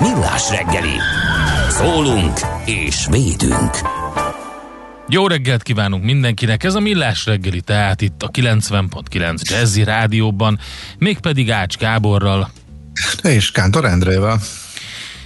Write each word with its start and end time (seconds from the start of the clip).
Millás 0.00 0.50
reggeli. 0.50 0.96
Szólunk 1.68 2.40
és 2.64 3.06
védünk. 3.10 3.70
Jó 5.08 5.26
reggelt 5.26 5.62
kívánunk 5.62 6.04
mindenkinek, 6.04 6.64
ez 6.64 6.74
a 6.74 6.80
Millás 6.80 7.26
reggeli, 7.26 7.60
tehát 7.60 8.00
itt 8.00 8.22
a 8.22 8.30
90.9 8.30 9.50
Jazzy 9.50 9.84
rádióban, 9.84 10.58
mégpedig 10.98 11.50
Ács 11.50 11.76
Gáborral. 11.76 12.50
És 13.22 13.50
Kántor 13.50 13.84
Endrével. 13.84 14.40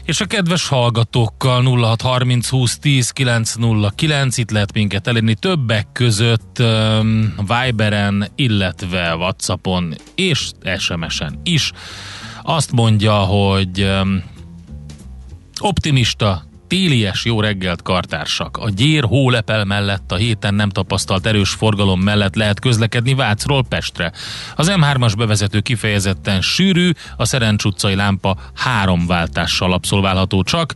És 0.04 0.20
a 0.20 0.26
kedves 0.26 0.68
hallgatókkal 0.68 1.62
0630 1.62 2.48
20 2.48 2.78
10 2.78 3.10
909, 3.10 4.36
itt 4.36 4.50
lehet 4.50 4.72
minket 4.72 5.06
elérni 5.06 5.34
többek 5.34 5.86
között 5.92 6.58
um, 6.58 7.34
Viberen, 7.36 8.28
illetve 8.34 9.14
Whatsappon 9.14 9.94
és 10.14 10.50
SMS-en 10.78 11.40
is. 11.42 11.72
Azt 12.42 12.72
mondja, 12.72 13.12
hogy 13.12 13.82
um, 13.82 14.22
optimista, 15.60 16.48
télies 16.68 17.24
jó 17.24 17.40
reggelt 17.40 17.82
kartársak. 17.82 18.56
A 18.56 18.70
gyér 18.70 19.04
hólepel 19.04 19.64
mellett 19.64 20.12
a 20.12 20.16
héten 20.16 20.54
nem 20.54 20.68
tapasztalt 20.68 21.26
erős 21.26 21.50
forgalom 21.50 22.00
mellett 22.00 22.34
lehet 22.34 22.60
közlekedni 22.60 23.14
Vácról 23.14 23.64
Pestre. 23.68 24.12
Az 24.56 24.72
M3-as 24.74 25.12
bevezető 25.16 25.60
kifejezetten 25.60 26.40
sűrű, 26.40 26.90
a 27.16 27.24
Szerencs 27.24 27.64
utcai 27.64 27.94
lámpa 27.94 28.36
három 28.54 29.06
váltással 29.06 29.72
abszolválható 29.72 30.42
csak. 30.42 30.74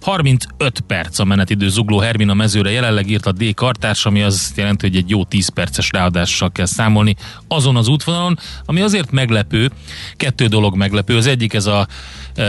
35 0.00 0.80
perc 0.86 1.18
a 1.18 1.24
menetidő 1.24 1.68
zugló 1.68 1.98
Hermina 1.98 2.34
mezőre 2.34 2.70
jelenleg 2.70 3.10
írt 3.10 3.26
a 3.26 3.32
D 3.32 3.54
kartárs, 3.54 4.06
ami 4.06 4.22
az 4.22 4.52
jelenti, 4.56 4.86
hogy 4.86 4.96
egy 4.96 5.10
jó 5.10 5.24
10 5.24 5.48
perces 5.48 5.90
ráadással 5.92 6.52
kell 6.52 6.66
számolni 6.66 7.16
azon 7.48 7.76
az 7.76 7.88
útvonalon, 7.88 8.38
ami 8.64 8.80
azért 8.80 9.10
meglepő, 9.10 9.70
kettő 10.16 10.46
dolog 10.46 10.76
meglepő, 10.76 11.16
az 11.16 11.26
egyik 11.26 11.54
ez 11.54 11.66
a 11.66 11.86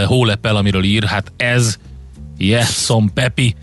hólepel, 0.05 0.55
amiről 0.55 0.83
ír, 0.83 1.03
hát 1.03 1.31
ez 1.37 1.77
Jesson 2.37 3.13
Pepi. 3.13 3.55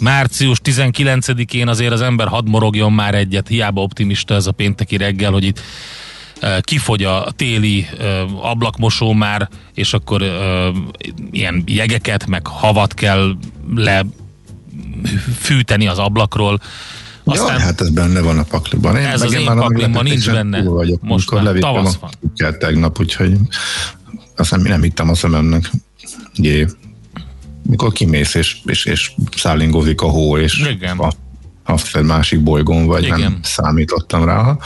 Március 0.00 0.60
19-én 0.64 1.68
azért 1.68 1.92
az 1.92 2.00
ember 2.00 2.28
hadd 2.28 2.48
morogjon 2.48 2.92
már 2.92 3.14
egyet, 3.14 3.48
hiába 3.48 3.82
optimista 3.82 4.34
ez 4.34 4.46
a 4.46 4.52
pénteki 4.52 4.96
reggel, 4.96 5.32
hogy 5.32 5.44
itt 5.44 5.60
kifogy 6.60 7.04
a 7.04 7.30
téli 7.36 7.86
ablakmosó 8.40 9.12
már, 9.12 9.48
és 9.74 9.92
akkor 9.92 10.22
ilyen 11.30 11.62
jegeket, 11.66 12.26
meg 12.26 12.46
havat 12.46 12.94
kell 12.94 13.36
le 13.74 14.04
fűteni 15.38 15.88
az 15.88 15.98
ablakról. 15.98 16.60
Aztán, 17.24 17.46
Jaj, 17.46 17.60
hát 17.60 17.80
ez 17.80 17.90
benne 17.90 18.20
van 18.20 18.38
a 18.38 18.42
pakliban. 18.42 18.96
Én 18.96 19.06
ez 19.06 19.22
az 19.22 19.32
én 19.32 19.44
paklimban 19.44 20.04
nincs 20.04 20.30
benne. 20.30 20.62
Vagyok, 20.62 21.02
Most 21.02 21.30
már 21.30 21.54
tavasz 21.54 21.98
van. 22.00 22.10
tegnap, 22.58 23.00
úgyhogy 23.00 23.36
aztán 24.38 24.60
nem 24.60 24.82
hittem 24.82 25.08
a 25.08 25.14
szememnek. 25.14 25.70
Jé 26.34 26.66
mikor 27.62 27.92
kimész 27.92 28.34
és, 28.34 28.58
és, 28.64 28.84
és 28.84 29.12
szállingózik 29.36 30.00
a 30.00 30.08
hó, 30.08 30.38
és 30.38 30.58
Igen. 30.58 30.98
a 30.98 31.12
a 31.92 32.00
másik 32.02 32.42
bolygón 32.42 32.86
vagy, 32.86 33.04
Igen. 33.04 33.20
nem 33.20 33.38
számítottam 33.42 34.24
rá. 34.24 34.56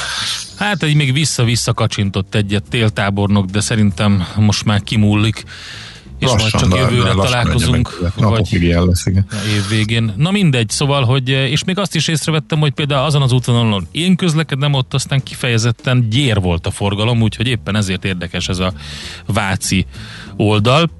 Hát 0.57 0.83
egy 0.83 0.95
még 0.95 1.13
vissza-vissza 1.13 1.73
kacsintott 1.73 2.35
egyet 2.35 2.65
téltábornok, 2.69 3.47
de 3.47 3.61
szerintem 3.61 4.27
most 4.37 4.65
már 4.65 4.83
kimúlik 4.83 5.45
és 6.23 6.29
lassan, 6.29 6.69
majd 6.69 6.83
csak 6.83 6.91
jövőre 6.91 7.13
találkozunk. 7.13 8.13
Vagy 8.17 8.53
ilyen 8.53 8.85
lesz, 8.85 9.07
igen. 9.07 9.27
Év 9.55 9.69
végén. 9.69 10.13
Na 10.17 10.31
mindegy, 10.31 10.69
szóval, 10.69 11.05
hogy 11.05 11.29
és 11.29 11.65
még 11.65 11.79
azt 11.79 11.95
is 11.95 12.09
észrevettem, 12.09 12.59
hogy 12.59 12.73
például 12.73 13.05
azon 13.05 13.23
az 13.23 13.33
útvonalon 13.33 13.87
én 13.91 14.17
közlekedem, 14.17 14.73
ott 14.73 14.95
aztán 14.95 15.23
kifejezetten 15.23 16.09
gyér 16.11 16.41
volt 16.41 16.67
a 16.67 16.71
forgalom, 16.71 17.23
úgyhogy 17.23 17.47
éppen 17.47 17.77
ezért 17.77 18.05
érdekes 18.05 18.49
ez 18.49 18.59
a 18.59 18.73
Váci 19.27 19.87
oldal 20.37 20.91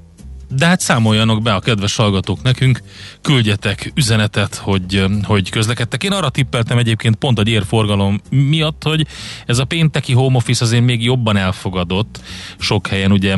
de 0.57 0.67
hát 0.67 0.81
számoljanak 0.81 1.43
be 1.43 1.55
a 1.55 1.61
kedves 1.61 1.97
hallgatók 1.97 2.43
nekünk, 2.43 2.83
küldjetek 3.21 3.93
üzenetet, 3.95 4.55
hogy, 4.55 5.05
hogy 5.23 5.51
közlekedtek. 5.51 6.05
Én 6.05 6.13
arra 6.13 6.29
tippeltem 6.29 6.79
egyébként 6.79 7.17
pont 7.17 7.39
a 7.39 7.43
gyérforgalom 7.43 8.21
miatt, 8.31 8.83
hogy 8.83 9.07
ez 9.47 9.59
a 9.59 9.65
pénteki 9.65 10.13
home 10.13 10.37
office 10.37 10.65
azért 10.65 10.85
még 10.85 11.05
jobban 11.05 11.37
elfogadott 11.37 12.21
sok 12.59 12.87
helyen, 12.87 13.13
ugye 13.13 13.37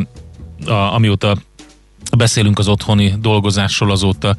a, 0.67 0.73
amióta 0.73 1.37
beszélünk 2.17 2.59
az 2.59 2.69
otthoni 2.69 3.15
dolgozásról, 3.21 3.91
azóta 3.91 4.37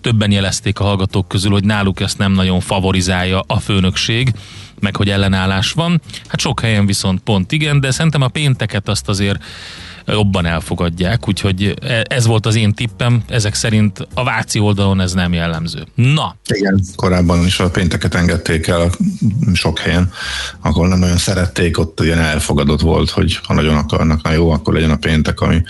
többen 0.00 0.30
jelezték 0.30 0.80
a 0.80 0.84
hallgatók 0.84 1.28
közül, 1.28 1.50
hogy 1.50 1.64
náluk 1.64 2.00
ezt 2.00 2.18
nem 2.18 2.32
nagyon 2.32 2.60
favorizálja 2.60 3.44
a 3.46 3.58
főnökség, 3.58 4.32
meg 4.80 4.96
hogy 4.96 5.10
ellenállás 5.10 5.72
van. 5.72 6.00
Hát 6.26 6.40
sok 6.40 6.60
helyen 6.60 6.86
viszont 6.86 7.20
pont 7.20 7.52
igen, 7.52 7.80
de 7.80 7.90
szerintem 7.90 8.22
a 8.22 8.28
pénteket 8.28 8.88
azt 8.88 9.08
azért 9.08 9.44
jobban 10.06 10.46
elfogadják, 10.46 11.28
úgyhogy 11.28 11.74
e, 11.82 12.04
ez 12.08 12.26
volt 12.26 12.46
az 12.46 12.54
én 12.54 12.72
tippem, 12.72 13.22
ezek 13.28 13.54
szerint 13.54 14.06
a 14.14 14.24
Váci 14.24 14.58
oldalon 14.58 15.00
ez 15.00 15.12
nem 15.12 15.32
jellemző. 15.32 15.86
Na. 15.94 16.36
Igen, 16.48 16.80
korábban 16.96 17.44
is 17.44 17.60
a 17.60 17.70
pénteket 17.70 18.14
engedték 18.14 18.66
el 18.66 18.90
sok 19.54 19.78
helyen, 19.78 20.10
akkor 20.60 20.88
nem 20.88 20.98
nagyon 20.98 21.16
szerették, 21.16 21.78
ott 21.78 22.00
ilyen 22.00 22.18
elfogadott 22.18 22.80
volt, 22.80 23.10
hogy 23.10 23.38
ha 23.42 23.54
nagyon 23.54 23.76
akarnak, 23.76 24.22
na 24.22 24.32
jó, 24.32 24.50
akkor 24.50 24.74
legyen 24.74 24.90
a 24.90 24.96
péntek, 24.96 25.40
ami 25.40 25.62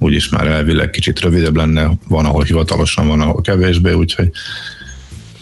úgyis 0.00 0.28
már 0.28 0.46
elvileg 0.46 0.90
kicsit 0.90 1.20
rövidebb 1.20 1.56
lenne, 1.56 1.90
van, 2.08 2.24
ahol 2.24 2.44
hivatalosan, 2.44 3.08
van, 3.08 3.20
ahol 3.20 3.40
kevésbé, 3.40 3.92
úgyhogy 3.92 4.30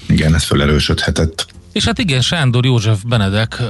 igen, 0.09 0.35
ez 0.35 0.45
felerősödhetett. 0.45 1.47
És 1.73 1.85
hát 1.85 1.99
igen, 1.99 2.21
Sándor 2.21 2.65
József 2.65 3.03
Benedek, 3.03 3.63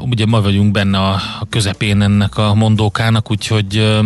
ugye 0.00 0.26
ma 0.26 0.40
vagyunk 0.40 0.70
benne 0.70 0.98
a 0.98 1.22
közepén 1.48 2.02
ennek 2.02 2.36
a 2.36 2.54
mondókának, 2.54 3.30
úgyhogy 3.30 4.00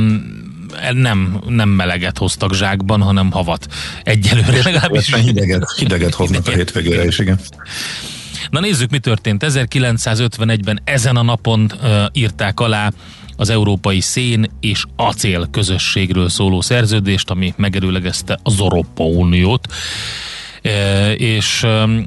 nem, 0.92 1.40
nem 1.48 1.68
meleget 1.68 2.18
hoztak 2.18 2.54
zsákban, 2.54 3.02
hanem 3.02 3.30
havat. 3.30 3.66
Egyelőre 4.02 4.62
legalábbis. 4.64 5.14
Hideget, 5.24 5.72
hideget 5.78 6.14
hoznak 6.14 6.46
a 6.46 6.50
hétvégére 6.50 7.04
is, 7.04 7.18
igen. 7.18 7.40
Na 8.50 8.60
nézzük, 8.60 8.90
mi 8.90 8.98
történt. 8.98 9.44
1951-ben 9.46 10.80
ezen 10.84 11.16
a 11.16 11.22
napon 11.22 11.72
uh, 11.82 12.04
írták 12.12 12.60
alá 12.60 12.92
az 13.36 13.50
Európai 13.50 14.00
Szén 14.00 14.50
és 14.60 14.84
Acél 14.96 15.48
közösségről 15.50 16.28
szóló 16.28 16.60
szerződést, 16.60 17.30
ami 17.30 17.54
megerőlegezte 17.56 18.38
az 18.42 18.60
Európa 18.60 19.04
Uniót. 19.04 19.66
Uh, 20.64 21.20
és 21.20 21.62
um, 21.62 22.04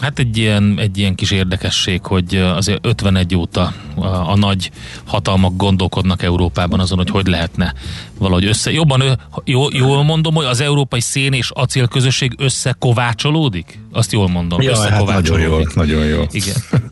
Hát 0.00 0.18
egy 0.18 0.36
ilyen, 0.36 0.74
egy 0.78 0.98
ilyen 0.98 1.14
kis 1.14 1.30
érdekesség, 1.30 2.06
hogy 2.06 2.36
azért 2.36 2.86
51 2.86 3.34
óta 3.34 3.72
a, 3.94 4.06
a 4.06 4.36
nagy 4.36 4.70
hatalmak 5.04 5.56
gondolkodnak 5.56 6.22
Európában 6.22 6.80
azon, 6.80 6.98
hogy 6.98 7.10
hogy 7.10 7.26
lehetne 7.26 7.74
valahogy 8.18 8.44
össze. 8.44 8.72
Jobban, 8.72 9.18
jó, 9.44 9.70
jól 9.70 10.02
mondom, 10.02 10.34
hogy 10.34 10.44
az 10.44 10.60
európai 10.60 11.00
szén 11.00 11.32
és 11.32 11.50
acél 11.54 11.86
közösség 11.86 12.34
összekovácsolódik? 12.38 13.78
Azt 13.92 14.12
jól 14.12 14.28
mondom, 14.28 14.62
ja, 14.62 14.78
hát 14.78 15.04
nagyon 15.04 15.40
jó, 15.40 15.58
nagyon 15.74 16.04
jó. 16.04 16.22
Igen. 16.30 16.56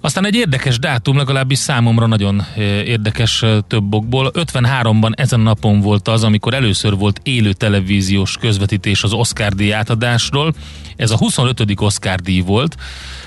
Aztán 0.00 0.26
egy 0.26 0.34
érdekes 0.34 0.78
dátum, 0.78 1.16
legalábbis 1.16 1.58
számomra 1.58 2.06
nagyon 2.06 2.42
érdekes 2.84 3.44
több 3.66 3.94
okból. 3.94 4.30
53-ban 4.34 5.10
ezen 5.14 5.40
napon 5.40 5.80
volt 5.80 6.08
az, 6.08 6.24
amikor 6.24 6.54
először 6.54 6.96
volt 6.96 7.20
élő 7.22 7.52
televíziós 7.52 8.36
közvetítés 8.36 9.02
az 9.02 9.12
Oscar 9.12 9.52
díj 9.52 9.72
átadásról. 9.72 10.54
Ez 10.96 11.10
a 11.10 11.16
25. 11.16 11.80
Oscar 11.80 12.20
díj 12.20 12.40
volt, 12.40 12.76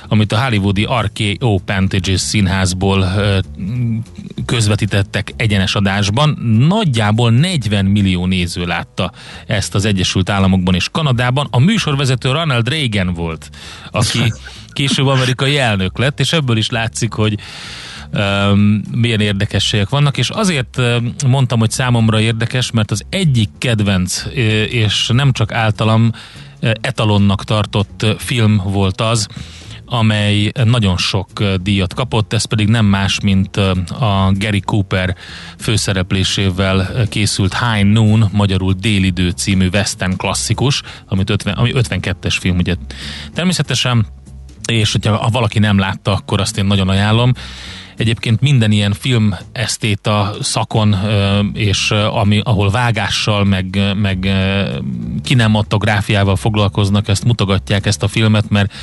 amit 0.07 0.31
a 0.31 0.43
hollywoodi 0.43 0.87
RKO 1.01 1.57
Pantages 1.57 2.19
színházból 2.19 3.13
közvetítettek 4.45 5.33
egyenes 5.35 5.75
adásban. 5.75 6.29
Nagyjából 6.67 7.31
40 7.31 7.85
millió 7.85 8.25
néző 8.25 8.65
látta 8.65 9.11
ezt 9.47 9.75
az 9.75 9.85
Egyesült 9.85 10.29
Államokban 10.29 10.75
és 10.75 10.89
Kanadában. 10.91 11.47
A 11.51 11.59
műsorvezető 11.59 12.31
Ronald 12.31 12.69
Reagan 12.69 13.13
volt, 13.13 13.49
aki 13.91 14.19
később 14.73 15.07
amerikai 15.07 15.57
elnök 15.57 15.97
lett, 15.97 16.19
és 16.19 16.33
ebből 16.33 16.57
is 16.57 16.69
látszik, 16.69 17.13
hogy 17.13 17.37
um, 18.13 18.81
milyen 18.91 19.19
érdekességek 19.19 19.89
vannak, 19.89 20.17
és 20.17 20.29
azért 20.29 20.81
mondtam, 21.27 21.59
hogy 21.59 21.71
számomra 21.71 22.19
érdekes, 22.19 22.71
mert 22.71 22.91
az 22.91 23.03
egyik 23.09 23.49
kedvenc, 23.57 24.23
és 24.69 25.09
nem 25.13 25.31
csak 25.31 25.51
általam 25.51 26.11
etalonnak 26.81 27.43
tartott 27.43 28.05
film 28.17 28.61
volt 28.65 29.01
az, 29.01 29.27
amely 29.85 30.51
nagyon 30.63 30.97
sok 30.97 31.43
díjat 31.43 31.93
kapott, 31.93 32.33
ez 32.33 32.45
pedig 32.45 32.67
nem 32.67 32.85
más, 32.85 33.19
mint 33.19 33.57
a 33.57 34.31
Gary 34.35 34.59
Cooper 34.59 35.15
főszereplésével 35.59 37.07
készült 37.09 37.57
High 37.57 37.85
Noon, 37.85 38.29
magyarul 38.31 38.73
Délidő 38.73 39.29
című 39.29 39.67
western 39.73 40.17
klasszikus, 40.17 40.81
amit 41.07 41.29
50, 41.29 41.53
ami 41.53 41.71
52-es 41.73 42.35
film, 42.39 42.57
ugye. 42.57 42.75
Természetesen 43.33 44.05
és 44.67 44.91
hogyha 44.91 45.15
ha 45.15 45.29
valaki 45.29 45.59
nem 45.59 45.77
látta, 45.77 46.13
akkor 46.13 46.41
azt 46.41 46.57
én 46.57 46.65
nagyon 46.65 46.89
ajánlom. 46.89 47.33
Egyébként 47.97 48.41
minden 48.41 48.71
ilyen 48.71 48.93
film 48.93 49.35
esztéta 49.51 50.33
szakon, 50.41 50.95
és 51.53 51.91
ami, 51.91 52.41
ahol 52.43 52.69
vágással, 52.69 53.43
meg, 53.43 53.93
meg 53.95 54.29
kinematográfiával 55.23 56.35
foglalkoznak, 56.35 57.07
ezt 57.07 57.23
mutogatják 57.23 57.85
ezt 57.85 58.03
a 58.03 58.07
filmet, 58.07 58.49
mert 58.49 58.73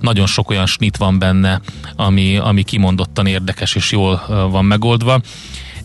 nagyon 0.00 0.26
sok 0.26 0.50
olyan 0.50 0.66
snit 0.66 0.96
van 0.96 1.18
benne, 1.18 1.60
ami, 1.96 2.36
ami 2.36 2.62
kimondottan 2.62 3.26
érdekes 3.26 3.74
és 3.74 3.92
jól 3.92 4.24
van 4.50 4.64
megoldva. 4.64 5.20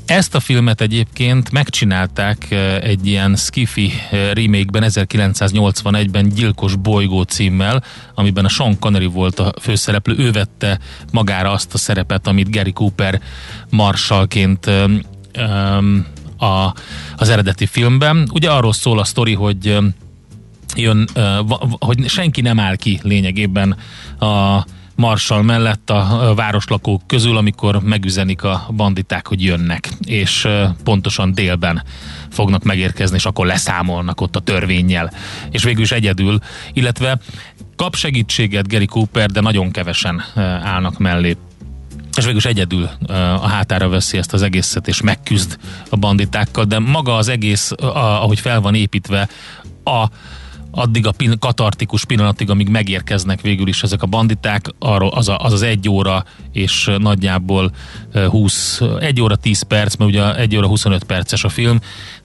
Ezt 0.09 0.35
a 0.35 0.39
filmet 0.39 0.81
egyébként 0.81 1.51
megcsinálták 1.51 2.51
egy 2.81 3.07
ilyen 3.07 3.35
skifi 3.35 3.91
remake-ben 4.11 4.83
1981-ben 4.85 6.29
Gyilkos 6.29 6.75
bolygó 6.75 7.21
címmel, 7.21 7.83
amiben 8.15 8.45
a 8.45 8.49
Sean 8.49 8.79
Connery 8.79 9.05
volt 9.05 9.39
a 9.39 9.53
főszereplő. 9.61 10.15
Ő 10.17 10.31
vette 10.31 10.79
magára 11.11 11.51
azt 11.51 11.73
a 11.73 11.77
szerepet, 11.77 12.27
amit 12.27 12.51
Gary 12.51 12.71
Cooper 12.71 13.21
marsalként 13.69 14.65
a, 16.37 16.73
az 17.15 17.29
eredeti 17.29 17.65
filmben. 17.65 18.29
Ugye 18.33 18.49
arról 18.51 18.73
szól 18.73 18.99
a 18.99 19.03
sztori, 19.03 19.33
hogy 19.33 19.77
jön, 20.75 21.09
hogy 21.79 22.09
senki 22.09 22.41
nem 22.41 22.59
áll 22.59 22.75
ki 22.75 22.99
lényegében 23.03 23.75
a 24.19 24.65
Marsal 24.99 25.43
mellett 25.43 25.89
a 25.89 26.33
városlakók 26.35 27.07
közül, 27.07 27.37
amikor 27.37 27.81
megüzenik 27.83 28.43
a 28.43 28.69
banditák, 28.75 29.27
hogy 29.27 29.43
jönnek, 29.43 29.89
és 30.05 30.47
pontosan 30.83 31.33
délben 31.33 31.83
fognak 32.29 32.63
megérkezni, 32.63 33.15
és 33.15 33.25
akkor 33.25 33.45
leszámolnak 33.45 34.21
ott 34.21 34.35
a 34.35 34.39
törvényjel. 34.39 35.11
És 35.51 35.63
végül 35.63 35.83
is 35.83 35.91
egyedül, 35.91 36.39
illetve 36.73 37.19
kap 37.75 37.95
segítséget 37.95 38.67
Gary 38.67 38.85
Cooper, 38.85 39.29
de 39.29 39.41
nagyon 39.41 39.71
kevesen 39.71 40.23
állnak 40.63 40.97
mellé 40.97 41.37
és 42.17 42.23
végül 42.23 42.39
is 42.39 42.45
egyedül 42.45 42.89
a 43.41 43.47
hátára 43.47 43.89
veszi 43.89 44.17
ezt 44.17 44.33
az 44.33 44.41
egészet, 44.41 44.87
és 44.87 45.01
megküzd 45.01 45.57
a 45.89 45.95
banditákkal, 45.95 46.63
de 46.63 46.79
maga 46.79 47.15
az 47.15 47.27
egész, 47.27 47.71
ahogy 47.93 48.39
fel 48.39 48.61
van 48.61 48.75
építve, 48.75 49.29
a 49.83 50.07
addig 50.71 51.07
a 51.07 51.11
pin- 51.11 51.39
katartikus 51.39 52.05
pillanatig, 52.05 52.49
amíg 52.49 52.69
megérkeznek 52.69 53.41
végül 53.41 53.67
is 53.67 53.83
ezek 53.83 54.03
a 54.03 54.07
banditák, 54.07 54.65
arról 54.79 55.09
az, 55.09 55.29
a, 55.29 55.37
az 55.37 55.53
az 55.53 55.61
egy 55.61 55.89
óra 55.89 56.23
és 56.51 56.91
nagyjából 56.97 57.71
20, 58.29 58.81
egy 58.99 59.21
óra 59.21 59.35
10 59.35 59.61
perc, 59.61 59.95
mert 59.95 60.11
ugye 60.11 60.35
egy 60.35 60.55
óra 60.55 60.67
25 60.67 61.03
perces 61.03 61.43
a 61.43 61.49
film, 61.49 61.79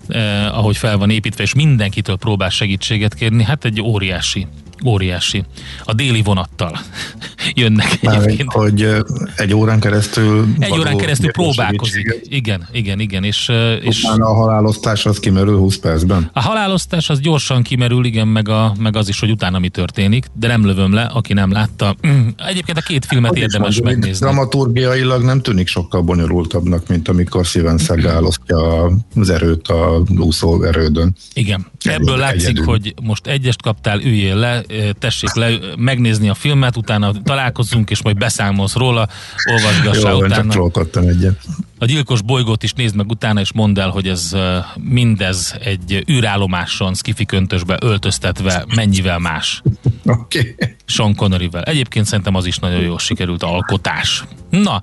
eh, 0.08 0.58
ahogy 0.58 0.76
fel 0.76 0.96
van 0.96 1.10
építve, 1.10 1.42
és 1.42 1.54
mindenkitől 1.54 2.16
próbál 2.16 2.50
segítséget 2.50 3.14
kérni, 3.14 3.44
hát 3.44 3.64
egy 3.64 3.80
óriási 3.80 4.46
óriási. 4.86 5.44
A 5.84 5.92
déli 5.92 6.22
vonattal 6.22 6.78
jönnek 7.54 8.02
Már 8.02 8.22
egyébként. 8.22 8.52
hogy 8.52 8.88
egy 9.36 9.54
órán 9.54 9.80
keresztül 9.80 10.46
egy 10.58 10.78
órán 10.78 10.96
keresztül 10.96 11.30
próbálkozik. 11.30 12.20
Igen, 12.22 12.68
igen, 12.72 13.00
igen. 13.00 13.24
És, 13.24 13.52
és 13.80 14.02
a 14.02 14.34
halálosztás 14.34 15.06
az 15.06 15.18
kimerül 15.18 15.58
20 15.58 15.76
percben? 15.76 16.30
A 16.32 16.40
halálosztás 16.40 17.10
az 17.10 17.20
gyorsan 17.20 17.62
kimerül, 17.62 18.04
igen, 18.04 18.28
meg, 18.28 18.48
a, 18.48 18.74
meg 18.78 18.96
az 18.96 19.08
is, 19.08 19.20
hogy 19.20 19.30
utána 19.30 19.58
mi 19.58 19.68
történik, 19.68 20.26
de 20.32 20.46
nem 20.46 20.66
lövöm 20.66 20.92
le, 20.92 21.02
aki 21.02 21.32
nem 21.32 21.52
látta. 21.52 21.96
Egyébként 22.48 22.78
a 22.78 22.80
két 22.80 23.04
filmet 23.04 23.30
az 23.30 23.38
érdemes 23.38 23.74
mondom, 23.74 23.92
megnézni. 23.92 24.26
Dramaturgiailag 24.26 25.22
nem 25.22 25.40
tűnik 25.40 25.66
sokkal 25.66 26.02
bonyolultabbnak, 26.02 26.88
mint 26.88 27.08
amikor 27.08 27.44
Steven 27.44 27.78
Seagal 27.78 28.24
osztja 28.24 28.84
az 29.16 29.30
erőt 29.30 29.68
a 29.68 30.02
úszó 30.16 30.62
erődön. 30.62 31.16
Igen. 31.34 31.66
Ebből 31.84 32.16
látszik, 32.16 32.48
egyedül. 32.48 32.64
hogy 32.64 32.94
most 33.02 33.26
egyest 33.26 33.62
kaptál, 33.62 34.00
üljél 34.00 34.36
le, 34.36 34.62
tessék 34.98 35.34
le, 35.34 35.50
megnézni 35.76 36.28
a 36.28 36.34
filmet, 36.34 36.76
utána 36.76 37.12
találkozunk, 37.24 37.90
és 37.90 38.02
majd 38.02 38.18
beszámolsz 38.18 38.74
róla, 38.74 39.08
olvasgassá 39.50 40.10
Jó, 40.10 40.18
utána. 40.24 41.08
egyet. 41.08 41.40
A 41.78 41.84
gyilkos 41.84 42.22
bolygót 42.22 42.62
is 42.62 42.72
nézd 42.72 42.96
meg 42.96 43.10
utána, 43.10 43.40
és 43.40 43.52
mondd 43.52 43.80
el, 43.80 43.88
hogy 43.88 44.08
ez 44.08 44.36
mindez 44.80 45.54
egy 45.60 46.04
űrállomáson, 46.10 46.94
skifi 46.94 47.24
köntösbe 47.24 47.78
öltöztetve 47.80 48.64
mennyivel 48.74 49.18
más. 49.18 49.62
Oké. 50.04 50.38
Okay. 50.38 50.74
Sean 50.84 51.14
Connery-vel. 51.14 51.62
Egyébként 51.62 52.06
szerintem 52.06 52.34
az 52.34 52.46
is 52.46 52.58
nagyon 52.58 52.80
jól 52.80 52.98
sikerült 52.98 53.42
alkotás. 53.42 54.24
Na, 54.50 54.80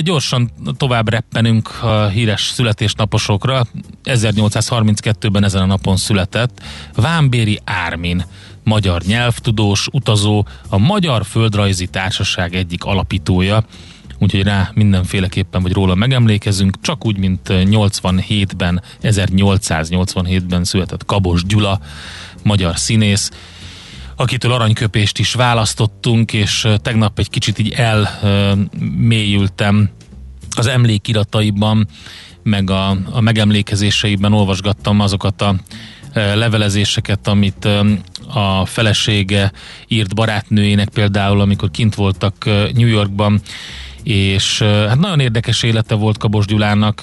gyorsan 0.00 0.50
tovább 0.76 1.08
reppenünk 1.08 1.82
a 1.82 2.06
híres 2.06 2.42
születésnaposokra. 2.42 3.66
1832-ben 4.04 5.44
ezen 5.44 5.62
a 5.62 5.66
napon 5.66 5.96
született 5.96 6.62
Vámbéri 6.94 7.60
Ármin 7.64 8.24
magyar 8.64 9.02
nyelvtudós, 9.02 9.88
utazó, 9.92 10.46
a 10.68 10.78
Magyar 10.78 11.24
Földrajzi 11.24 11.86
Társaság 11.86 12.54
egyik 12.54 12.84
alapítója, 12.84 13.64
úgyhogy 14.18 14.42
rá 14.42 14.70
mindenféleképpen, 14.74 15.62
vagy 15.62 15.72
róla 15.72 15.94
megemlékezünk, 15.94 16.80
csak 16.80 17.06
úgy, 17.06 17.16
mint 17.16 17.40
87-ben, 17.48 18.82
1887-ben 19.02 20.64
született 20.64 21.04
Kabos 21.04 21.44
Gyula, 21.44 21.80
magyar 22.42 22.78
színész, 22.78 23.30
akitől 24.16 24.52
aranyköpést 24.52 25.18
is 25.18 25.34
választottunk, 25.34 26.32
és 26.32 26.68
tegnap 26.76 27.18
egy 27.18 27.30
kicsit 27.30 27.58
így 27.58 27.72
elmélyültem 27.72 29.90
az 30.56 30.66
emlékirataiban, 30.66 31.88
meg 32.42 32.70
a, 32.70 32.96
a 33.10 33.20
megemlékezéseiben 33.20 34.32
olvasgattam 34.32 35.00
azokat 35.00 35.42
a 35.42 35.54
levelezéseket, 36.14 37.28
amit 37.28 37.68
a 38.28 38.66
felesége 38.66 39.52
írt 39.88 40.14
barátnőjének 40.14 40.88
például, 40.88 41.40
amikor 41.40 41.70
kint 41.70 41.94
voltak 41.94 42.44
New 42.74 42.86
Yorkban, 42.86 43.40
és 44.02 44.62
hát 44.62 44.98
nagyon 44.98 45.20
érdekes 45.20 45.62
élete 45.62 45.94
volt 45.94 46.18
Kabos 46.18 46.46
Gyulának. 46.46 47.02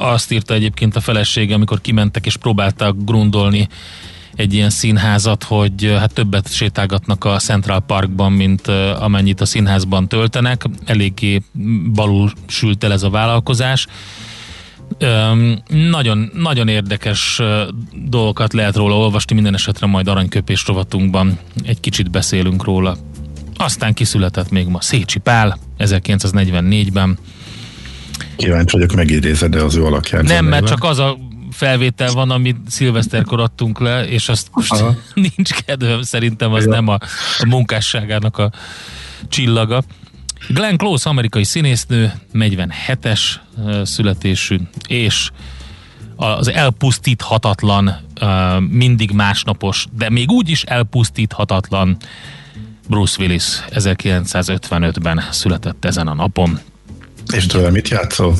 Azt 0.00 0.32
írta 0.32 0.54
egyébként 0.54 0.96
a 0.96 1.00
felesége, 1.00 1.54
amikor 1.54 1.80
kimentek 1.80 2.26
és 2.26 2.36
próbáltak 2.36 2.96
grundolni 3.04 3.68
egy 4.34 4.54
ilyen 4.54 4.70
színházat, 4.70 5.42
hogy 5.44 5.94
hát 5.98 6.14
többet 6.14 6.52
sétálgatnak 6.52 7.24
a 7.24 7.38
Central 7.38 7.80
Parkban, 7.80 8.32
mint 8.32 8.66
amennyit 8.98 9.40
a 9.40 9.44
színházban 9.44 10.08
töltenek. 10.08 10.64
Eléggé 10.84 11.42
balul 11.92 12.32
sült 12.46 12.84
el 12.84 12.92
ez 12.92 13.02
a 13.02 13.10
vállalkozás 13.10 13.86
nagyon, 15.68 16.30
nagyon 16.34 16.68
érdekes 16.68 17.40
dolgokat 18.04 18.52
lehet 18.52 18.76
róla 18.76 18.96
olvasni, 18.96 19.34
minden 19.34 19.54
esetre 19.54 19.86
majd 19.86 20.08
aranyköpés 20.08 20.66
rovatunkban 20.66 21.38
egy 21.64 21.80
kicsit 21.80 22.10
beszélünk 22.10 22.64
róla. 22.64 22.96
Aztán 23.56 23.94
kiszületett 23.94 24.50
még 24.50 24.66
ma 24.66 24.80
Szécsi 24.80 25.18
Pál 25.18 25.58
1944-ben. 25.78 27.18
Kíváncsi 28.36 28.76
vagyok, 28.76 28.92
megidézed-e 28.94 29.64
az 29.64 29.74
ő 29.74 29.84
alakját? 29.84 30.22
Nem, 30.22 30.44
mert 30.44 30.66
csak 30.66 30.84
az 30.84 30.98
a 30.98 31.18
felvétel 31.50 32.12
van, 32.12 32.30
amit 32.30 32.56
szilveszterkor 32.68 33.40
adtunk 33.40 33.80
le, 33.80 34.06
és 34.06 34.28
azt 34.28 34.48
most 34.52 34.72
Aha. 34.72 34.96
nincs 35.36 35.52
kedvem, 35.52 36.02
szerintem 36.02 36.52
az 36.52 36.64
ja. 36.64 36.70
nem 36.70 36.88
a, 36.88 36.98
a 37.38 37.46
munkásságának 37.46 38.38
a 38.38 38.52
csillaga. 39.28 39.82
Glenn 40.52 40.76
Close, 40.76 41.08
amerikai 41.08 41.44
színésznő, 41.44 42.12
47-es 42.34 43.20
születésű, 43.82 44.56
és 44.86 45.30
az 46.16 46.48
elpusztíthatatlan, 46.48 47.96
mindig 48.68 49.10
másnapos, 49.10 49.86
de 49.96 50.10
még 50.10 50.30
úgy 50.30 50.48
is 50.48 50.62
elpusztíthatatlan 50.62 51.96
Bruce 52.88 53.22
Willis 53.22 53.44
1955-ben 53.70 55.22
született 55.30 55.84
ezen 55.84 56.08
a 56.08 56.14
napon. 56.14 56.58
És 57.34 57.46
tőle 57.46 57.70
mit 57.70 57.88
játszol? 57.88 58.34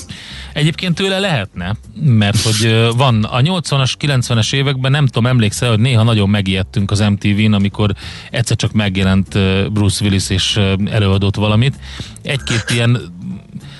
Egyébként 0.54 0.94
tőle 0.94 1.18
lehetne, 1.18 1.76
mert 2.02 2.42
hogy 2.42 2.87
van 2.97 3.25
a 3.25 3.40
80-as, 3.40 3.92
90-es 4.00 4.52
években, 4.52 4.90
nem 4.90 5.06
tudom, 5.06 5.26
emlékszel, 5.26 5.68
hogy 5.68 5.80
néha 5.80 6.02
nagyon 6.02 6.28
megijedtünk 6.28 6.90
az 6.90 6.99
MTV-n, 6.99 7.52
amikor 7.52 7.94
egyszer 8.30 8.56
csak 8.56 8.73
megjelent 8.73 9.38
Bruce 9.73 10.04
Willis 10.04 10.30
és 10.30 10.61
előadott 10.90 11.37
valamit. 11.37 11.75
Egy-két 12.23 12.64
ilyen 12.71 12.99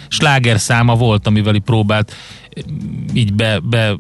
sláger 0.09 0.61
száma 0.61 0.95
volt, 0.95 1.27
amivel 1.27 1.59
próbált 1.59 2.15
így 3.13 3.35
be, 3.35 3.59
be 3.59 3.97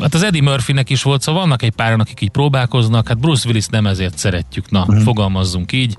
hát 0.00 0.14
az 0.14 0.22
Eddie 0.22 0.42
Murphynek 0.42 0.90
is 0.90 1.02
volt, 1.02 1.22
szóval 1.22 1.40
vannak 1.40 1.62
egy 1.62 1.70
páran, 1.70 2.00
akik 2.00 2.20
így 2.20 2.30
próbálkoznak, 2.30 3.08
hát 3.08 3.18
Bruce 3.18 3.48
Willis 3.48 3.66
nem 3.66 3.86
ezért 3.86 4.18
szeretjük, 4.18 4.70
na, 4.70 4.80
uh-huh. 4.80 5.02
fogalmazzunk 5.02 5.72
így. 5.72 5.96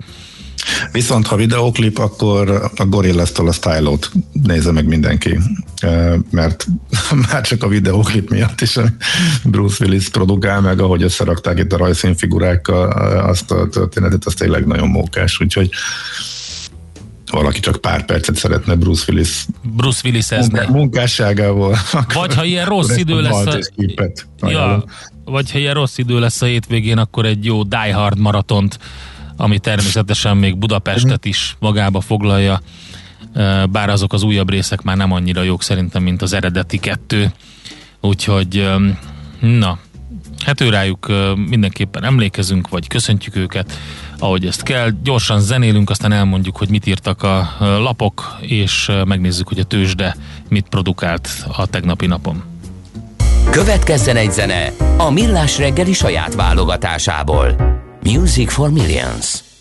Viszont 0.91 1.27
ha 1.27 1.35
videóklip, 1.35 1.97
akkor 1.97 2.71
a 2.75 2.85
Gorillaz-tól 2.85 3.47
a 3.47 3.51
Style-ot 3.51 4.11
nézze 4.43 4.71
meg 4.71 4.85
mindenki, 4.85 5.39
mert 6.31 6.67
már 7.29 7.41
csak 7.41 7.63
a 7.63 7.67
videóklip 7.67 8.29
miatt 8.29 8.61
is 8.61 8.79
Bruce 9.43 9.85
Willis 9.85 10.09
produkál 10.09 10.61
meg, 10.61 10.79
ahogy 10.79 11.03
összerakták 11.03 11.59
itt 11.59 11.73
a 11.73 11.77
rajzszínfigurákkal 11.77 12.91
azt 13.19 13.51
a 13.51 13.67
történetet, 13.67 14.25
az 14.25 14.33
tényleg 14.33 14.65
nagyon 14.65 14.87
mókás, 14.87 15.39
úgyhogy 15.39 15.69
valaki 17.31 17.59
csak 17.59 17.81
pár 17.81 18.05
percet 18.05 18.35
szeretne 18.35 18.75
Bruce 18.75 19.11
Willis 19.11 19.45
Bruce 19.61 20.01
Willis 20.03 20.29
munká, 20.29 20.65
munkásságával. 20.67 21.77
Vagy 22.13 22.35
ha 22.35 22.43
ilyen 22.43 22.65
rossz 22.65 22.95
idő 22.95 23.21
lesz 23.21 23.45
a... 23.45 23.59
Ja, 24.49 24.83
vagy 25.25 25.51
ha 25.51 25.57
ilyen 25.57 25.73
rossz 25.73 25.97
idő 25.97 26.19
lesz 26.19 26.41
a 26.41 26.45
hétvégén, 26.45 26.97
akkor 26.97 27.25
egy 27.25 27.45
jó 27.45 27.63
Die 27.63 27.93
Hard 27.93 28.19
maratont 28.19 28.79
ami 29.43 29.59
természetesen 29.59 30.37
még 30.37 30.57
Budapestet 30.57 31.25
is 31.25 31.55
magába 31.59 32.01
foglalja, 32.01 32.61
bár 33.69 33.89
azok 33.89 34.13
az 34.13 34.23
újabb 34.23 34.49
részek 34.49 34.81
már 34.81 34.97
nem 34.97 35.11
annyira 35.11 35.41
jók 35.41 35.63
szerintem, 35.63 36.03
mint 36.03 36.21
az 36.21 36.33
eredeti 36.33 36.79
kettő. 36.79 37.31
Úgyhogy, 38.01 38.69
na, 39.39 39.77
hát 40.45 40.61
őrájuk 40.61 41.11
mindenképpen 41.49 42.03
emlékezünk, 42.03 42.69
vagy 42.69 42.87
köszöntjük 42.87 43.35
őket, 43.35 43.79
ahogy 44.19 44.45
ezt 44.45 44.63
kell. 44.63 44.89
Gyorsan 45.03 45.39
zenélünk, 45.39 45.89
aztán 45.89 46.11
elmondjuk, 46.11 46.57
hogy 46.57 46.69
mit 46.69 46.85
írtak 46.85 47.23
a 47.23 47.55
lapok, 47.59 48.37
és 48.41 48.91
megnézzük, 49.05 49.47
hogy 49.47 49.59
a 49.59 49.63
tőzsde 49.63 50.15
mit 50.49 50.67
produkált 50.69 51.29
a 51.57 51.65
tegnapi 51.65 52.05
napon. 52.05 52.43
Következzen 53.49 54.15
egy 54.15 54.31
zene 54.31 54.73
a 54.97 55.09
Millás 55.09 55.57
reggeli 55.57 55.93
saját 55.93 56.35
válogatásából. 56.35 57.81
Music 58.03 58.51
for 58.51 58.69
Millions. 58.69 59.52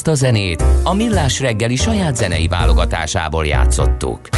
Ezt 0.00 0.08
a 0.08 0.14
zenét 0.14 0.64
a 0.82 0.94
Millás 0.94 1.40
reggeli 1.40 1.76
saját 1.76 2.16
zenei 2.16 2.48
válogatásából 2.48 3.46
játszottuk. 3.46 4.28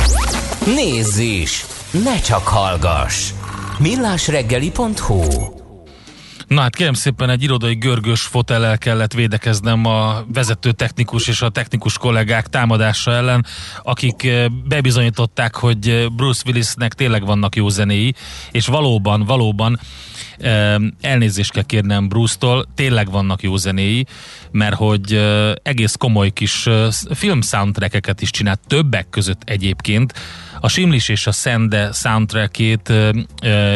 Nézz 0.64 1.18
is! 1.18 1.64
Ne 2.04 2.20
csak 2.20 2.46
hallgass! 2.46 3.30
millásreggeli.hu 3.78 5.22
Na 6.46 6.60
hát 6.60 6.76
kérem 6.76 6.92
szépen 6.92 7.30
egy 7.30 7.42
irodai 7.42 7.74
görgős 7.74 8.20
fotellel 8.20 8.78
kellett 8.78 9.12
védekeznem 9.12 9.84
a 9.84 10.24
vezető 10.32 10.72
technikus 10.72 11.28
és 11.28 11.42
a 11.42 11.48
technikus 11.48 11.98
kollégák 11.98 12.46
támadása 12.46 13.12
ellen, 13.12 13.46
akik 13.82 14.24
eh, 14.24 14.48
bebizonyították, 14.48 15.54
hogy 15.54 16.08
Bruce 16.16 16.42
Willisnek 16.46 16.94
tényleg 16.94 17.26
vannak 17.26 17.56
jó 17.56 17.68
zenéi, 17.68 18.14
és 18.50 18.66
valóban, 18.66 19.24
valóban 19.24 19.80
elnézést 21.00 21.52
kell 21.52 21.62
kérnem 21.62 22.08
Bruce-tól, 22.08 22.66
tényleg 22.74 23.10
vannak 23.10 23.42
jó 23.42 23.56
zenéi, 23.56 24.04
mert 24.50 24.74
hogy 24.74 25.22
egész 25.62 25.94
komoly 25.94 26.30
kis 26.30 26.68
film 27.10 27.42
soundtrackeket 27.42 28.20
is 28.20 28.30
csinált, 28.30 28.60
többek 28.66 29.06
között 29.10 29.42
egyébként, 29.44 30.12
a 30.60 30.68
Simlis 30.68 31.08
és 31.08 31.26
a 31.26 31.32
Szende 31.32 31.92
soundtrackét 31.92 32.92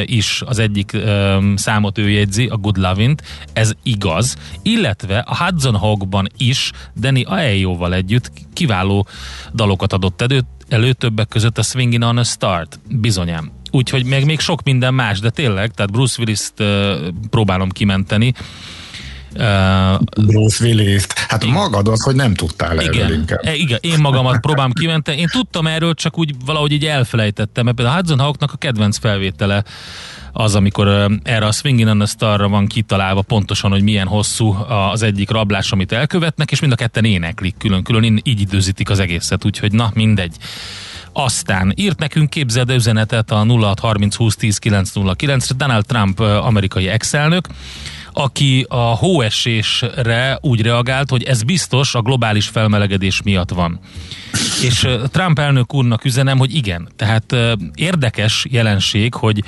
is 0.05 0.42
az 0.46 0.59
egyik 0.59 0.96
számot 1.55 1.98
ő 1.98 2.11
jegyzi, 2.11 2.46
a 2.46 2.57
Good 2.57 2.76
Lovint, 2.76 3.22
ez 3.52 3.72
igaz, 3.83 4.37
illetve 4.62 5.18
a 5.18 5.37
Hudson 5.37 5.76
Hawkban 5.76 6.29
is 6.37 6.70
Danny 6.96 7.22
Aejóval 7.24 7.94
együtt 7.94 8.31
kiváló 8.52 9.07
dalokat 9.55 9.92
adott 9.92 10.22
elő, 10.22 10.40
elő 10.68 10.92
többek 10.92 11.29
között 11.29 11.59
a 11.59 11.62
Swinging 11.62 12.02
on 12.02 12.18
a 12.18 12.24
Start, 12.24 12.81
bizonyám. 12.88 13.56
Úgyhogy 13.77 14.05
meg 14.05 14.25
még 14.25 14.41
sok 14.41 14.62
minden 14.62 14.95
más, 14.95 15.19
de 15.19 15.31
tényleg, 15.31 15.71
tehát 15.71 15.93
Bruce 15.93 16.15
Willis-t 16.19 16.61
uh, 16.61 16.67
próbálom 17.31 17.71
kimenteni, 17.71 18.35
Uh, 19.38 20.25
Bruce 20.27 20.64
willis 20.64 21.07
Hát 21.29 21.42
igen. 21.42 21.55
magad 21.55 21.88
az, 21.88 22.03
hogy 22.03 22.14
nem 22.14 22.35
tudtál 22.35 22.81
igen, 22.81 23.05
erről 23.05 23.16
inkább. 23.16 23.38
E, 23.42 23.55
igen, 23.55 23.79
én 23.81 23.99
magamat 23.99 24.40
próbálom 24.40 24.72
kimenteni. 24.72 25.18
Én 25.18 25.29
tudtam 25.31 25.66
erről, 25.66 25.94
csak 25.94 26.18
úgy 26.18 26.35
valahogy 26.44 26.72
így 26.72 26.85
elfelejtettem, 26.85 27.64
mert 27.64 27.77
például 27.77 27.96
a 27.96 28.01
Hudson 28.01 28.18
Hawknak 28.18 28.53
a 28.53 28.57
kedvenc 28.57 28.99
felvétele 28.99 29.64
az, 30.33 30.55
amikor 30.55 31.11
erre 31.22 31.46
a 31.46 31.53
Swingin' 31.53 31.90
on 31.90 31.99
the 31.99 32.07
Starra 32.07 32.49
van 32.49 32.66
kitalálva 32.66 33.22
pontosan, 33.22 33.70
hogy 33.70 33.83
milyen 33.83 34.07
hosszú 34.07 34.57
az 34.92 35.03
egyik 35.03 35.31
rablás, 35.31 35.72
amit 35.72 35.92
elkövetnek, 35.92 36.51
és 36.51 36.61
mind 36.61 36.72
a 36.72 36.77
ketten 36.77 37.05
éneklik 37.05 37.55
külön-külön, 37.59 38.20
így 38.22 38.40
időzítik 38.40 38.90
az 38.90 38.99
egészet, 38.99 39.44
úgyhogy 39.44 39.72
na, 39.72 39.90
mindegy. 39.94 40.37
Aztán 41.12 41.72
írt 41.77 41.99
nekünk 41.99 42.31
képzeld 42.31 42.70
üzenetet 42.70 43.31
a 43.31 43.44
0630 43.44 44.14
20 44.14 44.37
10 44.37 44.59
909-re 44.62 45.55
Donald 45.57 45.87
Trump 45.87 46.20
amerikai 46.20 46.88
ex-elnök, 46.88 47.49
aki 48.18 48.66
a 48.68 48.76
hóesésre 48.76 50.38
úgy 50.40 50.62
reagált, 50.62 51.11
hogy 51.11 51.22
ez 51.22 51.42
biztos 51.42 51.94
a 51.94 52.02
globális 52.02 52.46
felmelegedés 52.46 53.22
miatt 53.22 53.50
van. 53.50 53.81
És 54.62 54.88
Trump 55.11 55.38
elnök 55.38 55.74
úrnak 55.74 56.05
üzenem, 56.05 56.38
hogy 56.38 56.55
igen. 56.55 56.88
Tehát 56.96 57.37
érdekes 57.74 58.46
jelenség, 58.50 59.14
hogy 59.14 59.42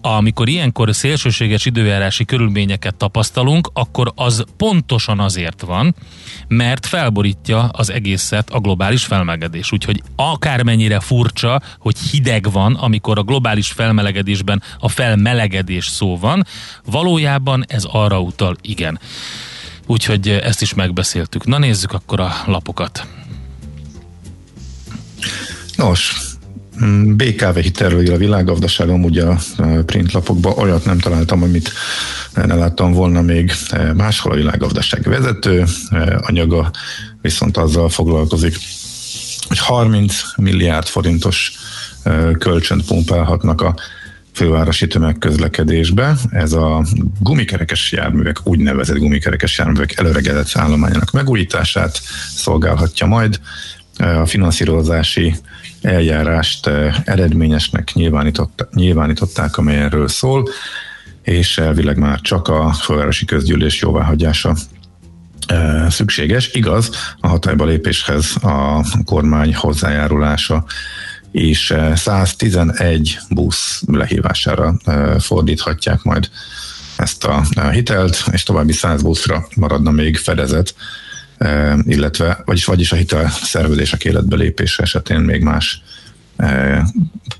amikor 0.00 0.48
ilyenkor 0.48 0.94
szélsőséges 0.94 1.66
időjárási 1.66 2.24
körülményeket 2.24 2.94
tapasztalunk, 2.94 3.70
akkor 3.72 4.12
az 4.14 4.44
pontosan 4.56 5.20
azért 5.20 5.60
van, 5.60 5.94
mert 6.48 6.86
felborítja 6.86 7.62
az 7.62 7.90
egészet 7.90 8.50
a 8.50 8.58
globális 8.58 9.04
felmelegedés. 9.04 9.72
Úgyhogy 9.72 10.02
akármennyire 10.16 11.00
furcsa, 11.00 11.60
hogy 11.78 11.98
hideg 11.98 12.52
van, 12.52 12.74
amikor 12.74 13.18
a 13.18 13.22
globális 13.22 13.68
felmelegedésben 13.68 14.62
a 14.78 14.88
felmelegedés 14.88 15.86
szó 15.86 16.18
van, 16.18 16.46
valójában 16.84 17.64
ez 17.68 17.84
arra 17.84 18.13
utal, 18.20 18.56
igen. 18.60 18.98
Úgyhogy 19.86 20.28
ezt 20.28 20.62
is 20.62 20.74
megbeszéltük. 20.74 21.46
Na 21.46 21.58
nézzük 21.58 21.92
akkor 21.92 22.20
a 22.20 22.32
lapokat. 22.46 23.06
Nos, 25.76 26.14
mm, 26.84 27.16
BKV 27.16 27.58
hitelről 27.58 28.12
a 28.12 28.16
világgazdaságom, 28.16 29.04
ugye 29.04 29.24
a 29.24 29.38
printlapokban 29.86 30.52
olyat 30.58 30.84
nem 30.84 30.98
találtam, 30.98 31.42
amit 31.42 31.72
ne 32.34 32.54
láttam 32.54 32.92
volna 32.92 33.20
még 33.20 33.52
máshol 33.96 34.32
a 34.32 34.36
világgazdaság 34.36 35.02
vezető 35.02 35.64
anyaga, 36.20 36.70
viszont 37.22 37.56
azzal 37.56 37.88
foglalkozik, 37.88 38.56
hogy 39.48 39.58
30 39.58 40.20
milliárd 40.36 40.86
forintos 40.86 41.52
kölcsönt 42.38 42.84
pumpálhatnak 42.84 43.60
a 43.60 43.74
fővárosi 44.34 44.86
tömegközlekedésbe. 44.86 46.16
Ez 46.30 46.52
a 46.52 46.84
gumikerekes 47.20 47.92
járművek, 47.92 48.36
úgynevezett 48.42 48.96
gumikerekes 48.96 49.58
járművek 49.58 49.98
előregedett 49.98 50.50
állományának 50.54 51.10
megújítását 51.10 52.00
szolgálhatja 52.36 53.06
majd. 53.06 53.40
A 53.98 54.26
finanszírozási 54.26 55.34
eljárást 55.82 56.66
eredményesnek 57.04 57.92
nyilvánították, 58.72 59.56
amely 59.56 59.76
erről 59.76 60.08
szól, 60.08 60.48
és 61.22 61.58
elvileg 61.58 61.98
már 61.98 62.20
csak 62.20 62.48
a 62.48 62.72
fővárosi 62.72 63.24
közgyűlés 63.24 63.80
jóváhagyása 63.80 64.56
szükséges. 65.88 66.50
Igaz, 66.52 66.90
a 67.20 67.28
hatályba 67.28 67.64
lépéshez 67.64 68.36
a 68.42 68.84
kormány 69.04 69.54
hozzájárulása 69.54 70.64
és 71.34 71.74
111 71.94 73.18
busz 73.28 73.82
lehívására 73.86 74.76
fordíthatják 75.18 76.02
majd 76.02 76.30
ezt 76.96 77.24
a 77.24 77.44
hitelt, 77.70 78.24
és 78.32 78.42
további 78.42 78.72
100 78.72 79.02
buszra 79.02 79.46
maradna 79.56 79.90
még 79.90 80.16
fedezet, 80.16 80.74
illetve, 81.82 82.42
vagyis, 82.44 82.64
vagyis 82.64 82.92
a 82.92 82.96
hitel 82.96 83.30
szerződések 83.30 84.04
életbe 84.04 84.36
lépése 84.36 84.82
esetén 84.82 85.20
még 85.20 85.42
más 85.42 85.82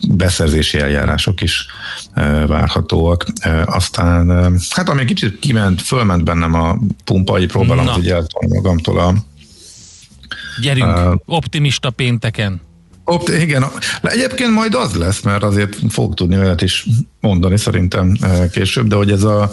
beszerzési 0.08 0.78
eljárások 0.78 1.40
is 1.40 1.66
várhatóak. 2.46 3.26
Aztán, 3.64 4.52
hát 4.70 4.88
ami 4.88 5.04
kicsit 5.04 5.38
kiment, 5.38 5.82
fölment 5.82 6.24
bennem 6.24 6.54
a 6.54 6.78
pumpa, 7.04 7.38
így 7.38 7.50
próbálom, 7.50 7.86
hogy 7.86 8.10
eltolni 8.10 8.54
magamtól 8.54 8.98
a 8.98 9.14
Gyerünk, 10.60 10.96
uh, 10.96 11.14
optimista 11.24 11.90
pénteken. 11.90 12.60
Opt, 13.06 13.28
igen, 13.28 13.64
egyébként 14.02 14.50
majd 14.50 14.74
az 14.74 14.94
lesz, 14.94 15.20
mert 15.22 15.42
azért 15.42 15.76
fog 15.88 16.14
tudni 16.14 16.38
olyat 16.38 16.62
is 16.62 16.86
mondani 17.20 17.56
szerintem 17.56 18.16
eh, 18.20 18.48
később, 18.52 18.86
de 18.86 18.94
hogy 18.94 19.10
ez, 19.10 19.22
a, 19.22 19.50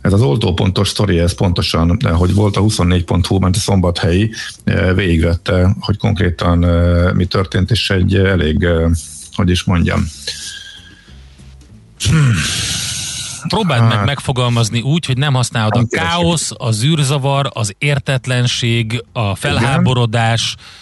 ez 0.00 0.12
az 0.12 0.20
oltópontos 0.20 0.88
sztori, 0.88 1.18
ez 1.18 1.34
pontosan, 1.34 1.96
eh, 2.04 2.12
hogy 2.12 2.34
volt 2.34 2.56
a 2.56 2.60
24.hu, 2.60 3.38
ment 3.38 3.56
a 3.56 3.58
szombathelyi, 3.58 4.30
eh, 4.64 4.94
végigvette, 4.94 5.76
hogy 5.80 5.96
konkrétan 5.96 6.58
mi 7.14 7.24
történt, 7.24 7.70
és 7.70 7.90
egy 7.90 8.14
elég, 8.14 8.66
hogy 9.32 9.50
is 9.50 9.64
mondjam, 9.64 10.08
hmm. 12.08 12.32
Próbáld 13.48 13.80
hát. 13.80 13.94
meg 13.94 14.04
megfogalmazni 14.04 14.80
úgy, 14.80 15.06
hogy 15.06 15.16
nem 15.16 15.34
használod 15.34 15.76
a 15.76 15.96
káosz, 15.96 16.50
a 16.56 16.70
zűrzavar, 16.70 17.50
az 17.52 17.74
értetlenség, 17.78 19.04
a 19.12 19.34
felháborodás, 19.34 20.54
Igen 20.58 20.81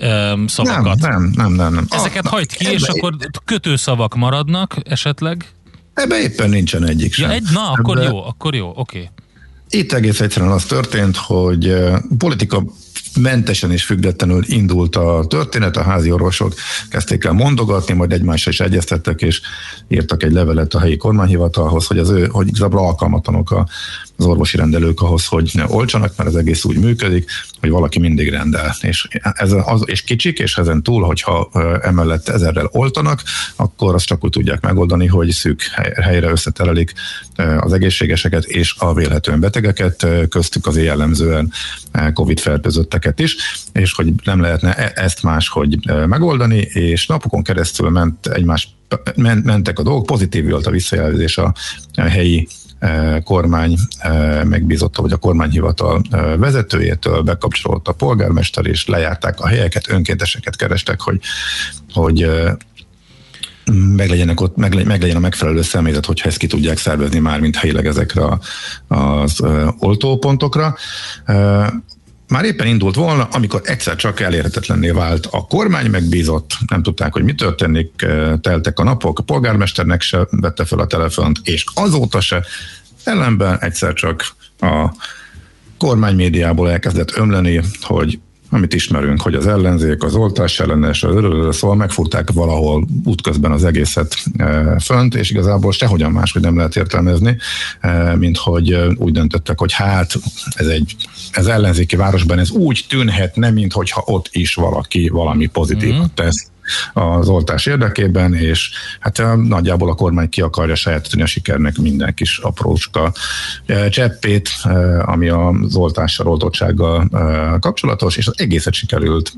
um, 0.00 0.46
szavakat. 0.46 0.98
Nem, 1.00 1.10
nem, 1.10 1.32
nem, 1.34 1.52
nem. 1.52 1.74
nem. 1.74 1.86
Ezeket 1.90 2.26
a, 2.26 2.28
hagyd 2.28 2.52
ki, 2.52 2.70
és 2.70 2.82
akkor 2.82 3.16
kötőszavak 3.44 4.14
maradnak 4.14 4.76
esetleg? 4.84 5.50
Ebben 5.94 6.20
éppen 6.20 6.48
nincsen 6.48 6.84
egyik 6.84 7.14
sem. 7.14 7.30
Ja, 7.30 7.34
egy, 7.34 7.48
na, 7.52 7.70
akkor 7.70 7.98
Ebbe, 7.98 8.08
jó, 8.08 8.24
akkor 8.24 8.54
jó, 8.54 8.68
oké. 8.68 8.80
Okay. 8.80 9.10
Itt 9.68 9.92
egész 9.92 10.20
egyszerűen 10.20 10.52
az 10.52 10.64
történt, 10.64 11.16
hogy 11.16 11.74
politika 12.18 12.64
mentesen 13.20 13.72
és 13.72 13.84
függetlenül 13.84 14.44
indult 14.46 14.96
a 14.96 15.24
történet, 15.28 15.76
a 15.76 15.82
házi 15.82 16.10
orvosok 16.10 16.54
kezdték 16.90 17.24
el 17.24 17.32
mondogatni, 17.32 17.94
majd 17.94 18.12
egymással 18.12 18.52
is 18.52 18.60
egyeztettek, 18.60 19.22
és 19.22 19.40
írtak 19.88 20.22
egy 20.22 20.32
levelet 20.32 20.74
a 20.74 20.80
helyi 20.80 20.96
kormányhivatalhoz, 20.96 21.86
hogy 21.86 21.98
az 21.98 22.10
ő, 22.10 22.26
hogy 22.26 22.48
igazából 22.48 22.78
alkalmatlanok 22.78 23.50
a 23.50 23.68
az 24.16 24.24
orvosi 24.24 24.56
rendelők 24.56 25.00
ahhoz, 25.00 25.26
hogy 25.26 25.50
ne 25.54 25.64
olcsanak, 25.68 26.12
mert 26.16 26.28
az 26.28 26.36
egész 26.36 26.64
úgy 26.64 26.78
működik, 26.78 27.30
hogy 27.60 27.70
valaki 27.70 27.98
mindig 27.98 28.30
rendel. 28.30 28.74
És, 28.80 29.08
ez 29.20 29.52
az, 29.52 29.82
és 29.84 30.02
kicsik, 30.02 30.38
és 30.38 30.56
ezen 30.56 30.82
túl, 30.82 31.02
hogyha 31.02 31.50
emellett 31.82 32.28
ezerrel 32.28 32.68
oltanak, 32.72 33.22
akkor 33.56 33.94
azt 33.94 34.06
csak 34.06 34.24
úgy 34.24 34.30
tudják 34.30 34.60
megoldani, 34.60 35.06
hogy 35.06 35.30
szűk 35.30 35.62
helyre 36.02 36.30
összetelelik 36.30 36.92
az 37.58 37.72
egészségeseket 37.72 38.44
és 38.44 38.74
a 38.78 38.94
vélhetően 38.94 39.40
betegeket, 39.40 40.06
köztük 40.28 40.66
az 40.66 40.78
jellemzően 40.78 41.52
COVID 42.12 42.40
fertőzötteket 42.40 43.20
is, 43.20 43.36
és 43.72 43.92
hogy 43.92 44.12
nem 44.24 44.40
lehetne 44.40 44.74
e-, 44.74 44.92
ezt 44.94 45.22
máshogy 45.22 45.78
megoldani, 46.06 46.58
és 46.58 47.06
napokon 47.06 47.42
keresztül 47.42 47.90
ment 47.90 48.26
egymás 48.26 48.74
mentek 49.42 49.78
a 49.78 49.82
dolgok, 49.82 50.06
pozitív 50.06 50.50
volt 50.50 50.66
a 50.66 50.70
visszajelzés 50.70 51.38
a 51.38 51.54
helyi 51.94 52.48
kormány 53.24 53.76
e, 53.98 54.44
megbízotta, 54.44 55.02
vagy 55.02 55.12
a 55.12 55.16
kormányhivatal 55.16 56.02
e, 56.10 56.36
vezetőjétől 56.36 57.22
bekapcsolódott 57.22 57.88
a 57.88 57.92
polgármester, 57.92 58.66
és 58.66 58.86
lejárták 58.86 59.40
a 59.40 59.46
helyeket, 59.46 59.90
önkénteseket 59.90 60.56
kerestek, 60.56 61.00
hogy, 61.00 61.20
hogy 61.92 62.30
meglegyenek 63.96 64.40
ott, 64.40 64.56
meg, 64.56 64.86
meglegyen 64.86 65.16
a 65.16 65.20
megfelelő 65.20 65.62
személyzet, 65.62 66.06
hogyha 66.06 66.28
ezt 66.28 66.38
ki 66.38 66.46
tudják 66.46 66.78
szervezni 66.78 67.18
már, 67.18 67.40
mint 67.40 67.56
helyileg 67.56 67.86
ezekre 67.86 68.22
az 68.88 69.42
oltópontokra. 69.78 70.76
Már 72.28 72.44
éppen 72.44 72.66
indult 72.66 72.94
volna, 72.94 73.28
amikor 73.32 73.60
egyszer 73.64 73.96
csak 73.96 74.20
elérhetetlenné 74.20 74.90
vált. 74.90 75.26
A 75.26 75.46
kormány, 75.46 75.90
megbízott, 75.90 76.50
nem 76.66 76.82
tudták, 76.82 77.12
hogy 77.12 77.24
mi 77.24 77.34
történik, 77.34 78.06
teltek 78.40 78.78
a 78.78 78.84
napok, 78.84 79.18
a 79.18 79.22
polgármesternek 79.22 80.02
se 80.02 80.26
vette 80.30 80.64
fel 80.64 80.78
a 80.78 80.86
telefont, 80.86 81.38
és 81.42 81.64
azóta 81.74 82.20
se, 82.20 82.44
ellenben 83.04 83.58
egyszer 83.58 83.92
csak 83.92 84.36
a 84.60 84.94
kormány 85.78 86.14
médiából 86.14 86.70
elkezdett 86.70 87.16
ömleni, 87.16 87.60
hogy 87.80 88.18
amit 88.56 88.74
ismerünk, 88.74 89.20
hogy 89.20 89.34
az 89.34 89.46
ellenzék, 89.46 90.02
az 90.02 90.14
oltás 90.14 90.60
ellenes, 90.60 91.06
szóval 91.50 91.76
megfurták 91.76 92.30
valahol 92.30 92.86
útközben 93.04 93.52
az 93.52 93.64
egészet 93.64 94.16
e, 94.36 94.78
fönt, 94.80 95.14
és 95.14 95.30
igazából 95.30 95.72
sehogyan 95.72 96.12
máshogy 96.12 96.42
nem 96.42 96.56
lehet 96.56 96.76
értelmezni, 96.76 97.36
e, 97.80 98.16
mint 98.16 98.36
hogy 98.36 98.72
e, 98.72 98.86
úgy 98.96 99.12
döntöttek, 99.12 99.58
hogy 99.58 99.72
hát 99.72 100.12
ez 100.54 100.66
egy 100.66 100.96
ez 101.30 101.46
ellenzéki 101.46 101.96
városban 101.96 102.38
ez 102.38 102.50
úgy 102.50 102.84
tűnhetne, 102.88 103.50
mintha 103.50 104.02
ott 104.04 104.28
is 104.32 104.54
valaki 104.54 105.08
valami 105.08 105.46
pozitív 105.46 105.94
mm. 105.94 106.02
tesz 106.14 106.50
az 106.92 107.28
oltás 107.28 107.66
érdekében, 107.66 108.34
és 108.34 108.70
hát 109.00 109.22
nagyjából 109.36 109.90
a 109.90 109.94
kormány 109.94 110.28
ki 110.28 110.40
akarja 110.40 110.74
sajátítani 110.74 111.22
a 111.22 111.26
sikernek 111.26 111.76
minden 111.78 112.14
kis 112.14 112.38
aprócska 112.38 113.12
cseppét, 113.88 114.50
ami 115.00 115.28
az 115.28 115.76
oltással, 115.76 116.26
oltottsággal 116.26 117.08
kapcsolatos, 117.60 118.16
és 118.16 118.26
az 118.26 118.34
egészet 118.36 118.74
sikerült 118.74 119.32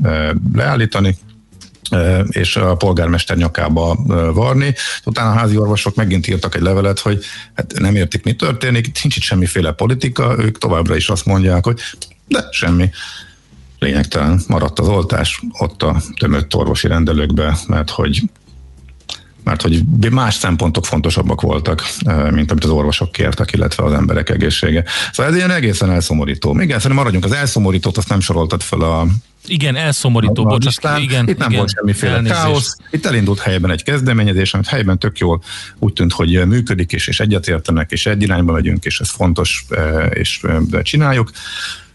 leállítani, 0.55 1.17
és 2.29 2.57
a 2.57 2.77
polgármester 2.77 3.37
nyakába 3.37 3.95
varni. 4.35 4.75
Utána 5.05 5.31
a 5.31 5.35
házi 5.35 5.57
orvosok 5.57 5.95
megint 5.95 6.27
írtak 6.27 6.55
egy 6.55 6.63
levelet, 6.63 6.99
hogy 6.99 7.25
hát 7.55 7.79
nem 7.79 7.97
értik, 7.97 8.25
mi 8.25 8.33
történik, 8.33 8.85
nincs 9.03 9.17
itt 9.17 9.23
semmiféle 9.23 9.73
politika, 9.73 10.35
ők 10.39 10.59
továbbra 10.59 10.97
is 10.97 11.09
azt 11.09 11.25
mondják, 11.25 11.65
hogy 11.65 11.81
de 12.27 12.49
semmi 12.51 12.91
lényegtelen 13.79 14.41
maradt 14.49 14.79
az 14.79 14.89
oltás 14.89 15.43
ott 15.59 15.83
a 15.83 15.97
tömött 16.19 16.55
orvosi 16.55 16.89
rendelőkbe, 16.89 17.59
mert 17.67 17.91
hogy 17.91 18.23
mert 19.45 19.63
hogy 19.63 19.83
más 20.11 20.35
szempontok 20.35 20.87
fontosabbak 20.87 21.41
voltak, 21.41 21.83
mint 22.31 22.51
amit 22.51 22.65
az 22.65 22.71
orvosok 22.71 23.13
kértek, 23.13 23.53
illetve 23.53 23.85
az 23.85 23.93
emberek 23.93 24.31
egészsége. 24.31 24.85
Szóval 25.13 25.33
ez 25.33 25.39
ilyen 25.39 25.51
egészen 25.51 25.91
elszomorító. 25.91 26.53
Még 26.53 26.69
szerintem 26.69 26.95
maradjunk, 26.95 27.25
az 27.25 27.33
elszomorítót 27.33 27.97
azt 27.97 28.09
nem 28.09 28.21
soroltad 28.21 28.63
fel 28.63 28.81
a 28.81 29.07
igen, 29.47 29.77
elszomorító, 29.77 30.45
bocsánat. 30.45 31.01
Igen, 31.01 31.29
itt 31.29 31.39
nem 31.39 31.49
igen, 31.49 31.59
volt 31.59 31.73
semmiféle 31.75 32.13
elnézést. 32.13 32.41
káosz. 32.41 32.77
Itt 32.91 33.07
elindult 33.07 33.41
helyben 33.41 33.71
egy 33.71 33.83
kezdeményezés, 33.83 34.55
amit 34.55 34.67
helyben 34.67 34.99
tök 34.99 35.19
jól 35.19 35.43
úgy 35.79 35.93
tűnt, 35.93 36.13
hogy 36.13 36.47
működik, 36.47 36.93
és, 36.93 37.09
és 37.09 37.21
egyetértenek, 37.21 37.91
és 37.91 38.07
egy 38.07 38.23
irányba 38.23 38.53
megyünk, 38.53 38.85
és 38.85 39.01
ez 39.01 39.11
fontos, 39.11 39.65
és 40.11 40.41
csináljuk. 40.83 41.31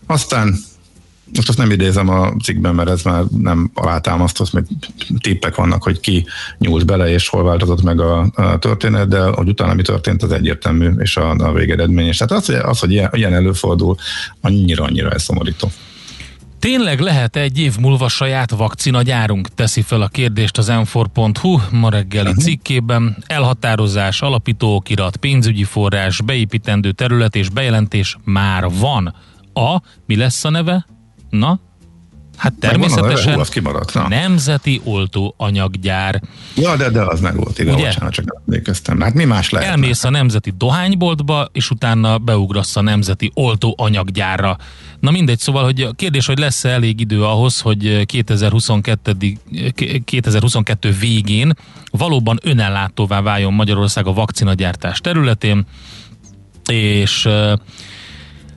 Aztán 0.07 0.55
most 1.35 1.49
azt 1.49 1.57
nem 1.57 1.71
idézem 1.71 2.09
a 2.09 2.33
cikkben, 2.43 2.75
mert 2.75 2.89
ez 2.89 3.01
már 3.01 3.23
nem 3.37 3.71
alátámasztott, 3.73 4.51
mert 4.51 4.65
tippek 5.19 5.55
vannak, 5.55 5.83
hogy 5.83 5.99
ki 5.99 6.25
nyúlt 6.57 6.85
bele, 6.85 7.09
és 7.09 7.27
hol 7.27 7.43
változott 7.43 7.81
meg 7.83 7.99
a, 7.99 8.31
a 8.35 8.57
történet, 8.59 9.07
de 9.07 9.21
hogy 9.21 9.47
utána 9.47 9.73
mi 9.73 9.81
történt, 9.81 10.23
az 10.23 10.31
egyértelmű, 10.31 10.89
és 10.97 11.17
a, 11.17 11.29
a 11.29 11.51
végeredmény. 11.51 12.07
És 12.07 12.17
tehát 12.17 12.33
az, 12.33 12.45
hogy, 12.45 12.55
az, 12.55 12.79
hogy 12.79 12.91
ilyen, 12.91 13.09
ilyen 13.13 13.33
előfordul, 13.33 13.95
annyira-annyira 14.41 15.09
elszomorító. 15.09 15.71
Tényleg 16.59 16.99
lehet 16.99 17.35
egy 17.35 17.59
év 17.59 17.77
múlva 17.79 18.07
saját 18.07 18.51
vakcinagyárunk? 18.51 19.47
Teszi 19.47 19.81
fel 19.81 20.01
a 20.01 20.07
kérdést 20.07 20.57
az 20.57 20.67
m 20.67 20.99
ma 21.71 21.89
reggeli 21.89 22.27
uh-huh. 22.27 22.43
cikkében. 22.43 23.17
Elhatározás, 23.25 24.21
alapítókirat, 24.21 25.17
pénzügyi 25.17 25.63
forrás, 25.63 26.21
beépítendő 26.21 26.91
terület 26.91 27.35
és 27.35 27.49
bejelentés 27.49 28.17
már 28.23 28.69
van. 28.79 29.15
A, 29.53 29.81
mi 30.05 30.15
lesz 30.15 30.43
a 30.43 30.49
neve? 30.49 30.85
Na, 31.39 31.59
Hát 32.37 32.53
természetesen 32.59 33.33
Hú, 33.33 33.41
kimaradt, 33.51 33.93
na. 33.93 34.07
nemzeti 34.07 34.81
oltóanyaggyár. 34.83 36.21
Ja, 36.55 36.75
de, 36.75 36.89
de 36.89 37.01
az 37.01 37.19
meg 37.19 37.35
volt, 37.35 37.59
igen, 37.59 37.73
Ugye? 37.73 37.85
bocsánat, 37.85 38.13
csak 38.13 38.41
emlékeztem. 38.45 38.99
Hát 38.99 39.13
mi 39.13 39.23
más 39.23 39.49
lehet? 39.49 39.69
Elmész 39.69 40.03
a 40.03 40.09
nemzeti 40.09 40.53
dohányboltba, 40.57 41.49
és 41.51 41.69
utána 41.69 42.17
beugrasz 42.17 42.75
a 42.75 42.81
nemzeti 42.81 43.31
oltóanyaggyárra. 43.33 44.57
Na 44.99 45.11
mindegy, 45.11 45.39
szóval, 45.39 45.63
hogy 45.63 45.81
a 45.81 45.91
kérdés, 45.91 46.25
hogy 46.25 46.37
lesz-e 46.37 46.69
elég 46.69 46.99
idő 46.99 47.23
ahhoz, 47.23 47.59
hogy 47.59 48.05
2022, 48.05 49.37
2022 50.05 50.95
végén 50.99 51.53
valóban 51.91 52.39
önellátóvá 52.43 53.21
váljon 53.21 53.53
Magyarország 53.53 54.07
a 54.07 54.13
vakcinagyártás 54.13 54.99
területén, 54.99 55.65
és 56.69 57.27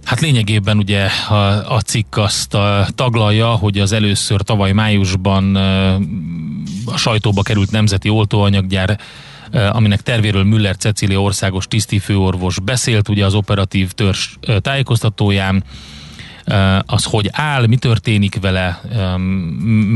Hát 0.07 0.21
lényegében 0.21 0.79
ugye 0.79 1.07
a, 1.29 1.75
a 1.75 1.81
cikk 1.81 2.17
azt 2.17 2.55
a, 2.55 2.87
taglalja, 2.95 3.49
hogy 3.49 3.79
az 3.79 3.93
először 3.93 4.41
tavaly 4.41 4.73
májusban 4.73 5.57
a 6.85 6.97
sajtóba 6.97 7.43
került 7.43 7.71
nemzeti 7.71 8.09
oltóanyaggyár 8.09 8.99
aminek 9.71 10.01
tervéről 10.01 10.45
Müller 10.45 10.77
Cecília 10.77 11.23
országos 11.23 11.67
tisztifőorvos 11.67 12.61
beszélt, 12.61 13.09
ugye 13.09 13.25
az 13.25 13.35
operatív 13.35 13.93
törzs 13.93 14.37
tájékoztatóján, 14.61 15.65
az 16.87 17.05
hogy 17.05 17.29
áll, 17.33 17.67
mi 17.67 17.77
történik 17.77 18.39
vele, 18.41 18.81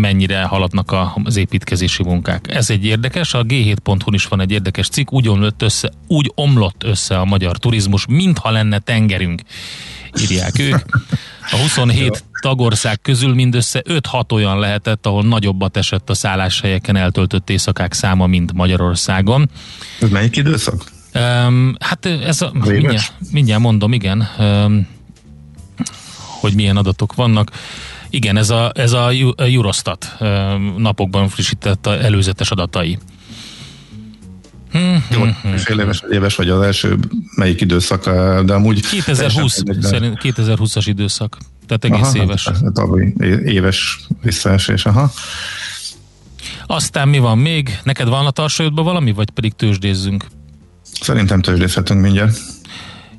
mennyire 0.01 0.43
haladnak 0.43 0.95
az 1.25 1.37
építkezési 1.37 2.03
munkák. 2.03 2.55
Ez 2.55 2.71
egy 2.71 2.85
érdekes, 2.85 3.35
a 3.35 3.43
G7.hu 3.43 4.13
is 4.13 4.27
van 4.27 4.41
egy 4.41 4.51
érdekes 4.51 4.89
cikk, 4.89 5.13
úgy 5.13 5.29
omlott 5.29 5.63
össze, 5.63 5.93
úgy 6.07 6.33
omlott 6.35 6.85
össze 6.85 7.19
a 7.19 7.25
magyar 7.25 7.57
turizmus, 7.57 8.07
mintha 8.07 8.51
lenne 8.51 8.79
tengerünk 8.79 9.43
írják 10.21 10.59
ők. 10.59 10.79
A 11.51 11.57
27 11.57 12.25
tagország 12.41 13.01
közül 13.01 13.35
mindössze 13.35 13.83
5-6 13.89 14.33
olyan 14.33 14.59
lehetett, 14.59 15.07
ahol 15.07 15.23
nagyobbat 15.23 15.77
esett 15.77 16.11
a 16.11 16.15
szálláshelyeken 16.15 16.97
eltöltött 16.97 17.51
éjszakák 17.51 17.93
száma, 17.93 18.27
mint 18.27 18.53
Magyarországon. 18.53 19.51
Ez 20.01 20.09
melyik 20.09 20.37
időszak? 20.37 20.85
Um, 21.15 21.75
hát 21.81 22.07
ez 22.07 22.41
a, 22.43 22.53
mindjárt, 22.53 23.13
mindjárt 23.31 23.63
mondom, 23.63 23.93
igen, 23.93 24.29
um, 24.39 24.89
hogy 26.41 26.55
milyen 26.55 26.77
adatok 26.77 27.15
vannak. 27.15 27.51
Igen, 28.11 28.37
ez 28.37 28.51
a, 28.51 28.73
ez 28.75 28.93
a 28.93 29.13
Eurostat 29.37 30.17
um, 30.21 30.75
napokban 30.79 31.29
frissített 31.29 31.87
a 31.87 32.03
előzetes 32.03 32.51
adatai. 32.51 32.99
Jó, 35.11 35.25
fél 35.57 35.81
éves, 35.81 36.03
éves 36.11 36.37
vagy 36.37 36.49
az 36.49 36.63
első 36.63 36.99
melyik 37.37 37.61
időszak, 37.61 38.05
de 38.45 38.53
amúgy... 38.53 38.87
2020, 38.87 39.63
szerint 39.81 40.19
2020-as 40.23 40.83
időszak, 40.85 41.39
tehát 41.67 41.85
egész 41.85 42.15
aha, 42.15 42.25
éves. 42.25 42.49
Hát, 42.49 42.73
tavaly 42.73 43.13
éves 43.45 44.01
visszaesés, 44.23 44.87
aha. 44.87 45.13
Aztán 46.67 47.09
mi 47.09 47.19
van 47.19 47.39
még? 47.39 47.79
Neked 47.83 48.09
van 48.09 48.27
a 48.27 48.31
tarsajodban 48.31 48.85
valami, 48.85 49.13
vagy 49.13 49.31
pedig 49.31 49.53
tőzsdézzünk? 49.53 50.25
Szerintem 51.01 51.41
tőzsdézhetünk 51.41 52.01
mindjárt. 52.01 52.39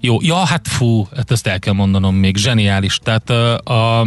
Jó, 0.03 0.17
ja, 0.21 0.35
hát 0.35 0.67
fú, 0.67 1.07
hát 1.15 1.31
ezt 1.31 1.47
el 1.47 1.59
kell 1.59 1.73
mondanom 1.73 2.15
még, 2.15 2.37
zseniális. 2.37 2.99
Tehát 3.03 3.29
a, 3.67 4.01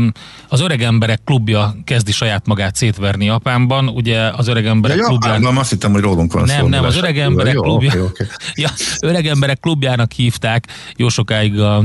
az 0.48 0.60
öreg 0.60 0.82
emberek 0.82 1.20
klubja 1.24 1.74
kezdi 1.84 2.12
saját 2.12 2.46
magát 2.46 2.74
szétverni 2.74 3.24
Japánban, 3.24 3.88
ugye 3.88 4.20
az 4.20 4.48
öreg 4.48 4.66
emberek 4.66 4.96
ja, 4.96 5.04
klubján... 5.04 5.40
Nem, 5.40 5.58
azt 5.58 5.70
hittem, 5.70 5.92
hogy 5.92 6.00
rólunk 6.00 6.32
van 6.32 6.44
Nem, 6.44 6.60
szó, 6.60 6.66
nem, 6.66 6.84
az 6.84 6.96
öreg 6.96 7.18
emberek 7.18 7.54
jó, 7.54 7.62
klubja... 7.62 7.88
Okay, 7.88 8.00
okay. 8.00 8.26
Ja, 8.54 8.68
öreg 9.00 9.26
emberek 9.26 9.60
klubjának 9.60 10.12
hívták 10.12 10.66
jó 10.96 11.08
sokáig 11.08 11.60
a, 11.60 11.76
a 11.76 11.82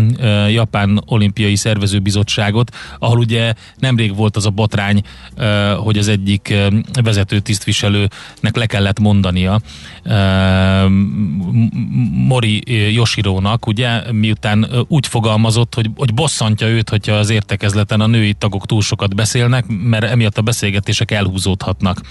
Japán 0.48 1.04
olimpiai 1.06 1.56
szervezőbizottságot, 1.56 2.76
ahol 3.00 3.18
ugye 3.18 3.54
nemrég 3.78 4.16
volt 4.16 4.36
az 4.36 4.46
a 4.46 4.50
botrány, 4.50 5.02
hogy 5.78 5.98
az 5.98 6.08
egyik 6.08 6.54
vezető 7.04 7.40
tisztviselőnek 7.40 8.56
le 8.56 8.66
kellett 8.66 9.00
mondania 9.00 9.60
Mori 12.28 12.64
Yoshirónak, 12.94 13.68
ugye, 13.68 13.99
miután 14.12 14.68
úgy 14.88 15.08
fogalmazott, 15.08 15.74
hogy, 15.74 15.90
hogy 15.96 16.14
bosszantja 16.14 16.68
őt, 16.68 16.90
hogyha 16.90 17.14
az 17.14 17.30
értekezleten 17.30 18.02
a 18.02 18.08
női 18.08 18.34
tagok 18.34 18.66
túl 18.66 18.82
sokat 18.82 19.16
beszélnek, 19.16 19.66
mert 19.68 20.04
emiatt 20.04 20.38
a 20.38 20.42
beszélgetések 20.42 21.12
elhúzódhatnak. 21.12 22.02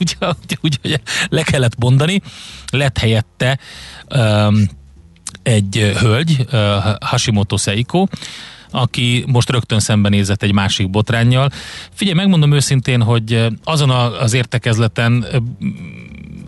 úgyhogy 0.00 0.36
úgy, 0.60 0.78
úgy, 0.82 1.00
le 1.28 1.42
kellett 1.42 1.78
mondani, 1.78 2.20
lett 2.70 2.98
helyette 2.98 3.58
um, 4.14 4.68
egy 5.42 5.92
hölgy, 5.98 6.46
uh, 6.52 6.58
Hashimoto 7.00 7.56
Seiko, 7.56 8.06
aki 8.70 9.24
most 9.26 9.50
rögtön 9.50 9.80
szembenézett 9.80 10.42
egy 10.42 10.52
másik 10.52 10.90
botránnyal. 10.90 11.50
Figyelj, 11.92 12.16
megmondom 12.16 12.52
őszintén, 12.52 13.02
hogy 13.02 13.46
azon 13.64 13.90
az 13.90 14.32
értekezleten 14.32 15.26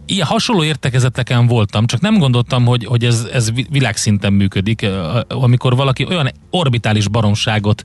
ilyen 0.06 0.26
hasonló 0.26 0.64
értekezeteken 0.64 1.46
voltam, 1.46 1.86
csak 1.86 2.00
nem 2.00 2.18
gondoltam, 2.18 2.64
hogy, 2.64 2.84
hogy 2.84 3.04
ez, 3.04 3.28
ez 3.32 3.52
világszinten 3.70 4.32
működik, 4.32 4.86
amikor 5.28 5.76
valaki 5.76 6.06
olyan 6.08 6.30
orbitális 6.50 7.08
baromságot 7.08 7.82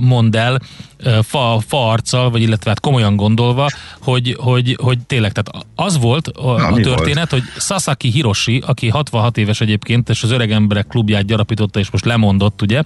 mond 0.00 0.36
el, 0.36 0.60
fa, 1.22 1.60
fa 1.66 1.90
arccal, 1.90 2.30
vagy 2.30 2.42
illetve 2.42 2.70
hát 2.70 2.80
komolyan 2.80 3.16
gondolva, 3.16 3.68
hogy, 4.00 4.36
hogy, 4.38 4.76
hogy 4.82 4.98
tényleg, 5.06 5.32
tehát 5.32 5.66
az 5.74 5.98
volt 5.98 6.28
a, 6.28 6.56
Na, 6.56 6.66
a 6.66 6.80
történet, 6.80 7.30
volt? 7.30 7.42
hogy 7.42 7.62
Sasaki 7.62 8.10
Hiroshi, 8.10 8.62
aki 8.66 8.88
66 8.88 9.36
éves 9.36 9.60
egyébként, 9.60 10.08
és 10.08 10.22
az 10.22 10.30
öreg 10.30 10.50
emberek 10.50 10.86
klubját 10.86 11.24
gyarapította, 11.24 11.78
és 11.78 11.90
most 11.90 12.04
lemondott, 12.04 12.62
ugye, 12.62 12.82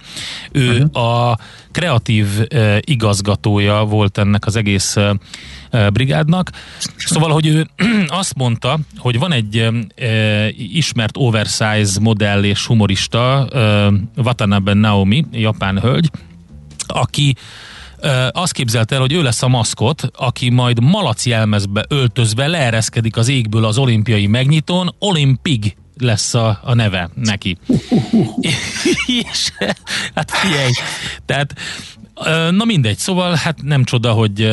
ő 0.51 0.83
uh-huh. 0.91 1.29
a 1.29 1.37
kreatív 1.71 2.27
uh, 2.53 2.77
igazgatója 2.79 3.83
volt 3.83 4.17
ennek 4.17 4.45
az 4.45 4.55
egész 4.55 4.95
uh, 4.95 5.89
brigádnak. 5.89 6.51
Szóval, 6.95 7.31
hogy 7.31 7.47
ő 7.47 7.67
azt 8.07 8.35
mondta, 8.35 8.79
hogy 8.97 9.19
van 9.19 9.31
egy 9.31 9.57
uh, 9.57 10.47
ismert 10.57 11.17
oversize 11.17 11.99
modell 11.99 12.43
és 12.43 12.65
humorista, 12.65 13.47
Watanabe 14.15 14.73
Naomi, 14.73 15.25
japán 15.31 15.79
hölgy, 15.79 16.09
aki 16.87 17.35
azt 18.31 18.51
képzelt 18.51 18.91
el, 18.91 18.99
hogy 18.99 19.13
ő 19.13 19.21
lesz 19.21 19.43
a 19.43 19.47
maszkot, 19.47 20.09
aki 20.15 20.49
majd 20.49 20.83
malac 20.83 21.25
jelmezbe 21.25 21.85
öltözve 21.87 22.47
leereszkedik 22.47 23.17
az 23.17 23.27
égből 23.27 23.65
az 23.65 23.77
olimpiai 23.77 24.27
megnyitón, 24.27 24.95
Olimpig 24.99 25.75
lesz 25.97 26.33
a, 26.33 26.59
a 26.63 26.73
neve 26.73 27.09
neki. 27.15 27.57
és 29.31 29.51
hát 30.15 30.31
figyelj, 30.31 30.71
tehát 31.25 31.53
Na 32.51 32.65
mindegy, 32.65 32.97
szóval 32.97 33.35
hát 33.35 33.61
nem 33.61 33.83
csoda, 33.83 34.11
hogy 34.11 34.47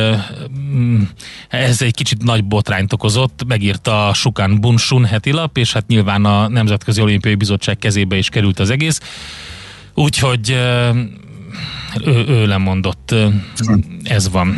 mm, 0.59 1.01
ez 1.49 1.81
egy 1.81 1.93
kicsit 1.95 2.23
nagy 2.23 2.43
botrányt 2.43 2.93
okozott, 2.93 3.43
megírta 3.47 4.07
a 4.07 4.13
Sukan 4.13 4.61
Bunsun 4.61 5.05
heti 5.05 5.31
lap, 5.31 5.57
és 5.57 5.73
hát 5.73 5.87
nyilván 5.87 6.25
a 6.25 6.47
Nemzetközi 6.47 7.01
Olimpiai 7.01 7.35
Bizottság 7.35 7.77
kezébe 7.77 8.17
is 8.17 8.29
került 8.29 8.59
az 8.59 8.69
egész. 8.69 8.99
Úgyhogy 9.93 10.57
ő, 12.05 12.25
ő 12.27 12.45
lemondott, 12.45 13.15
ez 14.03 14.29
van. 14.29 14.57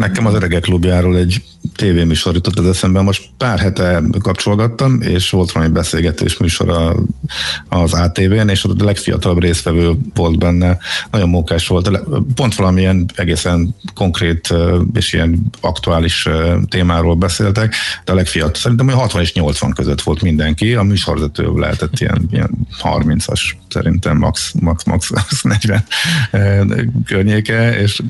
Nekem 0.00 0.26
az 0.26 0.34
öregek 0.34 0.62
klubjáról 0.62 1.16
egy 1.16 1.42
tévéműsor 1.76 2.34
jutott 2.34 2.58
az 2.58 2.66
eszembe. 2.66 3.00
Most 3.00 3.28
pár 3.36 3.58
hete 3.58 4.02
kapcsolgattam, 4.22 5.00
és 5.02 5.30
volt 5.30 5.52
valami 5.52 5.72
beszélgetés 5.72 6.36
műsor 6.36 6.94
az 7.68 7.92
ATV-n, 7.92 8.48
és 8.48 8.64
a 8.64 8.68
legfiatalabb 8.78 9.40
résztvevő 9.40 9.92
volt 10.14 10.38
benne. 10.38 10.78
Nagyon 11.10 11.28
mókás 11.28 11.66
volt. 11.66 12.00
Pont 12.34 12.54
valamilyen 12.54 13.10
egészen 13.14 13.74
konkrét 13.94 14.54
és 14.94 15.12
ilyen 15.12 15.50
aktuális 15.60 16.28
témáról 16.68 17.14
beszéltek, 17.14 17.74
de 18.04 18.12
a 18.12 18.14
legfiatalabb, 18.14 18.56
szerintem 18.56 18.88
60 18.88 19.22
és 19.22 19.32
80 19.32 19.72
között 19.72 20.00
volt 20.00 20.22
mindenki. 20.22 20.74
A 20.74 20.82
műsorvezető 20.82 21.52
lehetett 21.54 22.00
ilyen, 22.00 22.28
ilyen 22.30 22.50
30-as, 22.82 23.40
szerintem 23.68 24.16
max, 24.16 24.52
max, 24.60 24.84
max 24.84 25.12
40 25.42 25.84
környéke, 27.04 27.80
és 27.80 28.00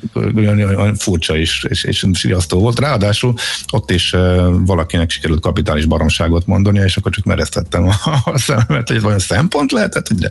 olyan 0.55 0.95
furcsa 0.95 1.37
is, 1.37 1.65
és, 1.69 1.80
és 1.85 2.07
siriasztó 2.13 2.61
volt. 2.61 2.79
Ráadásul 2.79 3.35
ott 3.73 3.91
is 3.91 4.11
valakinek 4.51 5.11
sikerült 5.11 5.41
kapitális 5.41 5.85
baromságot 5.85 6.47
mondani, 6.47 6.79
és 6.79 6.97
akkor 6.97 7.13
csak 7.13 7.25
mereztettem 7.25 7.89
a, 8.25 8.39
szememet, 8.39 8.89
hogy 8.89 9.05
olyan 9.05 9.19
szempont 9.19 9.73
lehetett, 9.73 10.09
hogy 10.09 10.31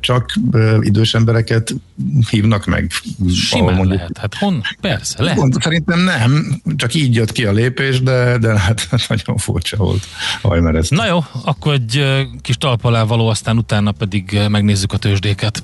csak 0.00 0.32
idős 0.80 1.14
embereket 1.14 1.74
hívnak 2.30 2.66
meg. 2.66 2.90
Simán 3.34 3.74
mondjuk. 3.74 3.96
lehet, 3.96 4.18
hát 4.18 4.34
hon, 4.34 4.62
persze, 4.80 5.22
lehet. 5.22 5.38
Pont, 5.38 5.62
szerintem 5.62 6.00
nem, 6.00 6.60
csak 6.76 6.94
így 6.94 7.14
jött 7.14 7.32
ki 7.32 7.44
a 7.44 7.52
lépés, 7.52 8.02
de, 8.02 8.38
de 8.38 8.58
hát 8.58 8.88
nagyon 9.08 9.36
furcsa 9.36 9.76
volt. 9.76 10.06
Na 10.88 11.06
jó, 11.06 11.18
akkor 11.44 11.72
egy 11.72 12.04
kis 12.40 12.56
talpalá 12.56 13.02
való, 13.02 13.28
aztán 13.28 13.56
utána 13.56 13.92
pedig 13.92 14.38
megnézzük 14.48 14.92
a 14.92 14.96
tőzsdéket. 14.96 15.62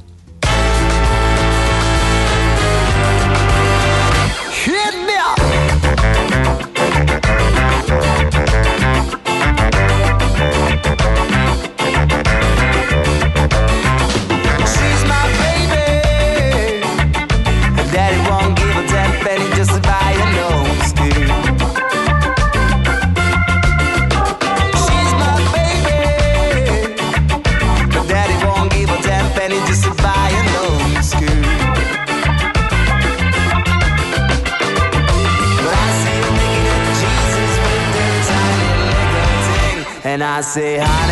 Say, 40.56 40.78
honey, 40.78 41.05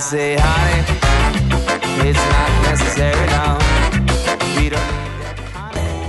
say, 0.00 0.36
honey, 0.38 0.82
it's 2.08 2.18
not 2.18 2.70
necessary 2.70 3.26
now. 3.26 3.58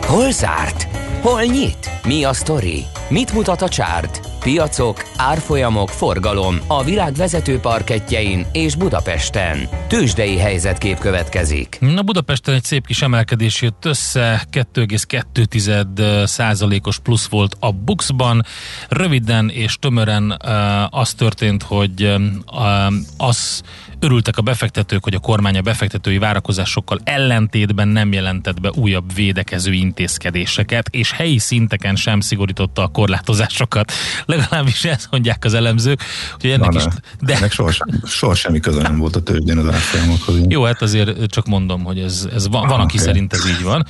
Hol 0.07 0.31
zárt? 0.31 0.87
Hol 1.21 1.45
nyit? 1.45 1.91
Mi 2.05 2.23
a 2.25 2.33
sztori? 2.33 2.85
Mit 3.09 3.33
mutat 3.33 3.61
a 3.61 3.67
csárt? 3.67 4.30
Piacok, 4.43 5.03
árfolyamok, 5.17 5.89
forgalom 5.89 6.59
a 6.67 6.83
világ 6.83 7.13
vezető 7.13 7.59
parketjein 7.59 8.45
és 8.51 8.75
Budapesten. 8.75 9.69
Tősdei 9.87 10.37
helyzetkép 10.37 10.97
következik. 10.97 11.77
Na 11.79 12.01
Budapesten 12.01 12.53
egy 12.53 12.63
szép 12.63 12.85
kis 12.87 13.01
emelkedés 13.01 13.61
jött 13.61 13.85
össze, 13.85 14.47
2,2 14.51 16.25
százalékos 16.25 16.99
plusz 16.99 17.27
volt 17.27 17.55
a 17.59 17.71
Buxban. 17.71 18.45
Röviden 18.89 19.49
és 19.49 19.75
tömören 19.79 20.37
az 20.89 21.13
történt, 21.13 21.63
hogy 21.63 22.13
az 23.17 23.61
Örültek 24.03 24.37
a 24.37 24.41
befektetők, 24.41 25.03
hogy 25.03 25.13
a 25.13 25.19
kormány 25.19 25.57
a 25.57 25.61
befektetői 25.61 26.17
várakozásokkal 26.17 26.99
ellentétben 27.03 27.87
nem 27.87 28.13
jelentett 28.13 28.61
be 28.61 28.71
újabb 28.75 29.13
védekező 29.13 29.73
intézkedéseket, 29.73 30.87
és 30.91 31.11
helyi 31.11 31.37
szinteken 31.37 31.95
sem 31.95 32.19
szigorította 32.19 32.83
a 32.83 32.87
korlátozásokat. 32.87 33.91
Legalábbis 34.25 34.85
ezt 34.85 35.07
mondják 35.11 35.45
az 35.45 35.53
elemzők. 35.53 36.01
Hogy 36.39 36.49
ennek 36.49 36.71
Na, 36.71 36.79
is, 36.79 36.83
de... 37.19 37.35
Ennek 37.35 37.51
soha, 37.51 37.71
soha 38.05 38.35
semmi 38.35 38.59
köze 38.59 38.81
nem 38.81 38.97
volt 38.97 39.15
a 39.15 39.21
tőzsdén 39.21 39.57
az 39.57 39.67
árfolyamokhoz. 39.67 40.35
Jó, 40.47 40.63
hát 40.63 40.81
azért 40.81 41.29
csak 41.29 41.45
mondom, 41.45 41.83
hogy 41.83 41.99
ez, 41.99 42.27
ez 42.33 42.47
van, 42.47 42.67
van 42.67 42.79
aki 42.79 42.97
okay. 42.97 43.07
szerint 43.07 43.33
ez 43.33 43.49
így 43.49 43.63
van. 43.63 43.85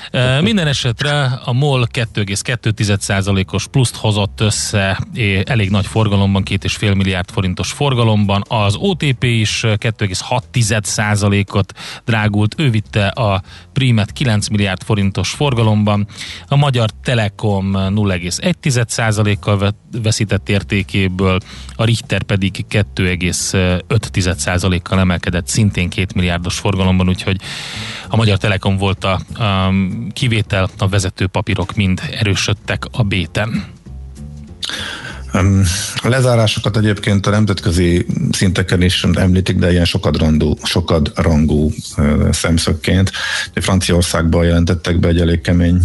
Minden 0.42 0.66
esetre 0.66 1.40
a 1.44 1.52
MOL 1.52 1.88
2,2%-os 1.92 3.66
pluszt 3.66 3.96
hozott 3.96 4.40
össze 4.40 5.06
elég 5.44 5.70
nagy 5.70 5.86
forgalomban, 5.86 6.42
2,5 6.50 6.96
milliárd 6.96 7.30
forintos 7.30 7.72
forgalomban. 7.72 8.42
Az 8.48 8.74
OTP 8.78 9.24
is 9.24 9.55
2,6%-ot 9.62 11.72
drágult. 12.04 12.54
Ő 12.58 12.70
vitte 12.70 13.06
a 13.06 13.42
Primet 13.72 14.12
9 14.12 14.48
milliárd 14.48 14.82
forintos 14.82 15.30
forgalomban. 15.30 16.06
A 16.48 16.56
Magyar 16.56 16.90
Telekom 17.02 17.72
0,1%-kal 17.74 19.74
veszített 20.02 20.48
értékéből, 20.48 21.38
a 21.76 21.84
Richter 21.84 22.22
pedig 22.22 22.64
2,5%-kal 22.70 24.98
emelkedett 24.98 25.46
szintén 25.46 25.88
2 25.88 26.06
milliárdos 26.14 26.58
forgalomban, 26.58 27.08
úgyhogy 27.08 27.40
a 28.08 28.16
Magyar 28.16 28.38
Telekom 28.38 28.76
volt 28.76 29.04
a, 29.04 29.20
a 29.44 29.72
kivétel, 30.12 30.68
a 30.78 30.88
vezető 30.88 31.26
papírok 31.26 31.74
mind 31.74 32.00
erősödtek 32.10 32.84
a 32.90 33.02
béten. 33.02 33.74
A 35.96 36.08
lezárásokat 36.08 36.76
egyébként 36.76 37.26
a 37.26 37.30
nemzetközi 37.30 38.06
szinteken 38.32 38.82
is 38.82 39.04
említik, 39.14 39.56
de 39.56 39.70
ilyen 39.70 39.84
sokadrangú, 39.84 40.56
sokadrangú 40.62 41.72
szemszögként. 42.30 43.10
Franciaországban 43.54 44.44
jelentettek 44.44 44.98
be 44.98 45.08
egy 45.08 45.20
elég 45.20 45.40
kemény 45.40 45.80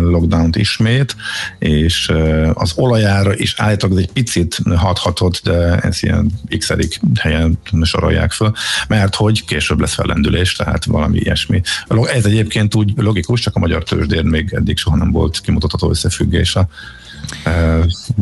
lockdown 0.00 0.50
ismét, 0.52 1.16
és 1.58 2.12
az 2.54 2.72
olajára 2.74 3.36
is 3.36 3.54
állítólag 3.56 3.98
egy 3.98 4.12
picit 4.12 4.56
hathatott, 4.76 5.40
de 5.44 5.76
ez 5.76 6.02
ilyen 6.02 6.30
x 6.58 6.72
helyen 7.20 7.58
sorolják 7.82 8.32
föl, 8.32 8.52
mert 8.88 9.14
hogy 9.14 9.44
később 9.44 9.80
lesz 9.80 9.94
fellendülés, 9.94 10.56
tehát 10.56 10.84
valami 10.84 11.18
ilyesmi. 11.18 11.60
Ez 12.14 12.24
egyébként 12.24 12.74
úgy 12.74 12.92
logikus, 12.96 13.40
csak 13.40 13.56
a 13.56 13.58
magyar 13.58 13.82
tőzsdén 13.82 14.24
még 14.24 14.52
eddig 14.52 14.78
soha 14.78 14.96
nem 14.96 15.10
volt 15.10 15.40
kimutatható 15.40 15.90
összefüggés 15.90 16.56
a 16.56 16.68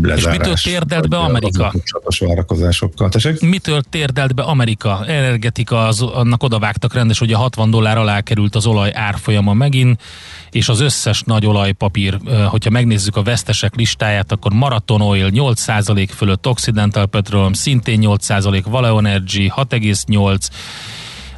lezárás. 0.03 0.25
És 0.25 0.38
mitől 0.38 0.55
térdelt 0.55 1.09
be 1.09 1.16
Amerika? 1.16 1.73
várakozásokkal. 2.18 3.09
Tessék? 3.09 3.40
Mitől 3.40 3.83
térdelt 3.83 4.35
be 4.35 4.42
Amerika? 4.42 5.05
Energetika, 5.07 5.87
az, 5.87 6.03
annak 6.03 6.42
odavágtak 6.42 6.94
rendes, 6.94 7.18
hogy 7.18 7.33
a 7.33 7.38
60 7.38 7.71
dollár 7.71 7.99
alá 7.99 8.21
került 8.21 8.55
az 8.55 8.66
olaj 8.66 8.90
árfolyama 8.94 9.53
megint, 9.53 10.01
és 10.51 10.68
az 10.68 10.81
összes 10.81 11.23
nagy 11.23 11.47
olajpapír, 11.47 12.18
hogyha 12.47 12.71
megnézzük 12.71 13.16
a 13.16 13.23
vesztesek 13.23 13.75
listáját, 13.75 14.33
akkor 14.33 14.53
Marathon 14.53 15.01
Oil 15.01 15.31
8% 15.33 16.09
fölött, 16.14 16.47
Occidental 16.47 17.07
Petroleum 17.07 17.53
szintén 17.53 18.01
8%, 18.03 18.62
Valeo 18.66 18.99
Energy 18.99 19.53
6,8%, 19.57 20.38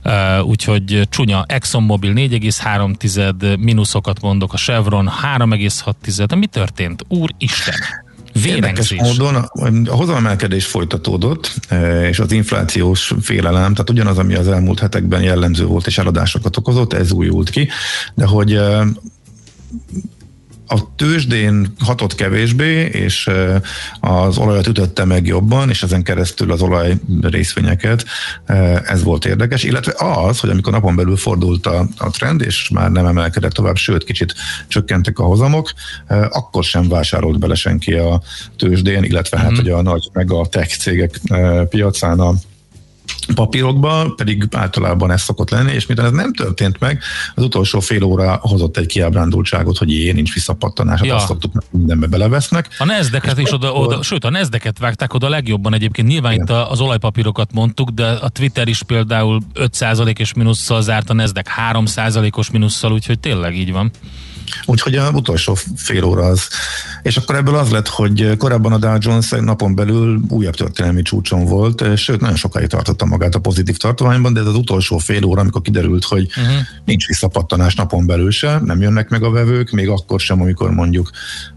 Uh, 0.04 0.46
úgyhogy 0.46 1.02
csúnya 1.08 1.44
ExxonMobil 1.48 2.12
4,3 2.14 3.58
mínuszokat 3.58 4.20
mondok, 4.20 4.52
a 4.52 4.56
Chevron 4.56 5.10
3,6 5.38 6.24
de 6.26 6.34
mi 6.34 6.46
történt? 6.46 7.04
Úristen! 7.08 7.74
Érdekes 8.44 8.94
módon 8.94 9.34
a 9.88 9.94
hozamemelkedés 9.94 10.66
folytatódott, 10.66 11.60
és 12.08 12.18
az 12.18 12.32
inflációs 12.32 13.12
félelem, 13.20 13.72
tehát 13.72 13.90
ugyanaz, 13.90 14.18
ami 14.18 14.34
az 14.34 14.48
elmúlt 14.48 14.80
hetekben 14.80 15.22
jellemző 15.22 15.64
volt 15.64 15.86
és 15.86 15.98
eladásokat 15.98 16.56
okozott, 16.56 16.92
ez 16.92 17.12
újult 17.12 17.50
ki, 17.50 17.68
de 18.14 18.26
hogy 18.26 18.60
a 20.72 20.94
tőzsdén 20.96 21.74
hatott 21.78 22.14
kevésbé, 22.14 22.84
és 22.84 23.30
az 24.00 24.38
olajat 24.38 24.66
ütötte 24.66 25.04
meg 25.04 25.26
jobban, 25.26 25.68
és 25.68 25.82
ezen 25.82 26.02
keresztül 26.02 26.52
az 26.52 26.62
olaj 26.62 26.96
részvényeket. 27.20 28.04
Ez 28.84 29.02
volt 29.02 29.24
érdekes, 29.24 29.62
illetve 29.62 29.92
az, 29.96 30.40
hogy 30.40 30.50
amikor 30.50 30.72
napon 30.72 30.96
belül 30.96 31.16
fordult 31.16 31.66
a, 31.66 31.86
a 31.96 32.10
trend, 32.10 32.40
és 32.40 32.68
már 32.68 32.90
nem 32.90 33.06
emelkedett 33.06 33.52
tovább, 33.52 33.76
sőt, 33.76 34.04
kicsit 34.04 34.34
csökkentek 34.68 35.18
a 35.18 35.24
hozamok, 35.24 35.72
akkor 36.28 36.64
sem 36.64 36.88
vásárolt 36.88 37.38
bele 37.38 37.54
senki 37.54 37.92
a 37.92 38.22
tőzsdén, 38.56 39.02
illetve 39.02 39.36
mm-hmm. 39.36 39.46
hát, 39.46 39.56
mhm. 39.56 39.62
hogy 39.62 39.70
a 39.70 39.82
nagy 39.82 40.08
meg 40.12 40.32
a 40.32 40.46
tech 40.46 40.78
cégek 40.78 41.20
piacán 41.68 42.20
a 42.20 42.34
papírokba, 43.34 44.12
pedig 44.16 44.44
általában 44.50 45.10
ez 45.10 45.22
szokott 45.22 45.50
lenni, 45.50 45.72
és 45.72 45.86
miután 45.86 46.06
ez 46.06 46.12
nem 46.12 46.32
történt 46.32 46.80
meg, 46.80 47.02
az 47.34 47.42
utolsó 47.42 47.80
fél 47.80 48.02
óra 48.02 48.38
hozott 48.42 48.76
egy 48.76 48.86
kiábrándultságot, 48.86 49.78
hogy 49.78 49.92
én 49.92 50.14
nincs 50.14 50.34
visszapattanás, 50.34 50.98
hát 50.98 51.08
ja. 51.08 51.14
azt 51.14 51.26
szoktuk, 51.26 51.52
mindenbe 51.70 52.06
belevesznek. 52.06 52.68
A 52.78 52.84
nezdeket 52.84 53.38
is 53.38 53.52
oda, 53.52 53.72
oda, 53.72 54.02
sőt 54.02 54.24
a 54.24 54.30
nezdeket 54.30 54.78
vágták 54.78 55.14
oda 55.14 55.28
legjobban 55.28 55.74
egyébként. 55.74 56.08
Nyilván 56.08 56.32
Igen. 56.32 56.44
itt 56.44 56.52
az 56.70 56.80
olajpapírokat 56.80 57.52
mondtuk, 57.52 57.90
de 57.90 58.06
a 58.06 58.28
Twitter 58.28 58.68
is 58.68 58.82
például 58.82 59.40
5%-os 59.54 60.34
minusszal 60.34 60.82
zárt, 60.82 61.10
a 61.10 61.14
nezdek 61.14 61.46
3%-os 61.72 62.50
minusszal, 62.50 62.92
úgyhogy 62.92 63.20
tényleg 63.20 63.56
így 63.56 63.72
van. 63.72 63.90
Úgyhogy 64.64 64.94
a 64.94 65.10
utolsó 65.10 65.56
fél 65.76 66.04
óra 66.04 66.24
az. 66.24 66.48
És 67.02 67.16
akkor 67.16 67.34
ebből 67.34 67.56
az 67.56 67.70
lett, 67.70 67.88
hogy 67.88 68.36
korábban 68.36 68.72
a 68.72 68.78
Dow 68.78 68.96
Jones 68.98 69.30
napon 69.30 69.74
belül 69.74 70.20
újabb 70.28 70.54
történelmi 70.54 71.02
csúcson 71.02 71.44
volt, 71.44 71.96
sőt 71.96 72.20
nagyon 72.20 72.36
sokáig 72.36 72.66
tartotta 72.66 73.04
magát 73.04 73.19
a 73.34 73.38
pozitív 73.38 73.76
tartományban, 73.76 74.32
de 74.32 74.40
ez 74.40 74.46
az 74.46 74.54
utolsó 74.54 74.98
fél 74.98 75.24
óra, 75.24 75.40
amikor 75.40 75.62
kiderült, 75.62 76.04
hogy 76.04 76.26
uh-huh. 76.26 76.54
nincs 76.84 77.06
visszapattanás 77.06 77.74
napon 77.74 78.06
belül 78.06 78.30
se, 78.30 78.60
nem 78.64 78.80
jönnek 78.80 79.08
meg 79.08 79.22
a 79.22 79.30
vevők, 79.30 79.70
még 79.70 79.88
akkor 79.88 80.20
sem, 80.20 80.40
amikor 80.40 80.70
mondjuk 80.70 81.10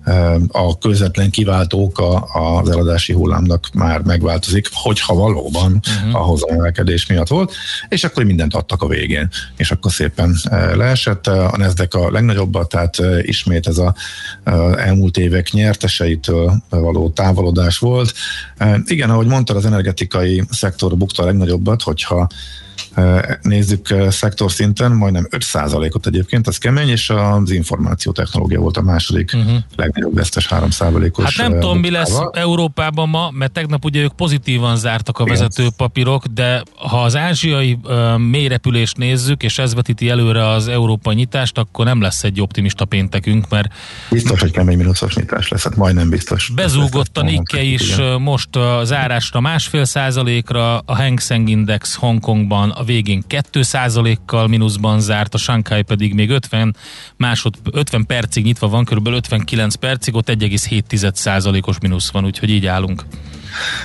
eh, 0.03 0.35
a 0.47 0.77
közvetlen 0.77 1.29
kiváltók 1.29 2.03
az 2.33 2.69
eladási 2.69 3.13
hullámnak 3.13 3.69
már 3.73 4.01
megváltozik, 4.01 4.69
hogyha 4.71 5.13
valóban 5.13 5.81
uh-huh. 5.97 6.15
a 6.15 6.23
hozamemelkedés 6.23 7.07
miatt 7.07 7.27
volt, 7.27 7.53
és 7.89 8.03
akkor 8.03 8.23
mindent 8.23 8.53
adtak 8.53 8.81
a 8.81 8.87
végén, 8.87 9.29
és 9.57 9.71
akkor 9.71 9.91
szépen 9.91 10.35
eh, 10.43 10.75
leesett. 10.75 11.27
A 11.27 11.57
Nasdaq 11.57 11.97
a 11.97 12.11
legnagyobbat, 12.11 12.69
tehát 12.69 12.97
ismét 13.21 13.67
ez 13.67 13.77
a 13.77 13.95
elmúlt 14.77 15.17
évek 15.17 15.51
nyerteseitől 15.51 16.63
való 16.69 17.09
távolodás 17.09 17.77
volt. 17.77 18.13
Igen, 18.85 19.09
ahogy 19.09 19.27
mondtad, 19.27 19.55
az 19.55 19.65
energetikai 19.65 20.43
szektor 20.49 20.97
bukta 20.97 21.23
a 21.23 21.25
legnagyobbat, 21.53 21.81
hogyha 21.81 22.27
nézzük 23.41 23.93
szektor 24.09 24.51
szinten, 24.51 24.91
majdnem 24.91 25.27
5%-ot 25.29 26.07
egyébként, 26.07 26.47
az 26.47 26.57
kemény, 26.57 26.89
és 26.89 27.09
az 27.09 27.51
információtechnológia 27.51 28.59
volt 28.59 28.77
a 28.77 28.81
második 28.81 29.31
uh-huh. 29.33 29.57
legnagyobb 29.75 30.15
vesztes 30.15 30.47
3%-os. 30.49 31.23
Hát 31.23 31.49
nem 31.49 31.59
tudom, 31.59 31.79
mi 31.79 31.91
lesz 31.91 32.19
Európában 32.31 33.09
ma, 33.09 33.29
mert 33.31 33.51
tegnap 33.51 33.85
ugye 33.85 34.01
ők 34.01 34.13
pozitívan 34.13 34.75
zártak 34.75 35.19
a 35.19 35.25
vezetőpapírok, 35.25 36.25
de 36.25 36.63
ha 36.75 37.03
az 37.03 37.15
ázsiai 37.15 37.77
uh, 37.83 38.17
mélyrepülést 38.17 38.97
nézzük, 38.97 39.43
és 39.43 39.57
ez 39.57 39.73
vetíti 39.73 40.09
előre 40.09 40.47
az 40.47 40.67
európai 40.67 41.15
nyitást, 41.15 41.57
akkor 41.57 41.85
nem 41.85 42.01
lesz 42.01 42.23
egy 42.23 42.41
optimista 42.41 42.85
péntekünk, 42.85 43.49
mert... 43.49 43.73
Biztos, 44.09 44.39
hogy 44.39 44.51
kemény 44.51 44.77
mínuszos 44.77 45.15
nyitás 45.15 45.47
lesz, 45.47 45.63
hát 45.63 45.75
majdnem 45.75 46.09
biztos. 46.09 46.51
Bezúgott 46.55 47.17
a 47.17 47.21
Nikke 47.21 47.61
is 47.61 47.97
igen. 47.97 48.21
most 48.21 48.55
a 48.55 48.81
zárásra 48.83 49.39
másfél 49.39 49.85
százalékra, 49.85 50.77
a 50.77 50.95
Hang 50.95 51.19
Seng 51.19 51.49
Index 51.49 51.95
Hongkongban 51.95 52.62
a 52.69 52.83
végén 52.83 53.23
2%-kal 53.29 54.47
mínuszban 54.47 54.99
zárt, 54.99 55.33
a 55.33 55.37
Shanghai 55.37 55.81
pedig 55.81 56.13
még 56.13 56.29
50, 56.29 56.75
másod, 57.17 57.55
50 57.71 58.05
percig 58.05 58.43
nyitva 58.43 58.67
van, 58.67 58.85
körülbelül 58.85 59.17
59 59.17 59.75
percig, 59.75 60.15
ott 60.15 60.29
1,7%-os 60.29 61.79
mínusz 61.79 62.11
van, 62.11 62.25
úgyhogy 62.25 62.49
így 62.49 62.65
állunk. 62.65 63.03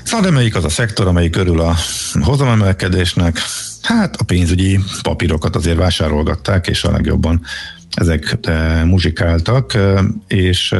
Szóval 0.03 0.27
de 0.27 0.37
melyik 0.37 0.57
az 0.57 0.65
a 0.65 0.69
szektor, 0.69 1.07
amelyik 1.07 1.31
körül 1.31 1.61
a 1.61 1.77
hozamemelkedésnek? 2.21 3.41
Hát 3.83 4.17
a 4.17 4.25
pénzügyi 4.25 4.79
papírokat 5.03 5.57
azért 5.57 5.77
vásárolgatták, 5.77 6.67
és 6.67 6.85
a 6.85 6.91
legjobban 6.91 7.43
ezek 7.95 8.39
muzsikáltak, 8.85 9.79
és 10.27 10.73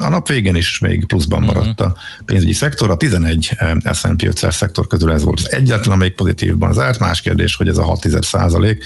a 0.00 0.08
nap 0.08 0.28
végén 0.28 0.54
is 0.54 0.78
még 0.78 1.06
pluszban 1.06 1.42
maradt 1.42 1.80
a 1.80 1.96
pénzügyi 2.24 2.52
szektor. 2.52 2.90
A 2.90 2.96
11 2.96 3.56
S&P 3.92 4.22
500 4.22 4.56
szektor 4.56 4.86
közül 4.86 5.12
ez 5.12 5.22
volt 5.22 5.38
az 5.38 5.52
egyetlen, 5.52 5.94
amelyik 5.94 6.14
pozitívban 6.14 6.72
zárt. 6.72 6.98
Más 6.98 7.20
kérdés, 7.20 7.56
hogy 7.56 7.68
ez 7.68 7.78
a 7.78 7.84
6 7.84 8.22
százalék 8.22 8.84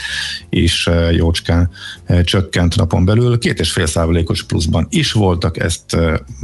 is 0.51 0.89
jócskán 1.11 1.70
csökkent 2.25 2.77
napon 2.77 3.05
belül. 3.05 3.39
Két 3.39 3.61
és 3.61 3.72
fél 3.72 3.87
százalékos 3.87 4.43
pluszban 4.43 4.87
is 4.91 5.12
voltak, 5.12 5.59
ezt 5.59 5.97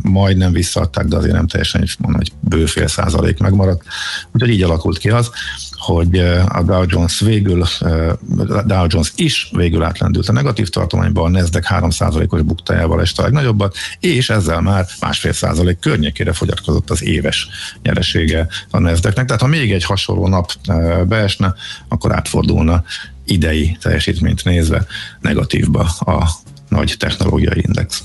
majdnem 0.02 0.52
visszaadták, 0.52 1.06
de 1.06 1.16
azért 1.16 1.34
nem 1.34 1.46
teljesen, 1.46 1.88
mondom, 1.98 2.20
hogy 2.20 2.32
bő 2.40 2.66
fél 2.66 2.86
százalék 2.86 3.38
megmaradt. 3.38 3.82
Úgyhogy 4.32 4.50
így 4.50 4.62
alakult 4.62 4.98
ki 4.98 5.10
az, 5.10 5.30
hogy 5.80 6.18
a 6.48 6.62
Dow 6.62 6.84
Jones 6.86 7.20
végül, 7.20 7.64
Dow 8.66 8.86
Jones 8.88 9.12
is 9.16 9.50
végül 9.52 9.82
átlendült 9.82 10.28
a 10.28 10.32
negatív 10.32 10.68
tartományba, 10.68 11.22
a 11.22 11.28
Nasdaq 11.28 11.66
3%-os 11.68 12.42
buktájával 12.42 13.00
este 13.00 13.22
a 13.22 13.24
legnagyobbat, 13.24 13.76
és 14.00 14.30
ezzel 14.30 14.60
már 14.60 14.86
másfél 15.00 15.32
százalék 15.32 15.78
környékére 15.78 16.32
fogyatkozott 16.32 16.90
az 16.90 17.02
éves 17.02 17.48
nyeresége 17.82 18.46
a 18.70 18.78
Nasdaqnek. 18.78 19.26
Tehát 19.26 19.40
ha 19.40 19.48
még 19.48 19.72
egy 19.72 19.84
hasonló 19.84 20.28
nap 20.28 20.52
beesne, 21.06 21.54
akkor 21.88 22.14
átfordulna 22.14 22.84
idei 23.24 23.76
teljesítményt 23.80 24.44
nézve 24.44 24.86
negatívba 25.20 25.80
a 25.98 26.30
nagy 26.68 26.94
technológiai 26.98 27.64
index. 27.66 28.02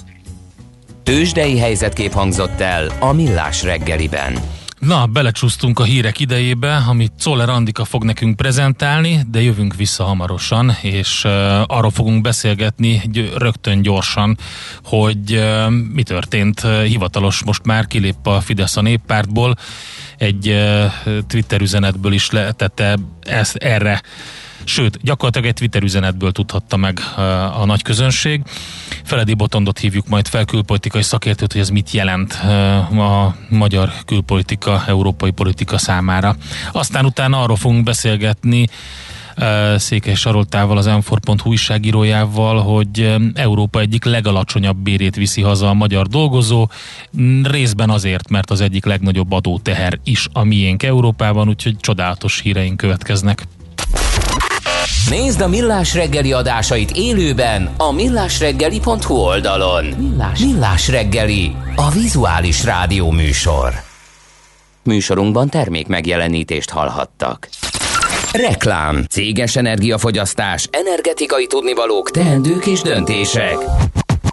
Tőzsdei 1.04 1.60
helyzetkép 1.60 2.12
hangzott 2.12 2.60
el 2.60 2.92
a 3.00 3.12
Millás 3.12 3.64
reggeliben. 3.64 4.40
Na, 4.80 5.06
belecsúsztunk 5.06 5.80
a 5.80 5.84
hírek 5.84 6.20
idejébe, 6.20 6.76
amit 6.76 7.12
Czoller 7.20 7.50
Andika 7.50 7.86
fog 7.86 8.04
nekünk 8.04 8.36
prezentálni, 8.36 9.22
de 9.32 9.42
jövünk 9.42 9.76
vissza 9.76 10.04
hamarosan, 10.04 10.78
és 10.82 11.24
uh, 11.24 11.32
arról 11.68 11.92
fogunk 11.92 12.22
beszélgetni 12.22 13.02
rögtön 13.36 13.82
gyorsan, 13.82 14.38
hogy 14.84 15.36
uh, 15.36 15.70
mi 15.94 16.04
történt. 16.04 16.64
Uh, 16.64 16.84
hivatalos 16.84 17.44
most 17.44 17.66
már 17.66 17.88
kilép 17.88 18.28
a 18.28 18.42
Fidesz 18.42 18.78
a 18.78 18.82
néppártból, 18.82 19.56
egy 20.18 20.50
uh, 20.50 20.92
Twitter 21.28 21.62
üzenetből 21.62 22.14
is 22.14 22.30
letette 22.30 22.98
ezt 23.22 23.56
erre 23.56 24.02
Sőt, 24.68 25.00
gyakorlatilag 25.02 25.48
egy 25.48 25.54
Twitter 25.54 25.84
üzenetből 25.84 26.32
tudhatta 26.32 26.78
meg 26.78 27.00
a 27.60 27.66
nagy 27.66 27.82
közönség. 27.82 28.42
Feledi 29.04 29.34
Botondot 29.34 29.80
hívjuk 29.80 30.08
majd 30.08 30.28
fel 30.28 30.46
külpolitikai 30.46 31.02
szakértőt, 31.02 31.52
hogy 31.52 31.62
ez 31.62 31.70
mit 31.70 31.92
jelent 31.92 32.34
a 32.92 33.36
magyar 33.50 33.92
külpolitika, 34.06 34.84
európai 34.88 35.32
politika 35.32 35.78
számára. 35.78 36.36
Aztán 36.72 37.06
utána 37.06 37.42
arról 37.42 37.56
fogunk 37.56 37.84
beszélgetni, 37.84 38.68
Székely 39.76 40.14
Saroltával, 40.14 40.78
az 40.78 40.86
m 40.86 41.34
újságírójával, 41.44 42.62
hogy 42.62 43.16
Európa 43.34 43.80
egyik 43.80 44.04
legalacsonyabb 44.04 44.78
bérét 44.78 45.16
viszi 45.16 45.42
haza 45.42 45.70
a 45.70 45.74
magyar 45.74 46.08
dolgozó, 46.08 46.70
részben 47.44 47.90
azért, 47.90 48.30
mert 48.30 48.52
az 48.52 48.62
egyik 48.62 48.86
legnagyobb 48.86 49.32
adóteher 49.32 50.00
is 50.04 50.28
a 50.34 50.44
miénk 50.44 50.84
Európában, 50.84 51.48
úgyhogy 51.48 51.78
csodálatos 51.80 52.40
híreink 52.40 52.78
következnek. 52.78 53.48
Nézd 55.10 55.42
a 55.42 55.48
Millás 55.48 55.94
reggeli 55.94 56.34
adásait 56.34 56.92
élőben 56.92 57.74
a 57.78 57.92
millásreggeli.hu 57.92 59.16
oldalon. 59.16 59.86
Millás, 59.86 60.40
Millás 60.40 60.90
reggeli, 60.90 61.56
a 61.76 61.90
vizuális 61.90 62.64
rádió 62.64 63.12
műsor. 63.12 63.74
Műsorunkban 64.84 65.50
termék 65.50 65.88
megjelenítést 65.88 66.70
hallhattak. 66.70 67.50
Reklám, 68.32 69.04
céges 69.10 69.56
energiafogyasztás, 69.56 70.68
energetikai 70.72 71.48
tudnivalók, 71.48 72.12
teendők 72.12 72.66
és 72.66 72.82
döntések. 72.82 73.58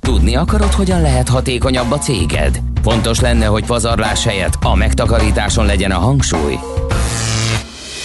Tudni 0.01 0.37
akarod, 0.37 0.73
hogyan 0.73 1.01
lehet 1.01 1.29
hatékonyabb 1.29 1.91
a 1.91 1.99
céged? 1.99 2.61
Fontos 2.83 3.21
lenne, 3.21 3.47
hogy 3.47 3.65
pazarlás 3.65 4.25
helyett 4.25 4.55
a 4.63 4.75
megtakarításon 4.75 5.67
legyen 5.67 5.91
a 5.91 5.99
hangsúly. 5.99 6.59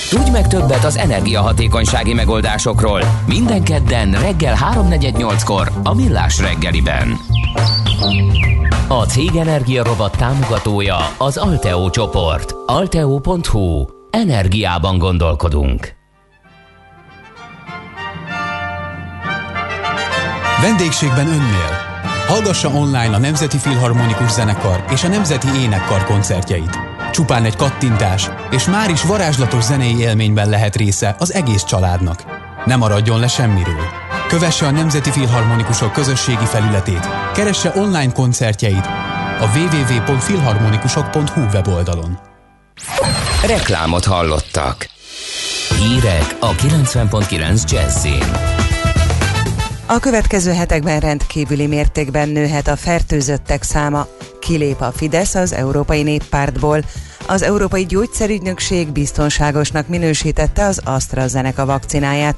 Tudj 0.10 0.30
meg 0.30 0.48
többet 0.48 0.84
az 0.84 0.98
energiahatékonysági 0.98 2.14
megoldásokról 2.14 3.02
minden 3.26 3.64
kedden 3.64 4.12
reggel 4.12 4.56
3.48-kor 4.74 5.72
a 5.84 5.94
Millás 5.94 6.40
reggeliben. 6.40 7.18
A 8.88 9.04
Cég 9.04 9.36
Energia 9.36 9.84
rovat 9.84 10.18
támogatója 10.18 10.98
az 11.18 11.38
Alteo 11.38 11.90
csoport. 11.90 12.56
Alteo.hu. 12.66 13.86
Energiában 14.10 14.98
gondolkodunk. 14.98 15.96
Vendégségben 20.62 21.28
önnél. 21.28 21.86
Hallgassa 22.28 22.70
online 22.70 23.16
a 23.16 23.20
Nemzeti 23.20 23.58
Filharmonikus 23.58 24.32
Zenekar 24.32 24.84
és 24.92 25.04
a 25.04 25.08
Nemzeti 25.08 25.48
Énekkar 25.64 26.04
koncertjeit. 26.04 26.87
Csupán 27.12 27.44
egy 27.44 27.56
kattintás, 27.56 28.30
és 28.52 28.66
már 28.66 28.90
is 28.90 29.04
varázslatos 29.04 29.64
zenei 29.64 30.00
élményben 30.00 30.50
lehet 30.50 30.76
része 30.76 31.16
az 31.20 31.34
egész 31.34 31.64
családnak. 31.64 32.24
Ne 32.66 32.76
maradjon 32.76 33.20
le 33.20 33.28
semmiről. 33.28 33.86
Kövesse 34.28 34.66
a 34.66 34.72
Nemzeti 34.72 35.12
Filharmonikusok 35.12 35.94
közösségi 35.94 36.46
felületét, 36.46 37.10
keresse 37.34 37.72
online 37.76 38.12
koncertjeit 38.12 38.86
a 39.40 39.50
www.filharmonikusok.hu 39.56 41.42
weboldalon. 41.54 42.20
Reklámot 43.46 44.06
hallottak. 44.06 44.90
Hírek 45.80 46.36
a 46.40 46.56
90.9 46.56 47.72
Jazzin. 47.72 48.24
A 49.86 50.00
következő 50.00 50.52
hetekben 50.52 51.00
rendkívüli 51.00 51.68
mértékben 51.68 52.30
nőhet 52.30 52.68
a 52.68 52.76
fertőzöttek 52.76 53.64
száma. 53.64 54.08
Kilép 54.48 54.82
a 54.82 54.92
Fidesz 54.92 55.36
az 55.36 55.54
Európai 55.54 56.04
Néppártból. 56.04 56.84
Az 57.26 57.42
Európai 57.42 57.86
Gyógyszerügynökség 57.86 58.92
biztonságosnak 58.92 59.88
minősítette 59.88 60.66
az 60.66 60.82
AstraZeneca 60.84 61.66
vakcináját. 61.66 62.38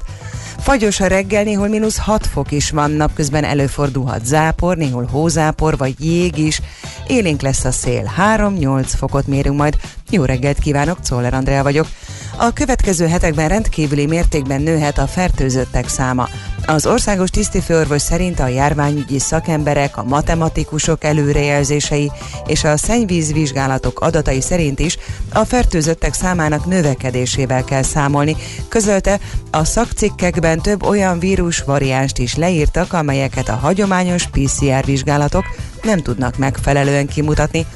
Fagyos 0.58 1.00
a 1.00 1.06
reggel, 1.06 1.42
néhol 1.42 1.68
mínusz 1.68 1.98
6 1.98 2.26
fok 2.26 2.52
is 2.52 2.70
van, 2.70 2.90
napközben 2.90 3.44
előfordulhat 3.44 4.24
zápor, 4.24 4.76
néhol 4.76 5.04
hózápor 5.04 5.76
vagy 5.76 5.94
jég 5.98 6.38
is. 6.38 6.60
Élénk 7.06 7.40
lesz 7.40 7.64
a 7.64 7.70
szél, 7.70 8.12
3-8 8.36 8.84
fokot 8.96 9.26
mérünk 9.26 9.56
majd. 9.56 9.76
Jó 10.10 10.24
reggelt 10.24 10.58
kívánok, 10.58 11.00
Czoller 11.00 11.34
Andrea 11.34 11.62
vagyok. 11.62 11.86
A 12.36 12.52
következő 12.52 13.06
hetekben 13.06 13.48
rendkívüli 13.48 14.06
mértékben 14.06 14.62
nőhet 14.62 14.98
a 14.98 15.06
fertőzöttek 15.06 15.88
száma. 15.88 16.28
Az 16.66 16.86
országos 16.86 17.30
tisztifőorvos 17.30 18.02
szerint 18.02 18.40
a 18.40 18.48
járványügyi 18.48 19.18
szakemberek, 19.18 19.96
a 19.96 20.04
matematikusok 20.04 21.04
előrejelzései 21.04 22.10
és 22.46 22.64
a 22.64 22.76
szennyvízvizsgálatok 22.76 24.00
adatai 24.00 24.40
szerint 24.40 24.79
is 24.80 24.96
a 25.32 25.44
fertőzöttek 25.44 26.14
számának 26.14 26.66
növekedésével 26.66 27.64
kell 27.64 27.82
számolni. 27.82 28.36
Közölte, 28.68 29.20
a 29.50 29.64
szakcikkekben 29.64 30.60
több 30.60 30.82
olyan 30.82 31.18
vírus 31.18 31.60
variánst 31.60 32.18
is 32.18 32.34
leírtak, 32.34 32.92
amelyeket 32.92 33.48
a 33.48 33.56
hagyományos 33.56 34.26
PCR 34.26 34.84
vizsgálatok 34.84 35.44
nem 35.82 36.02
tudnak 36.02 36.38
megfelelően 36.38 37.06
kimutatni. 37.06 37.66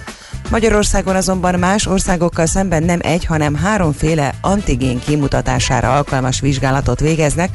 Magyarországon 0.51 1.17
azonban 1.17 1.59
más 1.59 1.87
országokkal 1.87 2.47
szemben 2.47 2.83
nem 2.83 2.99
egy, 3.03 3.25
hanem 3.25 3.55
háromféle 3.55 4.35
antigén 4.41 4.99
kimutatására 4.99 5.95
alkalmas 5.97 6.41
vizsgálatot 6.41 7.01
végeznek, 7.01 7.51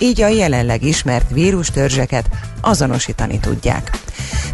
így 0.00 0.20
a 0.20 0.28
jelenleg 0.28 0.82
ismert 0.82 1.30
vírustörzseket 1.30 2.28
azonosítani 2.60 3.38
tudják. 3.38 3.90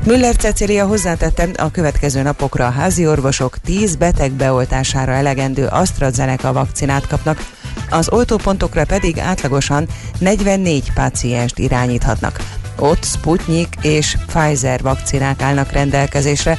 Müller 0.05 0.37
Cecília 0.37 0.87
hozzátette, 0.87 1.49
a 1.57 1.71
következő 1.71 2.23
napokra 2.23 2.67
a 2.67 2.71
házi 2.71 3.07
orvosok 3.07 3.59
10 3.59 3.97
beteg 3.97 4.33
beoltására 4.33 5.13
elegendő 5.13 5.67
AstraZeneca 5.67 6.53
vakcinát 6.53 7.07
kapnak, 7.07 7.51
az 7.91 8.09
oltópontokra 8.09 8.85
pedig 8.85 9.19
átlagosan 9.19 9.87
44 10.19 10.93
pácienst 10.93 11.59
irányíthatnak. 11.59 12.41
Ott 12.79 13.05
Sputnik 13.05 13.69
és 13.83 14.17
Pfizer 14.27 14.83
vakcinák 14.83 15.43
állnak 15.43 15.73
rendelkezésre, 15.73 16.59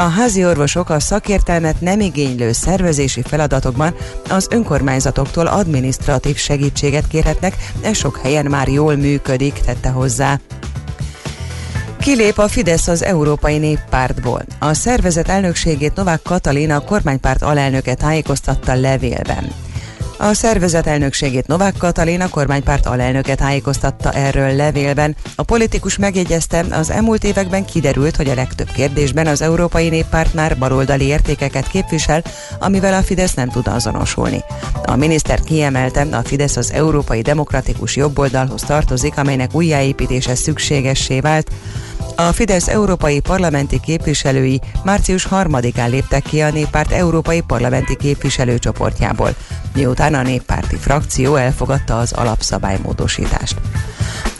a 0.00 0.08
házi 0.08 0.44
orvosok 0.44 0.90
a 0.90 1.00
szakértelmet 1.00 1.80
nem 1.80 2.00
igénylő 2.00 2.52
szervezési 2.52 3.22
feladatokban 3.22 3.94
az 4.28 4.48
önkormányzatoktól 4.50 5.46
adminisztratív 5.46 6.36
segítséget 6.36 7.06
kérhetnek, 7.06 7.56
ez 7.82 7.96
sok 7.96 8.16
helyen 8.16 8.46
már 8.46 8.68
jól 8.68 8.96
működik, 8.96 9.52
tette 9.52 9.88
hozzá. 9.88 10.40
Kilép 11.98 12.38
a 12.38 12.48
Fidesz 12.48 12.88
az 12.88 13.02
Európai 13.02 13.58
Néppártból. 13.58 14.42
A 14.58 14.74
szervezet 14.74 15.28
elnökségét 15.28 15.94
Novák 15.94 16.22
Katalin 16.22 16.70
a 16.70 16.80
kormánypárt 16.80 17.42
alelnöke 17.42 17.94
tájékoztatta 17.94 18.74
levélben. 18.74 19.52
A 20.22 20.34
szervezet 20.34 20.86
elnökségét 20.86 21.46
Novák 21.46 21.74
Katalin, 21.78 22.20
a 22.20 22.28
kormánypárt 22.28 22.86
alelnöke 22.86 23.34
tájékoztatta 23.34 24.12
erről 24.12 24.56
levélben. 24.56 25.16
A 25.34 25.42
politikus 25.42 25.98
megjegyezte, 25.98 26.64
az 26.70 26.90
elmúlt 26.90 27.24
években 27.24 27.64
kiderült, 27.64 28.16
hogy 28.16 28.28
a 28.28 28.34
legtöbb 28.34 28.70
kérdésben 28.70 29.26
az 29.26 29.42
Európai 29.42 29.88
Néppárt 29.88 30.34
már 30.34 30.58
baloldali 30.58 31.04
értékeket 31.04 31.68
képvisel, 31.68 32.22
amivel 32.58 32.94
a 32.94 33.02
Fidesz 33.02 33.34
nem 33.34 33.48
tud 33.48 33.66
azonosulni. 33.66 34.44
A 34.84 34.96
miniszter 34.96 35.40
kiemelte, 35.40 36.06
a 36.10 36.22
Fidesz 36.22 36.56
az 36.56 36.72
Európai 36.72 37.22
Demokratikus 37.22 37.96
Jobboldalhoz 37.96 38.62
tartozik, 38.62 39.18
amelynek 39.18 39.54
újjáépítése 39.54 40.34
szükségessé 40.34 41.20
vált. 41.20 41.50
A 42.16 42.32
Fidesz 42.32 42.68
európai 42.68 43.20
parlamenti 43.20 43.80
képviselői 43.80 44.60
március 44.84 45.28
3-án 45.30 45.90
léptek 45.90 46.22
ki 46.22 46.40
a 46.40 46.50
néppárt 46.50 46.92
európai 46.92 47.40
parlamenti 47.40 47.96
képviselőcsoportjából, 47.96 49.34
miután 49.74 50.09
a 50.14 50.22
néppárti 50.22 50.76
frakció 50.76 51.36
elfogadta 51.36 51.98
az 51.98 52.12
alapszabálymódosítást. 52.12 53.56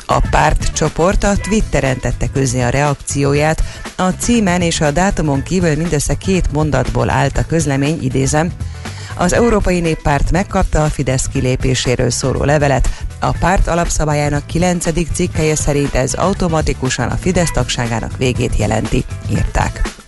A 0.06 0.20
pártcsoport 0.30 1.24
a 1.24 1.36
Twitteren 1.36 2.00
tette 2.00 2.26
közzé 2.28 2.60
a 2.60 2.68
reakcióját, 2.68 3.62
a 3.96 4.08
címen 4.08 4.60
és 4.60 4.80
a 4.80 4.90
dátumon 4.90 5.42
kívül 5.42 5.76
mindössze 5.76 6.14
két 6.14 6.52
mondatból 6.52 7.10
állt 7.10 7.38
a 7.38 7.46
közlemény, 7.46 7.98
idézem, 8.02 8.52
az 9.16 9.32
Európai 9.32 9.80
Néppárt 9.80 10.30
megkapta 10.30 10.84
a 10.84 10.88
Fidesz 10.88 11.26
kilépéséről 11.32 12.10
szóló 12.10 12.44
levelet. 12.44 12.88
A 13.18 13.30
párt 13.30 13.66
alapszabályának 13.66 14.46
9. 14.46 15.12
cikkeje 15.12 15.54
szerint 15.54 15.94
ez 15.94 16.14
automatikusan 16.14 17.08
a 17.08 17.16
Fidesz 17.16 17.50
tagságának 17.50 18.16
végét 18.16 18.56
jelenti, 18.56 19.04
írták. 19.30 19.99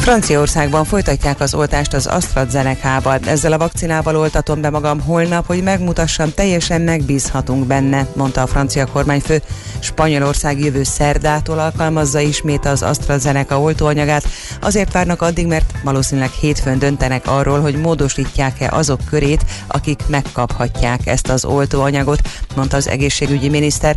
Franciaországban 0.00 0.84
folytatják 0.84 1.40
az 1.40 1.54
oltást 1.54 1.94
az 1.94 2.06
AstraZeneca-val. 2.06 3.18
Ezzel 3.24 3.52
a 3.52 3.58
vakcinával 3.58 4.16
oltatom 4.16 4.60
be 4.60 4.70
magam 4.70 5.00
holnap, 5.00 5.46
hogy 5.46 5.62
megmutassam, 5.62 6.34
teljesen 6.34 6.80
megbízhatunk 6.80 7.66
benne, 7.66 8.06
mondta 8.16 8.42
a 8.42 8.46
francia 8.46 8.86
kormányfő. 8.86 9.42
Spanyolország 9.78 10.58
jövő 10.58 10.82
szerdától 10.82 11.58
alkalmazza 11.58 12.20
ismét 12.20 12.66
az 12.66 12.82
AstraZeneca 12.82 13.60
oltóanyagát. 13.60 14.24
Azért 14.60 14.92
várnak 14.92 15.22
addig, 15.22 15.46
mert 15.46 15.72
valószínűleg 15.82 16.30
hétfőn 16.30 16.78
döntenek 16.78 17.26
arról, 17.26 17.60
hogy 17.60 17.76
módosítják-e 17.76 18.68
azok 18.70 19.00
körét, 19.10 19.44
akik 19.66 20.02
megkaphatják 20.06 21.06
ezt 21.06 21.28
az 21.28 21.44
oltóanyagot, 21.44 22.20
mondta 22.56 22.76
az 22.76 22.88
egészségügyi 22.88 23.48
miniszter. 23.48 23.96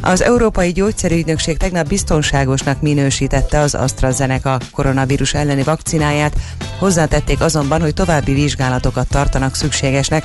Az 0.00 0.22
Európai 0.22 0.72
Gyógyszerügynökség 0.72 1.56
tegnap 1.56 1.88
biztonságosnak 1.88 2.80
minősítette 2.80 3.58
az 3.58 3.74
AstraZeneca 3.74 4.58
koronavírus 4.72 5.34
elleni 5.34 5.62
vakcináját, 5.62 6.36
hozzátették 6.78 7.40
azonban, 7.40 7.80
hogy 7.80 7.94
további 7.94 8.32
vizsgálatokat 8.32 9.08
tartanak 9.08 9.54
szükségesnek. 9.54 10.24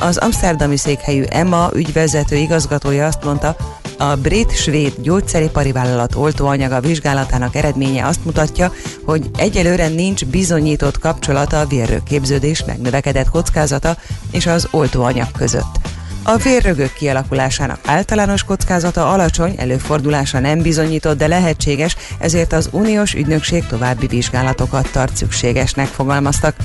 Az 0.00 0.16
amsterdami 0.16 0.76
székhelyű 0.76 1.22
EMA 1.22 1.70
ügyvezető 1.74 2.36
igazgatója 2.36 3.06
azt 3.06 3.24
mondta, 3.24 3.56
A 4.00 4.16
brit-svéd 4.16 4.92
gyógyszeripari 5.02 5.72
vállalat 5.72 6.14
oltóanyaga 6.14 6.80
vizsgálatának 6.80 7.54
eredménye 7.54 8.06
azt 8.06 8.24
mutatja, 8.24 8.72
hogy 9.04 9.30
egyelőre 9.36 9.88
nincs 9.88 10.26
bizonyított 10.26 10.98
kapcsolata 10.98 11.60
a 11.60 11.66
vérrőképződés 11.66 12.64
megnövekedett 12.64 13.30
kockázata 13.30 13.96
és 14.30 14.46
az 14.46 14.68
oltóanyag 14.70 15.32
között. 15.32 15.97
A 16.22 16.36
vérrögök 16.36 16.92
kialakulásának 16.92 17.78
általános 17.84 18.42
kockázata 18.42 19.12
alacsony, 19.12 19.54
előfordulása 19.58 20.38
nem 20.38 20.62
bizonyított, 20.62 21.18
de 21.18 21.26
lehetséges, 21.26 21.96
ezért 22.18 22.52
az 22.52 22.68
uniós 22.72 23.14
ügynökség 23.14 23.66
további 23.66 24.06
vizsgálatokat 24.06 24.90
tart 24.92 25.16
szükségesnek 25.16 25.86
fogalmaztak. 25.86 26.56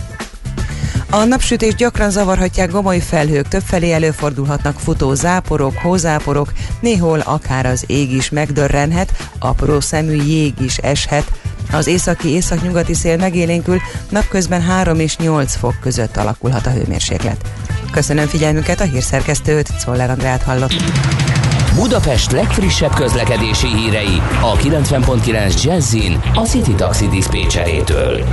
A 1.09 1.23
napsütés 1.23 1.75
gyakran 1.75 2.09
zavarhatják 2.09 2.71
gomoly 2.71 2.99
felhők, 2.99 3.47
többfelé 3.47 3.91
előfordulhatnak 3.91 4.79
futó 4.79 5.13
záporok, 5.13 5.77
hózáporok, 5.77 6.51
néhol 6.79 7.19
akár 7.19 7.65
az 7.65 7.83
ég 7.87 8.11
is 8.11 8.29
megdörrenhet, 8.29 9.11
apró 9.39 9.79
szemű 9.79 10.15
jég 10.15 10.53
is 10.59 10.77
eshet. 10.77 11.31
Az 11.71 11.87
északi 11.87 12.29
északnyugati 12.29 12.93
szél 12.93 13.17
megélénkül, 13.17 13.77
napközben 14.09 14.61
3 14.61 14.99
és 14.99 15.17
8 15.17 15.55
fok 15.55 15.75
között 15.81 16.17
alakulhat 16.17 16.65
a 16.65 16.71
hőmérséklet. 16.71 17.45
Köszönöm 17.93 18.27
figyelmüket, 18.27 18.79
a 18.79 18.83
hírszerkesztőt, 18.83 19.77
Czoller 19.79 20.09
Andrát 20.09 20.43
hallott. 20.43 20.73
Budapest 21.75 22.31
legfrissebb 22.31 22.93
közlekedési 22.93 23.67
hírei 23.67 24.21
a 24.41 24.53
90.9 24.55 25.63
Jazzin 25.63 26.19
a 26.33 26.39
City 26.39 26.73
Taxi 26.73 27.07
Dispécsejétől. 27.07 28.23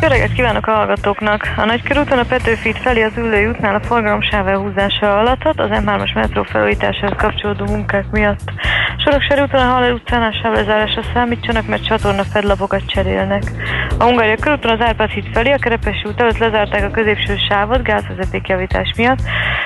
Öreget 0.00 0.32
kívánok 0.32 0.66
a 0.66 0.70
hallgatóknak! 0.70 1.48
A 1.56 1.64
Nagykörúton 1.64 2.18
a 2.18 2.24
Petőfit 2.24 2.78
felé 2.78 3.02
az 3.02 3.12
ülői 3.16 3.46
útnál 3.46 3.74
a 3.74 3.80
forgalom 3.80 4.22
sávelhúzása 4.22 5.18
alatt 5.18 5.44
az 5.44 5.68
M3-as 5.70 6.14
metró 6.14 6.42
felújításához 6.42 7.16
kapcsolódó 7.16 7.64
munkák 7.64 8.10
miatt. 8.10 8.52
Soroksári 8.96 9.40
úton 9.40 9.60
a 9.60 9.72
Haller 9.72 9.92
utcánál 9.92 10.32
sávlezárásra 10.42 11.02
számítsanak, 11.14 11.66
mert 11.66 11.84
csatorna 11.84 12.24
fedlapokat 12.24 12.86
cserélnek. 12.86 13.42
A 13.98 14.04
Hungária 14.04 14.36
körúton 14.36 14.70
az 14.70 14.80
Árpád 14.80 15.10
híd 15.10 15.26
felé 15.32 15.52
a 15.52 15.58
Kerepesi 15.58 16.02
út 16.04 16.20
előtt 16.20 16.38
lezárták 16.38 16.84
a 16.84 16.90
középső 16.90 17.36
sávot 17.48 17.82
gázvezetékjavítás 17.82 18.92
miatt, 18.96 19.20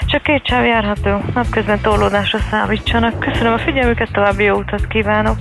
csak 0.06 0.22
két 0.22 0.46
sáv 0.46 0.64
járható. 0.64 1.20
Napközben 1.34 1.80
torlódásra 1.80 2.38
számítsanak. 2.50 3.23
Köszönöm 3.32 3.52
a 3.52 3.58
figyelmüket, 3.58 4.12
további 4.12 4.44
jó 4.44 4.56
utat 4.56 4.86
kívánok! 4.86 5.36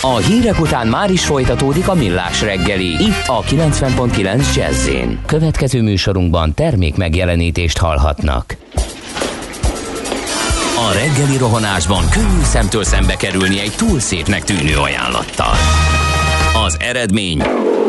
A 0.00 0.16
hírek 0.16 0.60
után 0.60 0.86
már 0.86 1.10
is 1.10 1.24
folytatódik 1.26 1.88
a 1.88 1.94
millás 1.94 2.42
reggeli, 2.42 2.86
itt 2.86 3.24
a 3.26 3.42
90.9 3.42 4.54
jazz 4.56 4.90
Következő 5.26 5.82
műsorunkban 5.82 6.54
termék 6.54 6.96
megjelenítést 6.96 7.78
hallhatnak. 7.78 8.56
A 10.76 10.92
reggeli 10.92 11.38
rohanásban 11.38 12.08
könnyű 12.10 12.42
szemtől 12.42 12.84
szembe 12.84 13.16
kerülni 13.16 13.60
egy 13.60 13.72
túl 13.76 14.00
szépnek 14.00 14.42
tűnő 14.42 14.76
ajánlattal. 14.76 15.54
Az 16.66 16.76
eredmény 16.80 17.42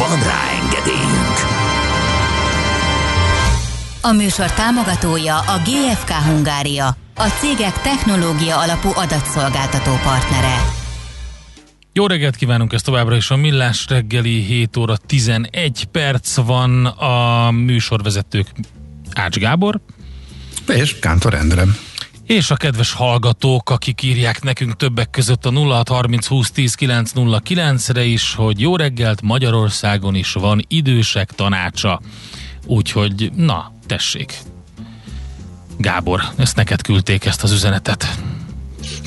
Van 0.00 0.22
rá 0.22 0.50
engedélyünk! 0.62 1.36
A 4.02 4.12
műsor 4.12 4.52
támogatója 4.52 5.38
a 5.38 5.58
GFK 5.64 6.10
Hungária, 6.10 6.96
a 7.14 7.26
cégek 7.40 7.80
technológia 7.80 8.58
alapú 8.58 8.88
adatszolgáltató 8.94 9.90
partnere. 10.02 10.54
Jó 11.92 12.06
reggelt 12.06 12.36
kívánunk, 12.36 12.72
ez 12.72 12.82
továbbra 12.82 13.16
is 13.16 13.30
a 13.30 13.36
Millás 13.36 13.86
reggeli 13.88 14.40
7 14.40 14.76
óra 14.76 14.96
11 14.96 15.84
perc 15.84 16.36
van 16.36 16.86
a 16.86 17.50
műsorvezetők 17.50 18.46
Ács 19.14 19.36
Gábor 19.36 19.80
és 20.68 20.98
Kántor 20.98 21.34
Endre. 21.34 21.64
És 22.30 22.50
a 22.50 22.56
kedves 22.56 22.92
hallgatók, 22.92 23.70
akik 23.70 24.02
írják 24.02 24.42
nekünk 24.42 24.76
többek 24.76 25.10
között 25.10 25.46
a 25.46 25.50
0630 25.50 26.26
20 26.26 26.50
10 26.50 26.74
909-re 26.78 28.04
is, 28.04 28.34
hogy 28.34 28.60
jó 28.60 28.76
reggelt, 28.76 29.22
Magyarországon 29.22 30.14
is 30.14 30.32
van 30.32 30.64
idősek 30.68 31.30
tanácsa. 31.30 32.00
Úgyhogy, 32.66 33.30
na, 33.34 33.72
tessék. 33.86 34.38
Gábor, 35.76 36.22
ezt 36.36 36.56
neked 36.56 36.82
küldték 36.82 37.24
ezt 37.24 37.42
az 37.42 37.52
üzenetet. 37.52 38.18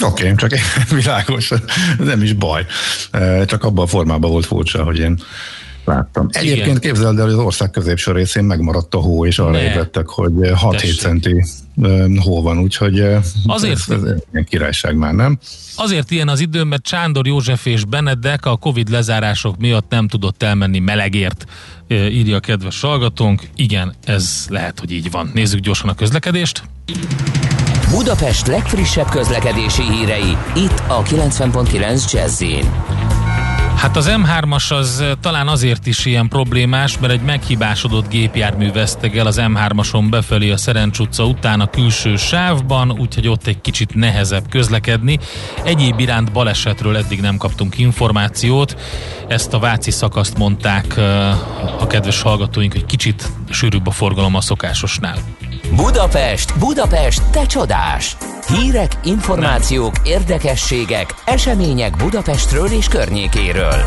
Oké, 0.02 0.32
okay, 0.32 0.50
csak 0.50 0.60
világos, 1.02 1.52
nem 1.98 2.22
is 2.22 2.34
baj. 2.34 2.66
Csak 3.46 3.64
abban 3.64 3.86
a 3.86 3.88
formában 3.88 4.32
volt 4.32 4.46
furcsa, 4.46 4.84
hogy 4.84 5.00
én 5.00 5.22
láttam. 5.86 6.28
Egyébként 6.30 6.66
Igen. 6.66 6.80
képzeld 6.80 7.18
el, 7.18 7.24
hogy 7.24 7.34
az 7.34 7.40
ország 7.40 7.70
középső 7.70 8.12
részén 8.12 8.44
megmaradt 8.44 8.94
a 8.94 8.98
hó, 8.98 9.26
és 9.26 9.40
arra 9.40 9.62
ébredtek, 9.62 10.08
hogy 10.08 10.34
6-7 10.40 11.00
centi 11.00 11.46
hó 12.20 12.42
van, 12.42 12.60
úgyhogy 12.60 13.00
azért, 13.46 13.90
ez, 13.90 14.04
ez 14.04 14.20
ilyen 14.32 14.46
királyság 14.46 14.96
már, 14.96 15.14
nem? 15.14 15.38
Azért 15.76 16.12
ilyen 16.12 16.28
az 16.28 16.40
idő, 16.40 16.64
mert 16.64 16.84
Csándor 16.84 17.28
József 17.28 17.66
és 17.66 17.86
Benedek 17.86 18.46
a 18.46 18.58
Covid 18.58 18.90
lezárások 18.90 19.58
miatt 19.58 19.90
nem 19.90 20.08
tudott 20.08 20.44
elmenni 20.44 20.80
melegért, 20.80 21.46
írja 21.88 22.36
a 22.36 22.40
kedves 22.40 22.82
hallgatónk. 22.82 23.42
Igen, 23.56 23.94
ez 24.06 24.46
lehet, 24.50 24.80
hogy 24.80 24.92
így 24.92 25.12
van. 25.12 25.32
Nézzük 25.34 25.60
gyorsan 25.60 25.90
a 25.90 25.94
közlekedést. 25.94 26.64
Budapest 27.90 28.48
legfrissebb 28.48 29.10
közlekedési 29.10 29.82
hírei, 29.82 30.38
itt 30.56 30.84
a 30.88 31.04
90.9 31.04 32.12
jazz 32.12 32.44
Hát 33.76 33.98
az 33.98 34.10
M3-as 34.12 34.74
az 34.74 35.04
talán 35.22 35.48
azért 35.48 35.88
is 35.88 36.06
ilyen 36.06 36.28
problémás, 36.28 37.00
mert 37.00 37.14
egy 37.14 37.22
meghibásodott 37.22 38.10
gépjármű 38.10 38.72
vesztegel 38.72 39.28
az 39.28 39.40
M3-ason 39.42 40.08
befelé 40.10 40.52
a 40.52 40.58
Szerencs 40.58 41.00
utca 41.00 41.26
után 41.26 41.60
a 41.60 41.70
külső 41.70 42.16
sávban, 42.16 42.92
úgyhogy 42.92 43.28
ott 43.28 43.48
egy 43.48 43.62
kicsit 43.62 43.96
nehezebb 43.96 44.50
közlekedni. 44.50 45.20
Egyéb 45.64 46.00
iránt 46.00 46.32
balesetről 46.32 46.98
eddig 46.98 47.22
nem 47.22 47.38
kaptunk 47.38 47.78
információt. 47.78 48.78
Ezt 49.28 49.54
a 49.54 49.60
Váci 49.60 49.92
szakaszt 49.92 50.38
mondták 50.38 50.98
a 51.80 51.88
kedves 51.88 52.22
hallgatóink, 52.22 52.74
hogy 52.74 52.86
kicsit 52.86 53.32
sűrűbb 53.50 53.88
a 53.88 53.92
forgalom 53.92 54.36
a 54.36 54.42
szokásosnál. 54.42 55.18
Budapest, 55.76 56.60
Budapest, 56.60 57.30
te 57.30 57.46
csodás! 57.46 58.18
Hírek, 58.48 59.00
információk, 59.04 59.96
érdekességek, 60.04 61.14
események 61.26 61.98
Budapestről 61.98 62.68
és 62.72 62.88
környékéről. 62.88 63.84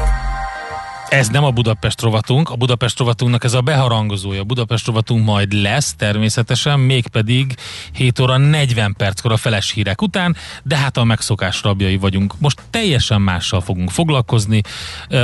Ez 1.09 1.29
nem 1.29 1.45
a 1.45 1.51
Budapest 1.51 2.01
rovatunk, 2.01 2.51
a 2.51 2.57
Budapest 2.57 2.99
rovatunknak 2.99 3.45
ez 3.45 3.53
a 3.53 3.61
beharangozója. 3.61 4.41
A 4.41 4.45
Budapest 4.45 4.87
rovatunk 4.87 5.25
majd 5.25 5.53
lesz 5.53 5.95
természetesen, 5.95 6.81
mégpedig 6.81 7.55
7 7.93 8.19
óra 8.19 8.37
40 8.37 8.95
perckor 8.97 9.33
a 9.33 9.37
feles 9.37 9.73
hírek 9.73 10.03
után, 10.03 10.37
de 10.63 10.77
hát 10.77 10.97
a 10.97 11.05
megszokás 11.05 11.63
rabjai 11.63 11.97
vagyunk. 11.97 12.35
Most 12.39 12.63
teljesen 12.71 13.21
mással 13.21 13.61
fogunk 13.61 13.91
foglalkozni. 13.91 14.61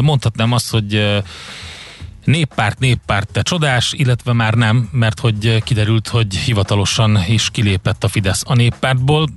Mondhatnám 0.01 0.53
azt, 0.53 0.71
hogy 0.71 1.23
Néppárt, 2.25 2.79
néppárt, 2.79 3.33
te 3.33 3.43
csodás, 3.43 3.93
illetve 3.93 4.33
már 4.33 4.55
nem, 4.55 4.89
mert 4.93 5.21
hogy 5.21 5.63
kiderült, 5.63 6.09
hogy 6.09 6.37
hivatalosan 6.37 7.19
is 7.29 7.51
kilépett 7.51 8.05
a 8.05 8.09
Fidesz 8.09 8.43
a 8.47 8.55
néppártból. 8.55 9.29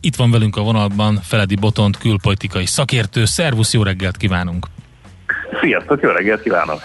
Itt 0.00 0.16
van 0.16 0.30
velünk 0.30 0.56
a 0.56 0.62
vonalban 0.62 1.20
Feledi 1.22 1.54
Botont, 1.54 1.98
külpolitikai 1.98 2.66
szakértő. 2.66 3.24
Szervusz, 3.24 3.72
jó 3.72 3.82
reggelt 3.82 4.16
kívánunk! 4.16 4.66
Sziasztok, 5.60 6.02
jó 6.02 6.10
reggelt 6.10 6.42
kívánok! 6.42 6.80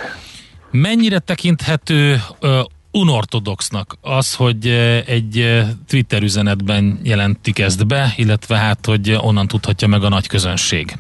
Mennyire 0.72 1.20
tekinthető 1.20 2.22
uh, 2.42 2.60
unortodoxnak 2.92 3.96
az, 4.02 4.36
hogy 4.36 4.68
egy 5.06 5.64
Twitter 5.88 6.22
üzenetben 6.22 7.00
jelentik 7.04 7.60
ezt 7.60 7.88
be, 7.88 8.14
illetve 8.16 8.58
hát, 8.58 8.86
hogy 8.86 9.18
onnan 9.22 9.48
tudhatja 9.48 9.88
meg 9.88 10.04
a 10.04 10.10
nagy 10.10 10.28
közönség? 10.28 10.98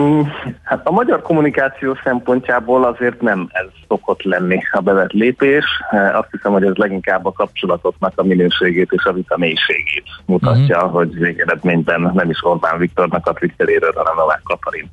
Mm, 0.00 0.20
hát 0.62 0.86
a 0.86 0.90
magyar 0.90 1.22
kommunikáció 1.22 1.96
szempontjából 2.04 2.84
azért 2.84 3.20
nem 3.20 3.48
ez 3.52 3.66
szokott 3.88 4.22
lenni 4.22 4.62
a 4.72 4.80
bevett 4.80 5.12
lépés. 5.12 5.64
Eh, 5.90 6.18
azt 6.18 6.28
hiszem, 6.30 6.52
hogy 6.52 6.64
ez 6.64 6.74
leginkább 6.74 7.26
a 7.26 7.32
kapcsolatoknak 7.32 8.12
a 8.16 8.22
minőségét 8.22 8.92
és 8.92 9.04
a 9.04 9.12
vita 9.12 9.38
mélységét 9.38 10.06
mutatja, 10.26 10.76
uh-huh. 10.76 10.92
hogy 10.92 11.18
végeredményben 11.18 12.10
nem 12.14 12.30
is 12.30 12.44
Orbán 12.44 12.78
Viktornak 12.78 13.26
a 13.26 13.32
Twitteréről, 13.32 13.92
hanem 13.94 14.14
Novák 14.16 14.40
Katalin 14.42 14.90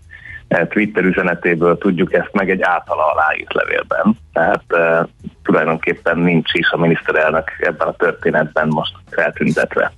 eh, 0.47 0.67
Twitter 0.67 1.03
üzenetéből 1.03 1.77
tudjuk 1.77 2.13
ezt 2.13 2.31
meg 2.33 2.49
egy 2.49 2.61
általa 2.61 3.11
aláírt 3.11 3.53
levélben. 3.53 4.17
Tehát 4.33 4.63
e, 4.67 5.07
tulajdonképpen 5.43 6.17
nincs 6.17 6.53
is 6.53 6.71
a 6.71 6.77
miniszterelnök 6.77 7.51
ebben 7.59 7.87
a 7.87 7.91
történetben 7.91 8.67
most 8.67 8.93
feltüntetve. 9.09 9.91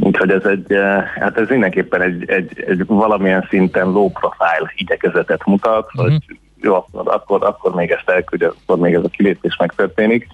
Úgyhogy 0.00 0.30
ez 0.30 0.44
egy, 0.44 0.78
hát 1.20 1.38
ez 1.38 1.48
mindenképpen 1.48 2.02
egy, 2.02 2.30
egy, 2.30 2.64
egy 2.66 2.86
valamilyen 2.86 3.46
szinten 3.48 3.90
low 3.90 4.10
profile 4.10 4.72
igyekezetet 4.76 5.44
mutat, 5.46 5.86
uh-huh. 5.94 6.12
hogy 6.12 6.38
jó, 6.60 6.86
akkor, 7.02 7.44
akkor 7.44 7.74
még 7.74 7.90
ezt 7.90 8.08
elküldje, 8.08 8.48
akkor 8.48 8.78
még 8.78 8.94
ez 8.94 9.04
a 9.04 9.08
kilépés 9.08 9.56
megtörténik. 9.56 10.26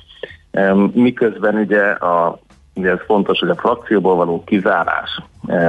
Miközben 0.93 1.55
ugye, 1.55 1.83
a, 1.83 2.39
ugye 2.75 2.91
ez 2.91 2.99
fontos, 3.07 3.39
hogy 3.39 3.49
a 3.49 3.55
frakcióból 3.55 4.15
való 4.15 4.45
kizárás, 4.45 5.23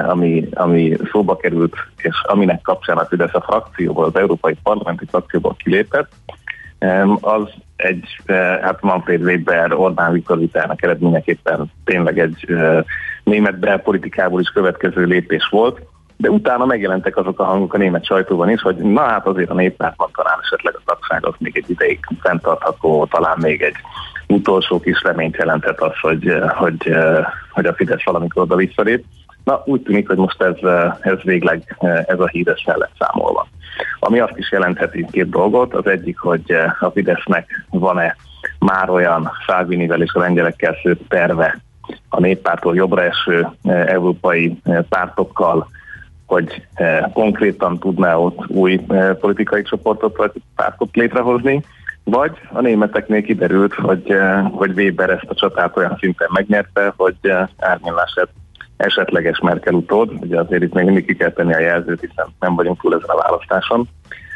ami, 0.08 0.48
ami 0.54 0.98
szóba 1.12 1.38
került, 1.38 1.76
és 1.98 2.22
aminek 2.24 2.62
kapcsán 2.62 2.98
a 2.98 3.06
Fidesz 3.06 3.34
a 3.34 3.42
frakcióból, 3.42 4.06
az 4.06 4.16
Európai 4.16 4.56
Parlamenti 4.64 5.06
frakcióból 5.06 5.56
kilépett, 5.64 6.12
az 7.22 7.50
egy, 7.76 8.06
hát 8.62 8.82
Manfred 8.82 9.22
Weber, 9.22 9.74
Orbán 9.74 10.12
Viktor 10.12 10.40
vitának 10.40 10.84
eredményeképpen 10.84 11.72
tényleg 11.84 12.20
egy 12.20 12.46
német 13.24 13.60
belpolitikából 13.60 14.40
is 14.40 14.50
következő 14.50 15.04
lépés 15.04 15.48
volt, 15.52 15.80
de 16.22 16.30
utána 16.30 16.66
megjelentek 16.66 17.18
azok 17.18 17.40
a 17.40 17.44
hangok 17.44 17.74
a 17.74 17.78
német 17.78 18.06
sajtóban 18.06 18.50
is, 18.50 18.62
hogy 18.62 18.76
na 18.76 19.02
hát 19.02 19.26
azért 19.26 19.50
a 19.50 19.54
néppártban 19.54 20.10
talán 20.14 20.40
esetleg 20.42 20.76
a 20.76 20.82
tagság 20.86 21.26
az 21.26 21.34
még 21.38 21.58
egy 21.58 21.70
ideig 21.70 22.00
fenntartható, 22.22 23.06
talán 23.06 23.38
még 23.42 23.62
egy 23.62 23.76
utolsó 24.28 24.80
kis 24.80 25.02
reményt 25.04 25.36
jelentett 25.36 25.80
az, 25.80 26.00
hogy, 26.02 26.34
hogy, 26.48 26.96
hogy 27.52 27.66
a 27.66 27.74
Fidesz 27.74 28.04
valamikor 28.04 28.42
oda 28.42 28.56
visszalép. 28.56 29.06
Na, 29.44 29.62
úgy 29.66 29.82
tűnik, 29.82 30.08
hogy 30.08 30.18
most 30.18 30.42
ez, 30.42 30.56
ez 31.00 31.18
végleg 31.24 31.76
ez 32.08 32.20
a 32.20 32.28
hír 32.28 32.54
fel 32.64 32.78
lett 32.78 32.96
számolva. 33.00 33.48
Ami 34.00 34.20
azt 34.20 34.38
is 34.38 34.52
jelentheti 34.52 35.08
két 35.12 35.30
dolgot, 35.30 35.74
az 35.74 35.86
egyik, 35.88 36.20
hogy 36.20 36.56
a 36.80 36.90
Fidesznek 36.90 37.66
van-e 37.70 38.16
már 38.60 38.90
olyan 38.90 39.32
Szálvinivel 39.48 40.02
és 40.02 40.14
a 40.14 40.20
lengyelekkel 40.20 40.76
szőtt 40.84 41.10
terve 41.10 41.60
a 42.10 42.20
néppártól 42.20 42.76
jobbra 42.76 43.04
eső 43.04 43.48
európai 43.64 44.62
pártokkal, 44.90 45.70
hogy 46.26 46.68
konkrétan 47.14 47.80
tudná 47.80 48.16
ott 48.16 48.48
új 48.48 48.86
politikai 49.20 49.62
csoportot 49.62 50.18
vagy 50.18 50.32
pártot 50.56 50.96
létrehozni, 50.96 51.64
vagy 52.04 52.32
a 52.54 52.62
németeknél 52.62 53.22
kiderült, 53.22 53.74
hogy, 53.74 54.16
hogy 54.52 54.72
Weber 54.72 55.10
ezt 55.10 55.30
a 55.30 55.34
csatát 55.34 55.78
olyan 55.78 55.98
szinten 56.00 56.30
megnyerte, 56.34 56.94
hogy 56.98 57.16
Ármin 57.58 57.94
esetleges 58.78 59.40
Merkel 59.40 59.74
utód, 59.74 60.12
ugye 60.22 60.40
azért 60.40 60.64
itt 60.64 60.74
még 60.74 60.86
mindig 60.86 61.06
ki 61.06 61.16
kell 61.16 61.32
tenni 61.32 61.54
a 61.54 61.60
jelzőt, 61.60 62.00
hiszen 62.00 62.26
nem 62.40 62.56
vagyunk 62.56 62.82
túl 62.82 62.96
ezen 62.96 63.10
a 63.10 63.22
választáson, 63.22 63.88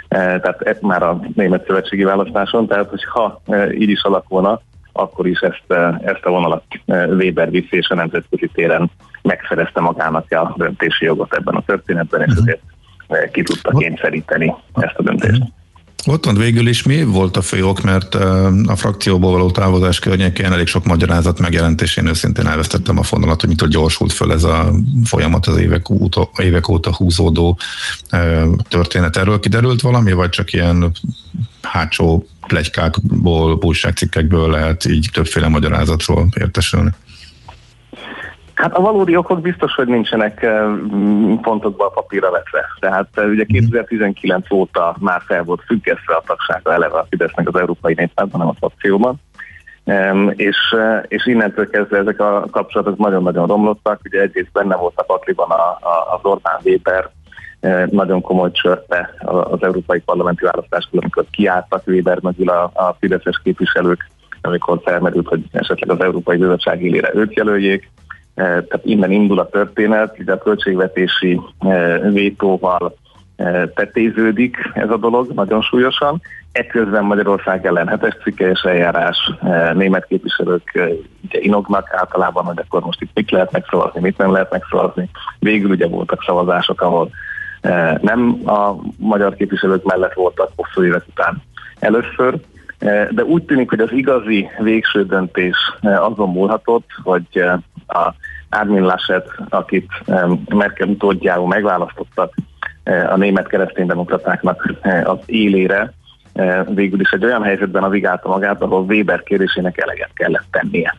tehát 0.08 0.62
e, 0.62 0.78
már 0.82 1.04
a 1.04 1.20
német 1.36 1.66
szövetségi 1.66 2.04
választáson, 2.04 2.68
tehát 2.68 2.90
hogyha 2.90 3.42
így 3.72 3.90
is 3.90 4.04
alakulna, 4.04 4.62
akkor 4.98 5.28
is 5.28 5.40
ezt, 5.40 5.80
ezt 6.04 6.26
a 6.26 6.30
vonalat 6.30 6.64
Weber 6.88 7.50
viszi, 7.50 7.68
és 7.78 7.90
a 7.90 7.96
nemzetközi 7.96 8.50
téren 8.54 8.92
megszerezte 9.22 9.82
magának 9.82 10.32
a 10.32 10.54
döntési 10.58 11.06
jogot 11.06 11.34
ebben 11.34 11.56
a 11.56 11.64
történetben, 11.66 12.22
és 12.22 12.34
ezért 13.08 13.32
ki 13.32 13.44
tudta 13.44 13.78
kényszeríteni 13.78 14.54
ezt 14.74 14.96
a 14.98 15.04
döntést. 15.04 15.42
Ott 16.08 16.26
van 16.26 16.36
végül 16.36 16.68
is 16.68 16.84
mi 16.84 17.04
volt 17.04 17.38
a 17.38 17.42
fő 17.42 17.66
ok, 17.66 17.82
mert 17.82 18.16
a 18.66 18.76
frakcióból 18.76 19.32
való 19.32 19.52
távozás 19.52 20.00
környékén 20.00 20.52
elég 20.52 20.68
sok 20.68 20.86
magyarázat 20.86 21.40
megjelent, 21.40 21.82
és 21.82 21.98
én 21.98 22.08
őszintén 22.08 22.48
elvesztettem 22.48 22.98
a 22.98 23.04
fonalat, 23.04 23.40
hogy 23.40 23.50
mitől 23.50 23.70
gyorsult 23.70 24.12
föl 24.12 24.32
ez 24.32 24.44
a 24.44 24.74
folyamat 25.04 25.46
az 25.46 25.58
évek 25.58 25.90
óta, 25.90 26.30
évek 26.38 26.68
óta 26.68 26.96
húzódó 26.96 27.58
történet. 28.68 29.18
Erről 29.18 29.40
kiderült 29.40 29.82
valami, 29.82 30.12
vagy 30.12 30.30
csak 30.30 30.54
ilyen 30.54 30.92
hátsó 31.66 32.26
plegykákból, 32.48 33.60
újságcikkekből 33.62 34.50
lehet 34.50 34.86
így 34.86 35.10
többféle 35.14 35.48
magyarázatról 35.48 36.28
értesülni? 36.40 36.90
Hát 38.56 38.74
a 38.74 38.82
valódi 38.82 39.16
okok 39.16 39.42
biztos, 39.42 39.74
hogy 39.74 39.88
nincsenek 39.88 40.40
pontokban 41.42 41.88
a 41.88 41.94
papírra 41.94 42.32
vetve. 42.32 42.66
Tehát 42.80 43.08
eh, 43.14 43.28
ugye 43.28 43.46
2019 43.46 44.50
mhm. 44.50 44.60
óta 44.60 44.96
már 45.00 45.22
fel 45.26 45.44
volt 45.44 45.64
függesztve 45.66 46.16
a 46.16 46.24
tagsága 46.26 46.74
eleve 46.74 46.98
a 46.98 47.08
Fidesznek 47.10 47.48
az 47.48 47.60
Európai 47.60 47.94
Néppártban, 47.94 48.40
nem 48.40 48.50
a 48.50 48.56
frakcióban. 48.60 49.16
És, 50.36 50.76
és 51.08 51.26
innentől 51.26 51.70
kezdve 51.70 51.98
ezek 51.98 52.20
a 52.20 52.46
kapcsolatok 52.52 52.98
nagyon-nagyon 52.98 53.48
romlottak. 53.48 54.00
Ugye 54.04 54.22
egyrészt 54.22 54.52
benne 54.52 54.76
volt 54.76 54.94
a 54.96 55.04
pakliban 55.04 55.50
az 56.16 56.20
Orbán 56.22 56.60
Weber, 56.64 57.10
nagyon 57.90 58.22
komoly 58.22 58.52
csörte 58.52 59.14
az 59.20 59.64
európai 59.64 60.00
parlamenti 60.00 60.44
választáskor, 60.44 61.00
amikor 61.02 61.26
kiálltak 61.32 61.88
Weber 61.88 62.20
mögül 62.22 62.50
a, 62.50 62.64
a 62.64 62.96
fideszes 63.00 63.42
képviselők, 63.44 64.10
amikor 64.42 64.82
felmerült, 64.84 65.28
hogy 65.28 65.44
esetleg 65.52 65.90
az 65.90 66.06
Európai 66.06 66.38
Bizottság 66.38 66.84
élére 66.84 67.12
őt 67.14 67.34
jelöljék 67.34 67.90
Eh, 68.36 68.46
tehát 68.46 68.82
innen 68.84 69.12
indul 69.12 69.40
a 69.40 69.50
történet, 69.50 70.20
ugye 70.20 70.34
a 70.34 70.38
költségvetési 70.38 71.42
vétóval 72.12 72.96
tetéződik 73.76 74.58
ez 74.74 74.90
a 74.90 74.98
dolog 74.98 75.32
nagyon 75.34 75.62
súlyosan. 75.62 76.22
Ekközben 76.52 77.04
Magyarország 77.04 77.66
ellen 77.66 77.88
hetes 77.88 78.18
cikkelyes 78.24 78.62
eljárás, 78.62 79.32
német 79.74 80.06
képviselők 80.06 80.72
ugye 81.24 81.40
inognak 81.40 81.94
általában, 81.94 82.44
hogy 82.46 82.60
akkor 82.60 82.82
most 82.82 83.02
itt 83.02 83.10
mit 83.14 83.32
lehet 83.32 83.52
megszavazni, 83.52 84.02
mit 84.02 84.18
nem 84.18 84.32
lehet 84.32 84.52
megszavazni. 84.52 85.10
Végül 85.40 85.70
ugye 85.70 85.88
voltak 85.88 86.24
szavazások, 86.24 86.82
ahol 86.82 87.10
nem 88.02 88.42
a 88.46 88.76
magyar 88.98 89.36
képviselők 89.36 89.84
mellett 89.84 90.14
voltak 90.14 90.52
hosszú 90.56 90.84
évek 90.84 91.04
után 91.10 91.42
először, 91.80 92.38
de 93.10 93.24
úgy 93.24 93.44
tűnik, 93.44 93.70
hogy 93.70 93.80
az 93.80 93.92
igazi 93.92 94.50
végső 94.60 95.06
döntés 95.06 95.58
azon 95.82 96.30
múlhatott, 96.30 96.90
hogy 97.04 97.42
a 97.88 98.14
Armin 98.50 98.84
Laschet, 98.84 99.30
akit 99.50 99.92
Merkel 100.50 100.88
utódjául 100.88 101.48
megválasztottak 101.48 102.34
a 102.84 103.18
német 103.18 103.48
kereszténydemokratáknak 103.48 104.74
az 105.04 105.18
élére, 105.26 105.94
végül 106.68 107.00
is 107.00 107.10
egy 107.10 107.26
olyan 107.26 107.44
helyzetben 107.44 107.82
navigálta 107.82 108.30
magát, 108.30 108.62
ahol 108.62 108.84
Weber 108.84 109.24
kérésének 109.24 109.78
eleget 109.82 110.10
kellett 110.14 110.46
tennie. 110.52 110.96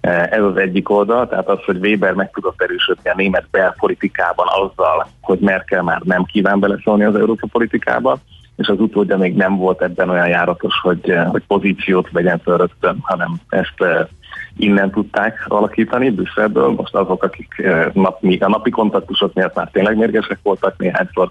Ez 0.00 0.42
az 0.42 0.56
egyik 0.56 0.90
oldal, 0.90 1.28
tehát 1.28 1.48
az, 1.48 1.58
hogy 1.64 1.76
Weber 1.76 2.12
meg 2.12 2.30
tudott 2.30 2.62
erősödni 2.62 3.10
a 3.10 3.14
német 3.16 3.46
belpolitikában 3.50 4.46
azzal, 4.48 5.06
hogy 5.20 5.38
Merkel 5.38 5.82
már 5.82 6.00
nem 6.04 6.24
kíván 6.24 6.60
beleszólni 6.60 7.04
az 7.04 7.14
Európa 7.14 7.46
politikába, 7.52 8.18
és 8.56 8.68
az 8.68 8.80
utódja 8.80 9.16
még 9.16 9.36
nem 9.36 9.56
volt 9.56 9.82
ebben 9.82 10.10
olyan 10.10 10.28
járatos, 10.28 10.74
hogy, 10.82 11.14
hogy 11.28 11.42
pozíciót 11.46 12.10
vegyen 12.10 12.38
föl 12.38 12.56
rögtön, 12.56 12.96
hanem 13.00 13.32
ezt 13.48 14.08
innen 14.56 14.90
tudták 14.90 15.44
alakítani 15.48 16.10
Brüsszelből. 16.10 16.68
Most 16.68 16.94
azok, 16.94 17.22
akik 17.22 17.54
eh, 17.58 17.86
nap, 17.92 18.22
a 18.40 18.48
napi 18.48 18.70
kontaktusok 18.70 19.34
miatt 19.34 19.54
már 19.54 19.68
tényleg 19.72 19.96
mérgesek 19.96 20.38
voltak 20.42 20.78
néhányszor 20.78 21.30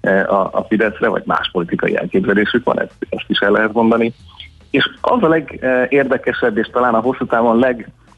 eh, 0.00 0.32
a, 0.32 0.50
a 0.52 0.64
Fideszre, 0.68 1.08
vagy 1.08 1.22
más 1.24 1.50
politikai 1.52 1.96
elképzelésük 1.96 2.64
van, 2.64 2.80
ezt, 2.80 2.94
ezt 3.08 3.24
is 3.28 3.38
el 3.38 3.50
lehet 3.50 3.72
mondani. 3.72 4.12
És 4.70 4.90
az 5.00 5.22
a 5.22 5.28
legérdekesebb, 5.28 6.56
és 6.56 6.68
talán 6.72 6.94
a 6.94 7.00
hosszú 7.00 7.26
távon 7.26 7.58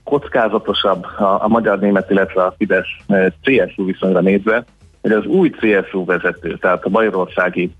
legkockázatosabb 0.05 1.05
a, 1.05 1.45
a 1.45 1.49
magyar-német, 1.49 2.11
illetve 2.11 2.45
a 2.45 2.55
Fidesz-CSU 2.59 3.83
eh, 3.83 3.87
viszonyra 3.87 4.21
nézve, 4.21 4.65
hogy 5.01 5.13
az 5.13 5.25
új 5.25 5.51
CSU 5.51 6.05
vezető, 6.05 6.57
tehát 6.57 6.85
a 6.85 6.91
bajorországi 6.91 7.73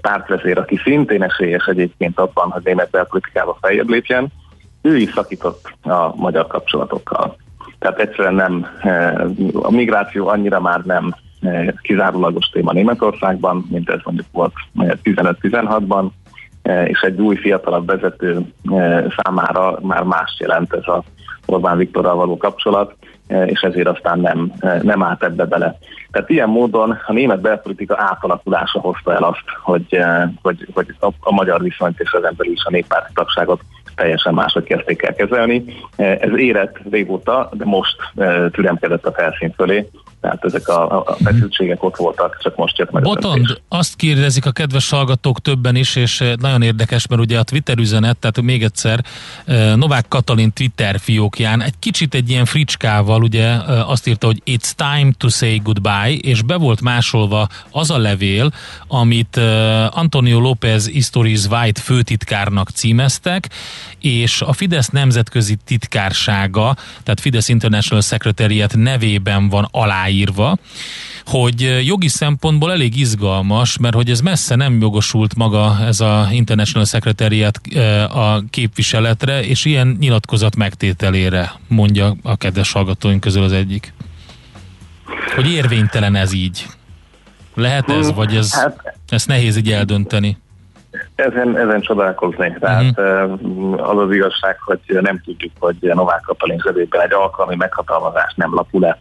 pártvezér, 0.00 0.58
aki 0.58 0.76
szintén 0.76 1.22
esélyes 1.22 1.66
egyébként 1.66 2.18
abban, 2.18 2.50
hogy 2.50 2.62
német 2.64 2.90
belpolitikába 2.90 3.58
feljebb 3.60 3.88
lépjen, 3.88 4.26
ő 4.82 4.96
is 4.96 5.12
szakított 5.12 5.72
a 5.82 6.16
magyar 6.16 6.46
kapcsolatokkal. 6.46 7.36
Tehát 7.78 7.98
egyszerűen 7.98 8.34
nem, 8.34 8.66
eh, 8.82 9.14
a 9.52 9.70
migráció 9.70 10.28
annyira 10.28 10.60
már 10.60 10.80
nem 10.84 11.14
eh, 11.40 11.66
kizárólagos 11.82 12.46
téma 12.46 12.72
Németországban, 12.72 13.66
mint 13.70 13.90
ez 13.90 14.00
mondjuk 14.04 14.26
volt 14.32 14.52
15-16-ban, 14.76 16.04
eh, 16.04 16.10
és 16.86 17.00
egy 17.00 17.20
új 17.20 17.36
fiatalabb 17.36 17.86
vezető 17.86 18.40
számára 19.16 19.78
már 19.82 20.02
más 20.02 20.36
jelent 20.38 20.72
ez 20.72 20.86
a 20.86 21.02
Orbán 21.46 21.76
Viktorral 21.76 22.14
való 22.14 22.36
kapcsolat, 22.36 22.94
és 23.46 23.60
ezért 23.60 23.88
aztán 23.88 24.20
nem, 24.20 24.52
nem 24.82 25.02
állt 25.02 25.24
ebbe 25.24 25.44
bele. 25.44 25.78
Tehát 26.10 26.30
ilyen 26.30 26.48
módon 26.48 26.98
a 27.06 27.12
német 27.12 27.40
belpolitika 27.40 27.96
átalakulása 27.98 28.80
hozta 28.80 29.12
el 29.12 29.22
azt, 29.22 29.44
hogy, 29.62 29.98
hogy, 30.42 30.66
hogy 30.74 30.94
a, 31.00 31.06
a 31.20 31.32
magyar 31.32 31.62
viszonyt 31.62 32.00
és 32.00 32.12
az 32.12 32.22
belül 32.22 32.52
is 32.52 32.64
a 32.64 32.70
néppárti 32.70 33.12
tagságot 33.14 33.60
teljesen 33.94 34.34
máshogy 34.34 34.64
kezdték 34.64 35.02
el 35.02 35.14
kezelni. 35.14 35.64
Ez 35.96 36.36
érett 36.36 36.78
régóta, 36.90 37.48
de 37.52 37.64
most 37.64 37.96
türemkedett 38.50 39.06
a 39.06 39.12
felszín 39.12 39.52
fölé, 39.56 39.88
Tehát 40.20 40.44
ezek 40.44 40.68
a, 40.68 40.98
a 40.98 41.16
feszültségek 41.24 41.82
ott 41.82 41.96
voltak, 41.96 42.38
csak 42.42 42.56
most 42.56 42.78
jött 42.78 42.90
meg 42.90 43.02
Botond, 43.02 43.60
azt 43.68 43.96
kérdezik 43.96 44.46
a 44.46 44.50
kedves 44.50 44.90
hallgatók 44.90 45.40
többen 45.40 45.76
is, 45.76 45.96
és 45.96 46.24
nagyon 46.40 46.62
érdekes, 46.62 47.06
mert 47.06 47.20
ugye 47.20 47.38
a 47.38 47.42
Twitter 47.42 47.78
üzenet, 47.78 48.16
tehát 48.16 48.42
még 48.42 48.62
egyszer 48.62 49.04
Novák 49.76 50.08
Katalin 50.08 50.52
Twitter 50.52 50.98
fiókján 50.98 51.62
egy 51.62 51.78
kicsit 51.78 52.14
egy 52.14 52.30
ilyen 52.30 52.44
fricskával 52.44 53.22
ugye 53.22 53.48
azt 53.86 54.06
írta, 54.06 54.26
hogy 54.26 54.42
it's 54.46 54.70
time 54.76 55.12
to 55.18 55.28
say 55.28 55.60
goodbye, 55.64 56.12
és 56.12 56.42
be 56.42 56.56
volt 56.56 56.80
másolva 56.80 57.48
az 57.70 57.90
a 57.90 57.98
levél, 57.98 58.52
amit 58.88 59.36
Antonio 59.90 60.40
López 60.40 60.88
Istoriz 60.88 61.46
White 61.50 61.80
főtitkárnak 61.80 62.68
címeztek, 62.68 63.48
és 64.00 64.42
a 64.42 64.52
Fidesz 64.52 64.88
nemzetközi 64.88 65.56
titkársága, 65.64 66.76
tehát 67.02 67.20
Fidesz 67.20 67.48
International 67.48 68.02
Secretariat 68.02 68.76
nevében 68.76 69.48
van 69.48 69.68
aláírva, 70.06 70.56
hogy 71.24 71.86
jogi 71.86 72.08
szempontból 72.08 72.72
elég 72.72 72.98
izgalmas, 72.98 73.78
mert 73.78 73.94
hogy 73.94 74.10
ez 74.10 74.20
messze 74.20 74.54
nem 74.54 74.80
jogosult 74.80 75.34
maga 75.34 75.76
ez 75.86 76.00
a 76.00 76.26
International 76.30 76.86
Secretariat 76.86 77.60
a 78.14 78.42
képviseletre, 78.50 79.42
és 79.42 79.64
ilyen 79.64 79.96
nyilatkozat 80.00 80.56
megtételére, 80.56 81.52
mondja 81.68 82.14
a 82.22 82.36
kedves 82.36 82.72
hallgatóink 82.72 83.20
közül 83.20 83.42
az 83.42 83.52
egyik. 83.52 83.92
Hogy 85.34 85.50
érvénytelen 85.50 86.14
ez 86.14 86.32
így. 86.32 86.66
Lehet 87.54 87.90
ez, 87.90 88.14
vagy 88.14 88.36
ez, 88.36 88.54
hát, 88.54 88.94
ezt 89.08 89.28
nehéz 89.28 89.56
így 89.56 89.70
eldönteni? 89.70 90.38
Ezen, 91.14 91.58
ezen 91.58 91.80
csodálkozni. 91.80 92.56
Tehát 92.60 92.98
uh-huh. 92.98 93.90
az 93.90 93.98
az 93.98 94.14
igazság, 94.14 94.56
hogy 94.60 94.80
nem 95.00 95.20
tudjuk, 95.24 95.52
hogy 95.58 95.76
Novák 95.80 96.20
Katalin 96.20 96.60
zsebében 96.64 97.00
egy 97.00 97.12
alkalmi 97.12 97.56
meghatalmazás 97.56 98.32
nem 98.36 98.54
lapul 98.54 98.80
le. 98.80 98.98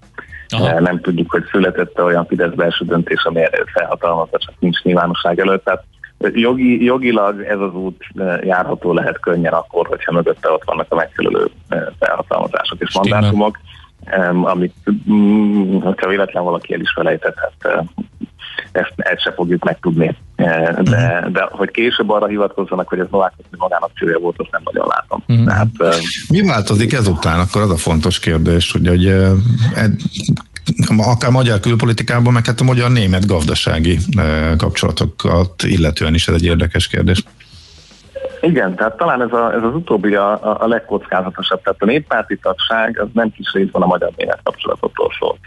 Aha. 0.49 0.79
Nem 0.79 1.01
tudjuk, 1.01 1.31
hogy 1.31 1.43
született 1.51 2.03
olyan 2.03 2.25
Fidesz 2.25 2.53
belső 2.53 2.85
döntés, 2.85 3.23
ami 3.23 3.41
felhatalmazza, 3.73 4.37
csak 4.37 4.53
nincs 4.59 4.81
nyilvánosság 4.81 5.39
előtt. 5.39 5.63
Tehát 5.63 5.83
jogi, 6.33 6.83
jogilag 6.83 7.41
ez 7.41 7.59
az 7.59 7.73
út 7.73 8.03
járható 8.41 8.93
lehet 8.93 9.19
könnyen 9.19 9.53
akkor, 9.53 9.87
hogyha 9.87 10.11
mögötte 10.11 10.51
ott 10.51 10.63
vannak 10.63 10.85
a 10.89 10.95
megfelelő 10.95 11.49
felhatalmazások 11.99 12.79
és 12.79 12.89
Stimmel. 12.89 13.19
mandátumok, 13.19 13.59
amit, 14.43 14.73
mm, 15.11 15.79
hogyha 15.79 16.07
véletlen 16.09 16.43
valaki 16.43 16.73
el 16.73 16.79
is 16.79 16.91
felejtett, 16.95 17.37
hát 17.37 17.85
ezt, 18.75 18.93
ezt 18.95 19.21
se 19.21 19.31
fogjuk 19.31 19.63
megtudni. 19.63 20.17
De, 20.35 20.75
uh-huh. 20.77 21.31
de 21.31 21.47
hogy 21.51 21.71
később 21.71 22.09
arra 22.09 22.25
hivatkozzanak, 22.25 22.87
hogy 22.87 22.99
ez 22.99 23.07
Novák 23.11 23.33
magának 23.57 23.91
csője 23.93 24.17
volt, 24.17 24.35
azt 24.37 24.51
nem 24.51 24.61
nagyon 24.63 24.87
látom. 24.87 25.23
Uh-huh. 25.27 25.45
Tehát, 25.45 25.97
Mi 26.29 26.41
változik 26.41 26.93
ezután? 26.93 27.39
Akkor 27.39 27.61
az 27.61 27.71
a 27.71 27.77
fontos 27.77 28.19
kérdés, 28.19 28.71
hogy, 28.71 28.87
hogy 28.87 29.15
akár 30.97 31.31
magyar 31.31 31.59
külpolitikában, 31.59 32.33
meg 32.33 32.45
hát 32.45 32.59
a 32.59 32.63
magyar-német 32.63 33.27
gazdasági 33.27 33.97
kapcsolatokat 34.57 35.63
illetően 35.63 36.13
is 36.13 36.27
ez 36.27 36.33
egy 36.33 36.45
érdekes 36.45 36.87
kérdés. 36.87 37.23
Igen, 38.41 38.75
tehát 38.75 38.97
talán 38.97 39.21
ez, 39.21 39.31
a, 39.31 39.53
ez 39.53 39.63
az 39.63 39.73
utóbbi 39.73 40.15
a, 40.15 40.61
a 40.63 40.67
legkockázatosabb. 40.67 41.61
Tehát 41.61 41.81
a 41.81 41.85
néppárti 41.85 42.37
tagság 42.37 42.99
az 42.99 43.07
nem 43.13 43.31
kis 43.31 43.51
részben 43.53 43.81
a 43.81 43.85
magyar-német 43.85 44.39
kapcsolatokról 44.43 45.11
szólt. 45.19 45.39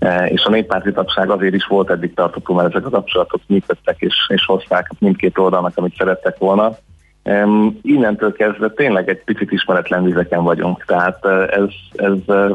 E, 0.00 0.26
és 0.26 0.44
a 0.44 0.50
néppárti 0.50 0.92
tagság 0.92 1.30
azért 1.30 1.54
is 1.54 1.66
volt 1.66 1.90
eddig 1.90 2.14
tartható, 2.14 2.54
mert 2.54 2.68
ezek 2.68 2.86
a 2.86 2.90
kapcsolatok 2.90 3.40
működtek 3.46 3.96
és, 3.98 4.14
és 4.28 4.44
hozták 4.44 4.90
mindkét 4.98 5.38
oldalnak, 5.38 5.76
amit 5.76 5.96
szerettek 5.96 6.38
volna. 6.38 6.76
Innentől 7.82 8.32
kezdve 8.32 8.70
tényleg 8.70 9.08
egy 9.08 9.24
picit 9.24 9.52
ismeretlen 9.52 10.04
vizeken 10.04 10.42
vagyunk, 10.42 10.84
tehát 10.84 11.24
e, 11.24 11.28
ez, 11.28 11.68
ez 11.92 12.12
e, 12.26 12.50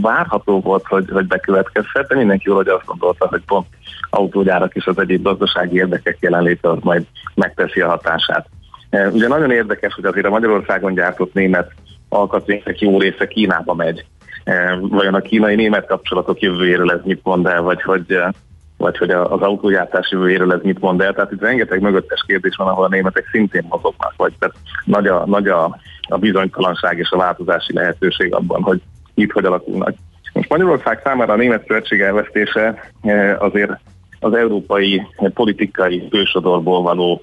várható 0.00 0.60
volt, 0.60 0.86
hogy, 0.86 1.10
hogy 1.10 1.26
bekövetkezhet, 1.26 2.08
de 2.08 2.14
mindenki 2.14 2.44
jól, 2.46 2.56
hogy 2.56 2.68
azt 2.68 2.86
gondolta, 2.86 3.26
hogy 3.28 3.42
pont 3.46 3.66
autógyárak 4.10 4.74
és 4.74 4.86
az 4.86 4.98
egyéb 4.98 5.22
gazdasági 5.22 5.76
érdekek 5.76 6.16
jelenléte 6.20 6.70
az 6.70 6.78
majd 6.80 7.06
megteszi 7.34 7.80
a 7.80 7.88
hatását. 7.88 8.48
Ugye 8.90 9.28
nagyon 9.28 9.50
érdekes, 9.50 9.94
hogy 9.94 10.04
azért 10.04 10.26
a 10.26 10.30
Magyarországon 10.30 10.94
gyártott 10.94 11.34
német 11.34 11.72
alkatrészek 12.08 12.80
jó 12.80 12.98
része 12.98 13.26
Kínába 13.26 13.74
megy. 13.74 14.04
Vajon 14.80 15.14
a 15.14 15.20
kínai-német 15.20 15.86
kapcsolatok 15.86 16.40
jövőjéről 16.40 16.90
ez 16.90 17.00
mit 17.04 17.20
mond 17.22 17.46
el, 17.46 17.62
vagy 17.62 17.82
hogy, 17.82 18.18
vagy 18.76 18.98
hogy 18.98 19.10
az 19.10 19.40
autógyártás 19.40 20.10
jövőjéről 20.10 20.52
ez 20.52 20.60
mit 20.62 20.80
mond 20.80 21.00
el. 21.00 21.12
Tehát 21.12 21.32
itt 21.32 21.40
rengeteg 21.40 21.80
mögöttes 21.80 22.24
kérdés 22.26 22.56
van, 22.56 22.68
ahol 22.68 22.84
a 22.84 22.88
németek 22.88 23.28
szintén 23.30 23.66
mozognak, 23.68 24.14
vagy 24.16 24.32
tehát 24.38 24.56
nagy 24.84 25.06
a, 25.06 25.26
nagy 25.26 25.48
a, 25.48 25.78
a 26.08 26.18
bizonytalanság 26.18 26.98
és 26.98 27.10
a 27.10 27.16
változási 27.16 27.72
lehetőség 27.72 28.34
abban, 28.34 28.62
hogy 28.62 28.80
itt 29.14 29.32
hogy 29.32 29.44
alakulnak. 29.44 29.94
Most 30.32 30.48
Magyarország 30.48 31.00
számára 31.04 31.32
a 31.32 31.36
német 31.36 31.66
szövetség 31.66 32.00
elvesztése 32.00 32.92
azért 33.38 33.72
az 34.20 34.34
európai 34.34 35.06
politikai 35.34 36.08
fősodorból 36.10 36.82
való 36.82 37.22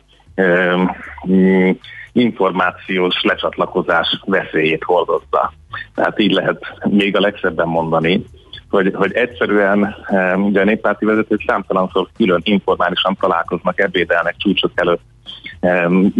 információs 2.16 3.22
lecsatlakozás 3.22 4.22
veszélyét 4.26 4.84
hordozza. 4.84 5.53
Tehát 5.95 6.20
így 6.20 6.32
lehet 6.32 6.59
még 6.89 7.16
a 7.16 7.20
legszebben 7.20 7.68
mondani, 7.68 8.26
hogy, 8.70 8.91
hogy 8.93 9.13
egyszerűen 9.13 9.95
ugye 10.36 10.61
a 10.61 10.63
néppárti 10.63 11.05
vezetők 11.05 11.43
számtalanszor 11.47 12.07
külön 12.18 12.41
informálisan 12.43 13.18
találkoznak, 13.20 13.80
ebédelnek 13.80 14.36
csúcsok 14.38 14.72
előtt. 14.76 15.01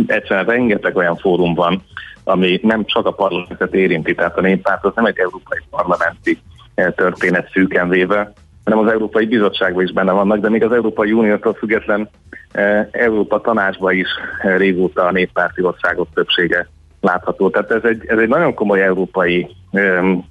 Egyszerűen 0.08 0.46
rengeteg 0.46 0.96
olyan 0.96 1.16
fórum 1.16 1.54
van, 1.54 1.84
ami 2.24 2.60
nem 2.64 2.86
csak 2.86 3.06
a 3.06 3.12
parlamentet 3.12 3.74
érinti, 3.74 4.16
tehát 4.16 4.38
a 4.38 4.42
néppárt 4.42 4.86
az 4.86 4.92
nem 4.96 5.06
egy 5.06 5.18
európai 5.18 5.60
parlamenti 5.70 6.40
eh, 6.76 6.92
történet 6.96 7.50
szűken 7.52 7.90
véve, 7.90 8.34
hanem 8.66 8.80
az 8.80 8.92
Európai 8.92 9.26
Bizottságban 9.26 9.84
is 9.84 9.92
benne 9.92 10.12
vannak, 10.12 10.40
de 10.40 10.50
még 10.50 10.64
az 10.64 10.72
Európai 10.72 11.12
Uniótól 11.12 11.54
független 11.54 12.10
eh, 12.52 12.88
Európa 12.92 13.42
tanácsban 13.42 13.94
is 13.94 14.08
eh, 14.42 14.58
régóta 14.58 15.06
a 15.06 15.12
néppárti 15.12 15.62
országok 15.62 16.08
többsége 16.14 16.68
látható. 17.02 17.50
Tehát 17.50 17.72
ez 17.72 17.84
egy, 17.84 18.06
ez 18.08 18.18
egy 18.18 18.28
nagyon 18.28 18.54
komoly 18.54 18.84
európai 18.84 19.56
um, 19.72 20.26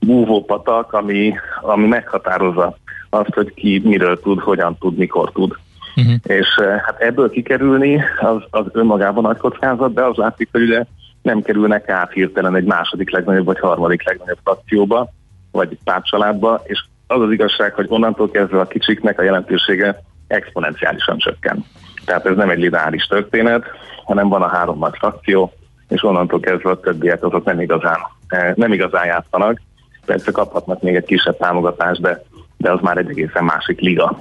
búvópatak, 0.00 0.92
ami, 0.92 1.34
ami 1.60 1.86
meghatározza 1.86 2.76
azt, 3.10 3.34
hogy 3.34 3.54
ki 3.54 3.82
miről 3.84 4.20
tud, 4.20 4.40
hogyan 4.40 4.76
tud, 4.78 4.96
mikor 4.96 5.32
tud. 5.32 5.56
Uh-huh. 5.96 6.14
És 6.22 6.46
hát 6.84 7.00
ebből 7.00 7.30
kikerülni 7.30 8.02
az, 8.20 8.42
az 8.50 8.66
önmagában 8.72 9.22
nagy 9.22 9.36
kockázat, 9.36 9.94
de 9.94 10.04
az 10.04 10.16
látszik, 10.16 10.48
hogy 10.52 10.62
ugye 10.62 10.84
nem 11.22 11.42
kerülnek 11.42 11.88
át 11.88 12.12
hirtelen 12.12 12.56
egy 12.56 12.64
második 12.64 13.10
legnagyobb 13.10 13.44
vagy 13.44 13.58
harmadik 13.58 14.04
legnagyobb 14.04 14.38
frakcióba, 14.42 15.08
vagy 15.50 15.78
pártcsaládba, 15.84 16.62
és 16.64 16.84
az 17.10 17.20
az 17.20 17.30
igazság, 17.30 17.74
hogy 17.74 17.86
onnantól 17.88 18.30
kezdve 18.30 18.60
a 18.60 18.66
kicsiknek 18.66 19.18
a 19.18 19.22
jelentősége 19.22 20.02
exponenciálisan 20.26 21.18
csökken. 21.18 21.64
Tehát 22.04 22.26
ez 22.26 22.36
nem 22.36 22.50
egy 22.50 22.58
lineáris 22.58 23.04
történet, 23.04 23.64
hanem 24.04 24.28
van 24.28 24.42
a 24.42 24.48
három 24.48 24.78
nagy 24.78 24.96
frakció, 24.98 25.52
és 25.88 26.04
onnantól 26.04 26.40
kezdve 26.40 26.70
a 26.70 26.80
többiek 26.80 27.24
azok 27.24 27.44
nem 27.44 27.60
igazán, 27.60 27.98
eh, 28.28 28.52
nem 28.54 28.72
igazán 28.72 29.06
játszanak. 29.06 29.60
Persze 30.06 30.30
kaphatnak 30.30 30.82
még 30.82 30.94
egy 30.94 31.04
kisebb 31.04 31.36
támogatást, 31.36 32.00
de, 32.00 32.22
de 32.56 32.72
az 32.72 32.80
már 32.80 32.96
egy 32.96 33.10
egészen 33.10 33.44
másik 33.44 33.80
liga. 33.80 34.18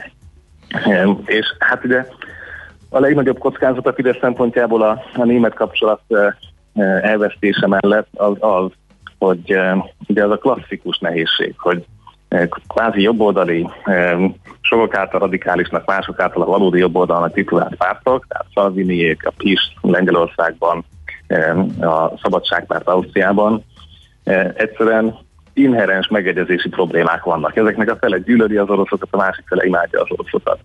Eh, 0.70 1.10
és 1.26 1.46
hát 1.60 1.86
ugye 1.86 2.06
a 2.90 3.00
legnagyobb 3.00 3.38
kockázat 3.38 3.88
a 3.88 3.94
Fidesz 3.94 4.20
szempontjából 4.22 4.82
a, 4.82 5.04
a 5.14 5.24
német 5.24 5.54
kapcsolat 5.54 6.02
eh, 6.08 6.34
elvesztése 7.02 7.68
mellett 7.68 8.08
az 8.14 8.36
az, 8.40 8.72
hogy 9.20 9.60
ugye 10.08 10.24
az 10.24 10.32
a 10.32 10.38
klasszikus 10.38 10.98
nehézség, 10.98 11.54
hogy 11.58 11.86
kvázi 12.68 13.02
jobboldali, 13.02 13.70
sokak 14.62 14.96
által 14.96 15.20
radikálisnak, 15.20 15.86
mások 15.86 16.20
által 16.20 16.42
a 16.42 16.46
valódi 16.46 16.80
jobboldalnak 16.80 17.34
titulált 17.34 17.76
pártok, 17.76 18.26
tehát 18.28 18.46
Salviniék, 18.54 19.26
a 19.26 19.32
PIS 19.38 19.74
Lengyelországban, 19.82 20.86
a 21.82 22.18
Szabadságpárt 22.22 22.88
Ausztriában, 22.88 23.64
egyszerűen 24.54 25.18
inherens 25.54 26.08
megegyezési 26.08 26.70
problémák 26.70 27.24
vannak. 27.24 27.56
Ezeknek 27.56 27.92
a 27.92 27.96
fele 27.96 28.18
gyűlöli 28.18 28.58
az 28.58 28.70
oroszokat, 28.70 29.08
a 29.12 29.18
másik 29.18 29.46
fele 29.48 29.66
imádja 29.66 30.02
az 30.02 30.08
oroszokat. 30.10 30.60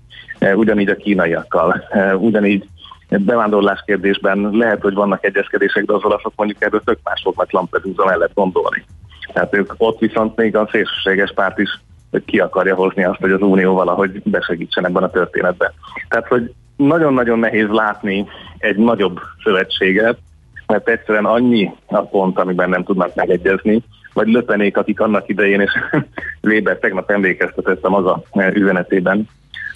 Ugyanígy 0.54 0.88
a 0.88 0.96
kínaiakkal, 0.96 1.84
ugyanígy 2.18 2.68
bevándorlás 3.08 3.82
kérdésben 3.86 4.48
lehet, 4.52 4.82
hogy 4.82 4.94
vannak 4.94 5.24
egyezkedések, 5.24 5.84
de 5.84 5.92
az 5.92 6.04
olaszok 6.04 6.32
mondjuk 6.36 6.64
ebből 6.64 6.82
tök 6.84 6.98
más 7.04 7.20
fognak 7.24 7.52
Lampedusa 7.52 8.04
mellett 8.04 8.34
gondolni. 8.34 8.84
Tehát 9.32 9.56
ők 9.56 9.74
ott 9.76 9.98
viszont 9.98 10.36
még 10.36 10.56
a 10.56 10.68
szélsőséges 10.72 11.32
párt 11.34 11.58
is 11.58 11.80
ki 12.24 12.38
akarja 12.38 12.74
hozni 12.74 13.04
azt, 13.04 13.20
hogy 13.20 13.32
az 13.32 13.40
Unió 13.40 13.74
valahogy 13.74 14.22
besegítsen 14.24 14.86
ebben 14.86 15.02
a 15.02 15.10
történetben. 15.10 15.72
Tehát, 16.08 16.28
hogy 16.28 16.52
nagyon-nagyon 16.76 17.38
nehéz 17.38 17.68
látni 17.68 18.26
egy 18.58 18.76
nagyobb 18.76 19.20
szövetséget, 19.44 20.18
mert 20.66 20.88
egyszerűen 20.88 21.24
annyi 21.24 21.70
a 21.86 22.00
pont, 22.00 22.38
amiben 22.38 22.68
nem 22.68 22.84
tudnak 22.84 23.14
megegyezni, 23.14 23.82
vagy 24.12 24.28
löpenék, 24.28 24.76
akik 24.76 25.00
annak 25.00 25.28
idején, 25.28 25.60
és 25.60 25.72
Weber 26.42 26.78
tegnap 26.78 27.10
emlékeztetett 27.10 27.84
a 27.84 27.88
maga 27.88 28.22
üzenetében, 28.52 29.28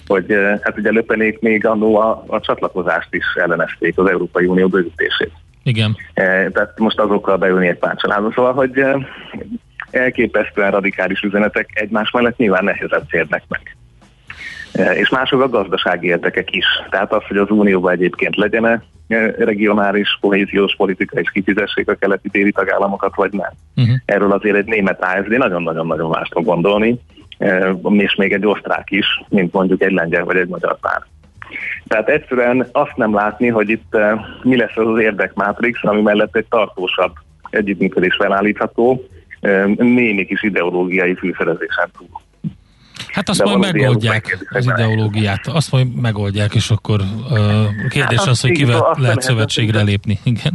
hogy 0.07 0.31
eh, 0.31 0.59
hát 0.61 0.77
ugye 0.77 0.91
löpenék 0.91 1.39
még 1.39 1.65
annó 1.65 1.95
a, 1.95 2.23
a 2.27 2.39
csatlakozást 2.39 3.13
is 3.13 3.25
ellenezték, 3.35 3.97
az 3.97 4.09
Európai 4.09 4.45
Unió 4.45 4.67
bővítését. 4.67 5.31
Igen. 5.63 5.95
E, 6.13 6.49
tehát 6.49 6.73
most 6.79 6.99
azokkal 6.99 7.37
beülni 7.37 7.67
egy 7.67 7.77
pár 7.77 7.95
családba. 7.95 8.31
Szóval, 8.35 8.53
hogy 8.53 8.77
e, 8.77 8.97
elképesztően 9.91 10.71
radikális 10.71 11.21
üzenetek 11.21 11.69
egymás 11.73 12.11
mellett 12.11 12.37
nyilván 12.37 12.63
nehezebb 12.63 13.03
férnek 13.07 13.43
meg. 13.47 13.77
E, 14.73 14.91
és 14.93 15.09
mások 15.09 15.41
a 15.41 15.49
gazdasági 15.49 16.07
érdekek 16.07 16.55
is. 16.55 16.65
Tehát 16.89 17.13
az, 17.13 17.23
hogy 17.27 17.37
az 17.37 17.49
Unióban 17.49 17.93
egyébként 17.93 18.35
legyen 18.35 18.65
-e 18.65 18.83
regionális 19.37 20.17
kohéziós 20.21 20.75
politika 20.75 21.19
és 21.19 21.29
kifizessék 21.31 21.89
a 21.89 21.95
keleti 21.95 22.29
téri 22.29 22.51
tagállamokat, 22.51 23.15
vagy 23.15 23.31
nem. 23.31 23.51
Uh-huh. 23.75 23.95
Erről 24.05 24.31
azért 24.31 24.55
egy 24.55 24.65
német 24.65 25.03
ASD 25.03 25.37
nagyon-nagyon-nagyon 25.37 26.09
más 26.09 26.29
fog 26.31 26.45
gondolni, 26.45 26.99
és 27.89 28.15
még 28.15 28.33
egy 28.33 28.45
osztrák 28.45 28.91
is, 28.91 29.05
mint 29.29 29.53
mondjuk 29.53 29.83
egy 29.83 29.91
lengyel 29.91 30.23
vagy 30.23 30.37
egy 30.37 30.47
magyar 30.47 30.79
pár. 30.79 31.05
Tehát 31.87 32.09
egyszerűen 32.09 32.67
azt 32.71 32.95
nem 32.95 33.13
látni, 33.13 33.47
hogy 33.47 33.69
itt 33.69 33.95
e, 33.95 34.25
mi 34.43 34.55
lesz 34.55 34.75
az 34.77 34.87
az 34.87 34.99
érdekmátrix, 34.99 35.83
ami 35.83 36.01
mellett 36.01 36.35
egy 36.35 36.45
tartósabb 36.49 37.13
együttműködés 37.49 38.15
felállítható, 38.15 39.03
némi 39.75 40.25
kis 40.25 40.43
ideológiai 40.43 41.15
fűszerezésen 41.15 41.89
túl. 41.97 42.21
Hát 43.07 43.29
azt 43.29 43.43
De 43.43 43.45
majd 43.45 43.73
megoldják 43.73 44.45
az 44.49 44.65
ideológiát, 44.65 45.47
azt 45.47 45.71
majd 45.71 46.01
megoldják, 46.01 46.55
és 46.55 46.69
akkor 46.69 46.99
uh, 46.99 47.39
kérdés 47.89 48.17
hát 48.17 48.27
az, 48.27 48.41
hogy 48.41 48.51
kivel 48.51 48.95
lehet 48.97 49.21
szövetségre 49.21 49.81
lépni. 49.81 50.19
Igen. 50.23 50.53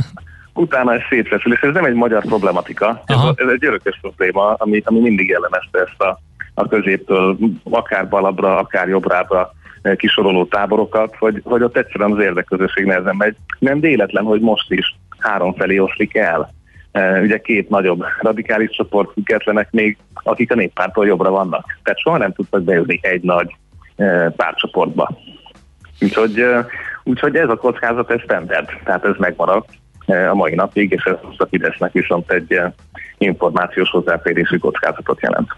Utána 0.54 0.92
ez 0.92 1.00
szétfeszül, 1.08 1.52
és 1.52 1.60
ez 1.60 1.74
nem 1.74 1.84
egy 1.84 1.94
magyar 1.94 2.24
problematika, 2.24 3.02
ez, 3.06 3.16
ez 3.34 3.48
egy 3.48 3.64
örökös 3.64 3.98
probléma, 4.00 4.54
ami, 4.54 4.82
ami 4.84 5.00
mindig 5.00 5.28
jellemezte 5.28 5.78
ezt 5.78 6.00
a, 6.00 6.20
a 6.54 6.68
középtől 6.68 7.38
akár 7.62 8.08
balabbra, 8.08 8.58
akár 8.58 8.88
jobbrába 8.88 9.54
kisoroló 9.96 10.44
táborokat, 10.44 11.16
hogy, 11.18 11.40
hogy 11.44 11.62
ott 11.62 11.76
egyszerűen 11.76 12.12
az 12.12 12.22
érdekközösség 12.22 12.84
nehezen 12.84 13.16
megy. 13.16 13.36
Nem 13.58 13.80
véletlen, 13.80 14.24
hogy 14.24 14.40
most 14.40 14.72
is 14.72 14.96
három 15.18 15.54
felé 15.54 15.78
oszlik 15.78 16.16
el 16.16 16.54
ugye 17.22 17.38
két 17.38 17.68
nagyobb 17.68 18.04
radikális 18.20 18.70
csoport 18.70 19.12
függetlenek 19.12 19.70
még, 19.70 19.96
akik 20.14 20.50
a 20.50 20.54
néppártól 20.54 21.06
jobbra 21.06 21.30
vannak. 21.30 21.78
Tehát 21.82 22.00
soha 22.00 22.16
nem 22.18 22.32
tudtak 22.32 22.62
bejönni 22.62 22.98
egy 23.02 23.22
nagy 23.22 23.56
pártcsoportba. 24.36 25.18
Úgyhogy, 26.00 26.44
úgyhogy 27.04 27.36
ez 27.36 27.48
a 27.48 27.56
kockázat, 27.56 28.10
ez 28.10 28.20
standard, 28.20 28.68
tehát 28.84 29.04
ez 29.04 29.14
megmaradt 29.18 29.68
a 30.06 30.34
mai 30.34 30.54
napig, 30.54 30.92
és 30.92 31.02
ez 31.04 31.16
a 31.36 31.46
Fidesznek 31.46 31.92
viszont 31.92 32.30
egy 32.30 32.60
információs 33.18 33.90
hozzáférési 33.90 34.58
kockázatot 34.58 35.20
jelent. 35.20 35.48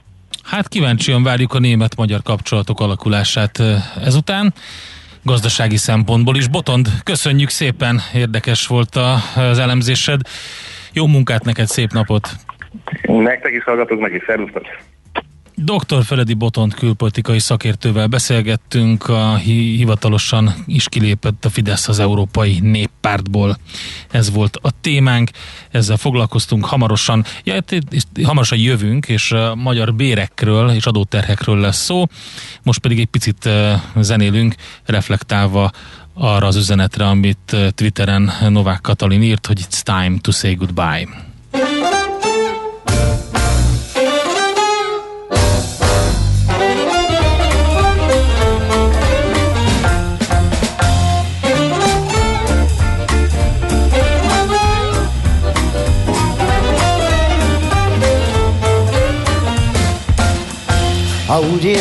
Hát 0.42 0.68
kíváncsian 0.68 1.22
várjuk 1.22 1.54
a 1.54 1.58
német-magyar 1.58 2.22
kapcsolatok 2.22 2.80
alakulását 2.80 3.62
ezután 4.04 4.54
gazdasági 5.22 5.76
szempontból 5.76 6.36
is. 6.36 6.48
Botond, 6.48 6.88
köszönjük 7.04 7.48
szépen, 7.48 8.00
érdekes 8.14 8.66
volt 8.66 8.96
az 9.36 9.58
elemzésed. 9.58 10.20
Jó 10.92 11.06
munkát 11.06 11.44
neked, 11.44 11.66
szép 11.66 11.92
napot! 11.92 12.28
Nektek 13.02 13.52
is 13.52 13.64
hallgatok 13.64 14.00
meg 14.00 14.14
is, 14.14 14.22
szervusztok! 14.26 14.66
Dr. 15.58 16.04
Feledi 16.04 16.34
Botont 16.34 16.74
külpolitikai 16.74 17.38
szakértővel 17.38 18.06
beszélgettünk, 18.06 19.08
a 19.08 19.36
hivatalosan 19.36 20.54
is 20.66 20.88
kilépett 20.88 21.44
a 21.44 21.50
Fidesz 21.50 21.88
az 21.88 21.98
Európai 21.98 22.58
Néppártból. 22.60 23.58
Ez 24.10 24.30
volt 24.30 24.58
a 24.62 24.70
témánk, 24.80 25.30
ezzel 25.70 25.96
foglalkoztunk 25.96 26.64
hamarosan. 26.64 27.24
Ja, 27.44 27.58
hamarosan 28.22 28.58
jövünk, 28.58 29.08
és 29.08 29.32
a 29.32 29.54
magyar 29.54 29.94
bérekről 29.94 30.70
és 30.70 30.86
adóterhekről 30.86 31.58
lesz 31.58 31.84
szó. 31.84 32.04
Most 32.62 32.78
pedig 32.78 32.98
egy 32.98 33.06
picit 33.06 33.48
zenélünk, 34.00 34.54
reflektálva 34.84 35.70
arra 36.14 36.46
az 36.46 36.56
üzenetre, 36.56 37.06
amit 37.08 37.56
Twitteren 37.74 38.32
Novák 38.48 38.80
Katalin 38.80 39.22
írt, 39.22 39.46
hogy 39.46 39.66
it's 39.68 39.80
time 39.80 40.18
to 40.20 40.30
say 40.30 40.54
goodbye. 40.54 41.25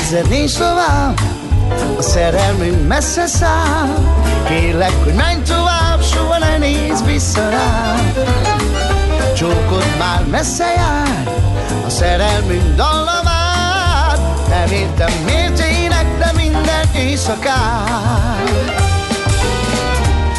Érzed, 0.06 0.30
nincs 0.30 0.58
tovább, 0.58 1.20
a 1.98 2.02
szerelmünk 2.02 2.88
messze 2.88 3.26
száll. 3.26 4.16
Kérlek, 4.48 5.04
hogy 5.04 5.14
menj 5.14 5.42
tovább, 5.42 6.02
soha 6.02 6.38
ne 6.38 6.58
nézz 6.58 7.02
vissza 7.06 7.50
rá 7.50 7.96
Csókod 9.36 9.86
már 10.00 10.26
messze 10.26 10.74
jár, 10.76 11.34
a 11.86 11.90
szerelmünk 11.90 12.76
dallamát 12.76 14.48
Nem 14.50 14.72
értem 14.72 15.12
miért 15.26 15.60
énekle 15.60 16.32
minden 16.36 16.88
éjszakát. 16.96 18.50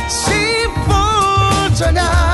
Szép 0.09 0.87
volt 0.87 1.81
a 1.81 1.91
nyár 1.91 2.26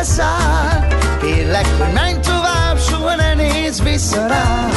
Messze 0.00 0.12
száll 0.12 0.86
Kérlek, 1.20 1.66
hogy 1.78 1.92
menj 1.92 2.20
tovább 2.20 2.78
Soha 2.78 3.14
ne 3.14 3.34
nézz 3.34 3.82
vissza 3.82 4.26
rá 4.26 4.68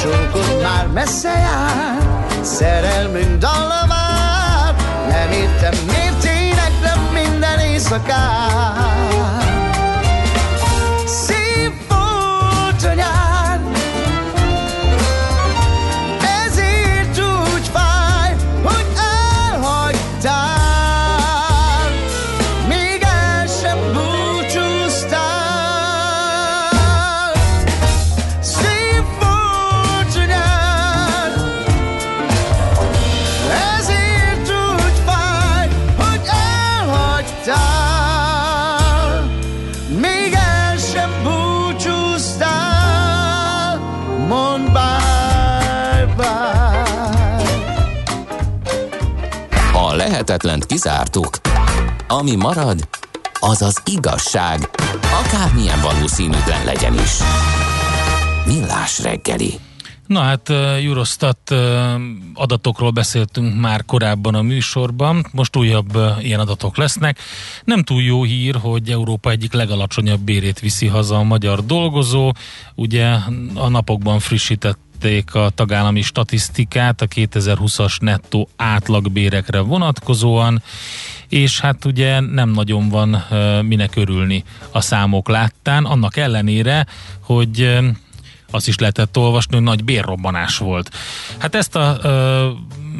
Csókod 0.00 0.62
már 0.62 0.86
messze 0.86 1.28
jár 1.28 1.98
Szerelmünk 2.42 3.38
dallamát 3.38 4.74
Nem 5.08 5.30
értem 5.30 5.74
miért 5.86 6.24
éneklem 6.24 7.00
minden 7.12 7.58
éjszakát 7.58 9.55
lehetetlent 50.46 50.66
kizártuk. 50.66 51.38
Ami 52.08 52.34
marad, 52.34 52.88
az 53.40 53.62
az 53.62 53.82
igazság, 53.84 54.70
akármilyen 55.24 55.80
valószínűtlen 55.80 56.64
legyen 56.64 56.94
is. 56.94 57.18
Millás 58.46 59.02
reggeli. 59.02 59.54
Na 60.06 60.20
hát 60.20 60.50
Eurostat 60.50 61.54
adatokról 62.34 62.90
beszéltünk 62.90 63.60
már 63.60 63.84
korábban 63.84 64.34
a 64.34 64.42
műsorban, 64.42 65.26
most 65.32 65.56
újabb 65.56 65.98
ilyen 66.20 66.40
adatok 66.40 66.76
lesznek. 66.76 67.18
Nem 67.64 67.82
túl 67.82 68.02
jó 68.02 68.22
hír, 68.22 68.56
hogy 68.56 68.90
Európa 68.90 69.30
egyik 69.30 69.52
legalacsonyabb 69.52 70.20
bérét 70.20 70.60
viszi 70.60 70.86
haza 70.86 71.16
a 71.16 71.22
magyar 71.22 71.64
dolgozó. 71.64 72.32
Ugye 72.74 73.06
a 73.54 73.68
napokban 73.68 74.18
frissített 74.18 74.85
bejelentették 75.06 75.34
a 75.34 75.50
tagállami 75.54 76.02
statisztikát 76.02 77.00
a 77.00 77.06
2020-as 77.06 78.00
nettó 78.00 78.48
átlagbérekre 78.56 79.60
vonatkozóan, 79.60 80.62
és 81.28 81.60
hát 81.60 81.84
ugye 81.84 82.20
nem 82.20 82.50
nagyon 82.50 82.88
van 82.88 83.24
minek 83.62 83.96
örülni 83.96 84.44
a 84.70 84.80
számok 84.80 85.28
láttán, 85.28 85.84
annak 85.84 86.16
ellenére, 86.16 86.86
hogy 87.20 87.78
azt 88.50 88.68
is 88.68 88.78
lehetett 88.78 89.16
olvasni, 89.16 89.54
hogy 89.54 89.64
nagy 89.64 89.84
bérrobbanás 89.84 90.58
volt. 90.58 90.90
Hát 91.38 91.54
ezt 91.54 91.76
a 91.76 91.98
ö, 92.02 92.50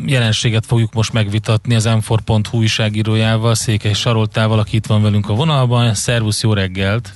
jelenséget 0.06 0.66
fogjuk 0.66 0.92
most 0.92 1.12
megvitatni 1.12 1.74
az 1.74 1.84
m 1.84 2.14
újságírójával, 2.52 3.54
Székely 3.54 3.92
Saroltával, 3.92 4.58
aki 4.58 4.76
itt 4.76 4.86
van 4.86 5.02
velünk 5.02 5.28
a 5.28 5.34
vonalban. 5.34 5.94
Szervusz, 5.94 6.42
jó 6.42 6.52
reggelt! 6.52 7.12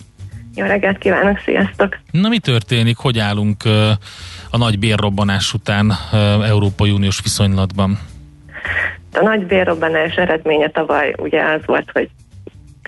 Jó 0.54 0.66
reggelt 0.66 0.98
kívánok, 0.98 1.38
sziasztok! 1.44 1.98
Na 2.10 2.28
mi 2.28 2.38
történik, 2.38 2.96
hogy 2.96 3.18
állunk 3.18 3.62
a 4.50 4.56
nagy 4.56 4.78
bérrobbanás 4.78 5.54
után 5.54 5.92
Európai 6.42 6.90
Uniós 6.90 7.20
viszonylatban? 7.22 7.98
A 9.12 9.22
nagy 9.22 9.46
bérrobbanás 9.46 10.14
eredménye 10.14 10.70
tavaly 10.70 11.14
ugye 11.18 11.42
az 11.42 11.60
volt, 11.66 11.90
hogy 11.92 12.08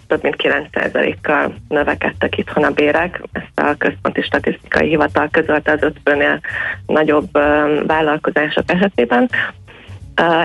több 0.06 0.22
mint 0.22 0.36
9%-kal 0.38 1.54
növekedtek 1.68 2.38
itthon 2.38 2.64
a 2.64 2.70
bérek. 2.70 3.22
Ezt 3.32 3.52
a 3.54 3.74
Központi 3.78 4.22
Statisztikai 4.22 4.88
Hivatal 4.88 5.28
közölte 5.30 5.72
az 5.72 5.82
ötfőnél 5.82 6.40
nagyobb 6.86 7.32
vállalkozások 7.86 8.64
esetében. 8.66 9.28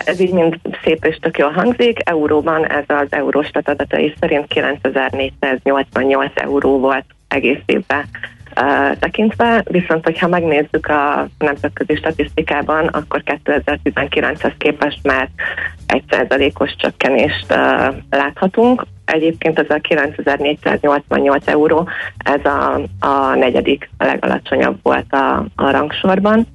Ez 0.05 0.20
így 0.20 0.34
mind 0.34 0.59
szép 0.84 1.05
és 1.05 1.18
tök 1.22 1.38
jól 1.38 1.51
hangzik. 1.51 2.09
Euróban 2.09 2.68
ez 2.68 2.84
az 2.88 3.07
Eurostat 3.09 3.70
adatai 3.70 4.13
szerint 4.20 4.47
9488 4.47 6.32
euró 6.36 6.80
volt 6.80 7.05
egész 7.28 7.61
évben 7.65 8.05
tekintve, 8.99 9.64
viszont 9.70 10.03
hogyha 10.03 10.28
megnézzük 10.28 10.88
a 10.88 11.28
nemzetközi 11.38 11.95
statisztikában, 11.95 12.88
akkor 12.88 13.24
2019-hez 13.26 14.53
képest 14.58 14.99
már 15.03 15.30
1%-os 15.88 16.76
csökkenést 16.78 17.45
láthatunk. 18.10 18.86
Egyébként 19.05 19.60
ez 19.60 19.70
a 19.70 19.80
9488 19.82 21.47
euró, 21.47 21.88
ez 22.18 22.45
a, 22.45 22.82
a 22.99 23.36
negyedik 23.36 23.89
legalacsonyabb 23.97 24.80
volt 24.84 25.14
a, 25.14 25.45
a 25.55 25.72
rangsorban. 25.72 26.47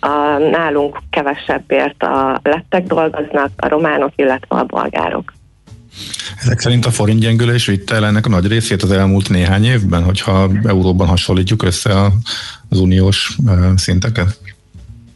A, 0.00 0.38
nálunk 0.38 0.98
kevesebbért 1.10 2.02
a 2.02 2.40
lettek 2.42 2.86
dolgoznak, 2.86 3.50
a 3.56 3.68
románok, 3.68 4.12
illetve 4.16 4.56
a 4.56 4.64
bolgárok. 4.64 5.32
Ezek 6.40 6.60
szerint 6.60 6.86
a 6.86 6.90
forint 6.90 7.20
gyengülés 7.20 7.66
vitte 7.66 7.94
el 7.94 8.06
ennek 8.06 8.26
a 8.26 8.28
nagy 8.28 8.46
részét 8.46 8.82
az 8.82 8.90
elmúlt 8.90 9.28
néhány 9.28 9.64
évben, 9.64 10.02
hogyha 10.02 10.50
euróban 10.64 11.06
hasonlítjuk 11.06 11.62
össze 11.62 12.12
az 12.68 12.78
uniós 12.78 13.36
szinteket? 13.76 14.38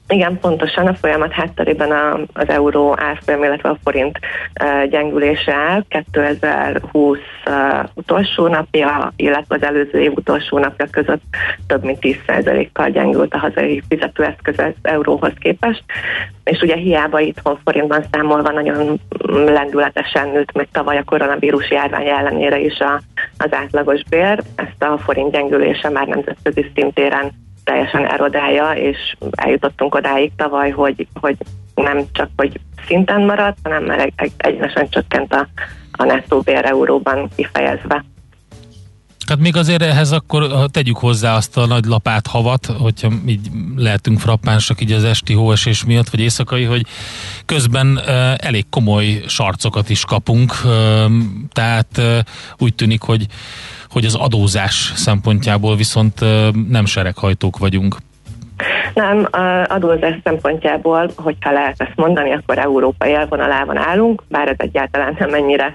Igen, 0.09 0.39
pontosan 0.41 0.87
a 0.87 0.95
folyamat 0.95 1.33
hátterében 1.33 1.91
a, 1.91 2.21
az 2.33 2.49
euró 2.49 2.95
árfolyam, 2.99 3.43
illetve 3.43 3.69
a 3.69 3.79
forint 3.85 4.19
uh, 4.63 4.85
gyengülése 4.85 5.55
áll. 5.55 5.85
2020 5.89 7.19
uh, 7.47 7.89
utolsó 7.95 8.47
napja, 8.47 9.13
illetve 9.17 9.55
az 9.55 9.63
előző 9.63 10.01
év 10.01 10.13
utolsó 10.15 10.59
napja 10.59 10.87
között 10.91 11.23
több 11.67 11.85
mint 11.85 11.99
10%-kal 12.01 12.91
gyengült 12.91 13.35
a 13.35 13.39
hazai 13.39 13.83
fizetőeszköz 13.89 14.59
az 14.59 14.73
euróhoz 14.83 15.33
képest. 15.39 15.85
És 16.45 16.61
ugye 16.61 16.77
hiába 16.77 17.21
itthon 17.21 17.59
forintban 17.65 18.05
számolva 18.11 18.51
nagyon 18.51 19.01
lendületesen 19.29 20.29
nőtt 20.29 20.53
még 20.53 20.69
tavaly 20.73 20.97
a 20.99 21.05
koronavírus 21.05 21.71
járvány 21.71 22.07
ellenére 22.07 22.59
is 22.59 22.79
a, 22.79 23.01
az 23.39 23.53
átlagos 23.53 24.03
bér. 24.11 24.43
Ezt 24.55 24.83
a 24.83 24.99
forint 24.99 25.33
gyengülése 25.33 25.91
már 25.91 26.07
nemzetközi 26.07 26.71
szintéren 26.75 27.33
teljesen 27.69 28.07
erodálja, 28.07 28.71
és 28.71 29.17
eljutottunk 29.31 29.95
odáig 29.95 30.33
tavaly, 30.37 30.71
hogy, 30.71 31.07
hogy 31.21 31.37
nem 31.75 32.05
csak, 32.13 32.29
hogy 32.37 32.61
szinten 32.87 33.23
maradt, 33.23 33.59
hanem 33.63 33.85
már 33.85 34.13
egyenesen 34.37 34.89
csökkent 34.89 35.35
a, 35.35 35.49
a 35.93 36.05
nettó 36.05 36.41
bér 36.41 36.65
euróban 36.65 37.29
kifejezve. 37.37 38.05
Hát 39.27 39.39
még 39.39 39.57
azért 39.57 39.83
ehhez 39.83 40.13
akkor 40.13 40.71
tegyük 40.71 40.97
hozzá 40.97 41.35
azt 41.35 41.57
a 41.57 41.67
nagy 41.67 41.85
lapát 41.85 42.27
havat, 42.27 42.67
hogyha 42.67 43.11
így 43.27 43.49
lehetünk 43.77 44.21
frappánsak 44.21 44.81
így 44.81 44.93
az 44.93 45.05
esti 45.05 45.35
hóesés 45.35 45.85
miatt, 45.85 46.09
vagy 46.09 46.21
éjszakai, 46.21 46.65
hogy 46.65 46.87
közben 47.45 47.87
uh, 47.97 48.07
elég 48.37 48.65
komoly 48.71 49.23
sarcokat 49.27 49.91
is 49.91 50.05
kapunk, 50.05 50.53
tehát 51.53 52.01
úgy 52.59 52.75
tűnik, 52.75 53.03
hogy 53.03 53.27
hogy 53.91 54.05
az 54.05 54.15
adózás 54.15 54.93
szempontjából 54.97 55.77
viszont 55.77 56.21
nem 56.69 56.87
sereghajtók 56.87 57.59
vagyunk. 57.59 57.97
Nem, 58.95 59.29
adózás 59.67 60.15
szempontjából, 60.25 61.11
hogyha 61.17 61.53
lehet 61.53 61.75
ezt 61.79 61.97
mondani, 61.97 62.33
akkor 62.33 62.59
európai 62.59 63.15
elvonalában 63.15 63.77
állunk, 63.77 64.23
bár 64.29 64.49
ez 64.49 64.57
egyáltalán 64.59 65.17
nem 65.19 65.35
ennyire 65.35 65.73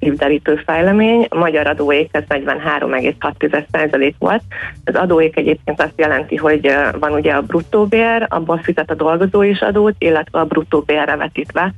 szívderítő 0.00 0.62
fejlemény. 0.66 1.26
A 1.28 1.38
magyar 1.38 1.66
adóék 1.66 2.08
ez 2.12 2.22
43,6% 2.28 4.12
volt. 4.18 4.42
Az 4.84 4.94
adóék 4.94 5.36
egyébként 5.36 5.82
azt 5.82 5.94
jelenti, 5.96 6.36
hogy 6.36 6.74
van 6.98 7.12
ugye 7.12 7.32
a 7.32 7.42
bruttóbér, 7.42 8.26
abban 8.28 8.62
fizet 8.62 8.90
a 8.90 8.94
dolgozó 8.94 9.42
is 9.42 9.60
adót, 9.60 9.94
illetve 9.98 10.38
a 10.38 10.44
bruttóbérre 10.44 11.16
vetítve 11.16 11.72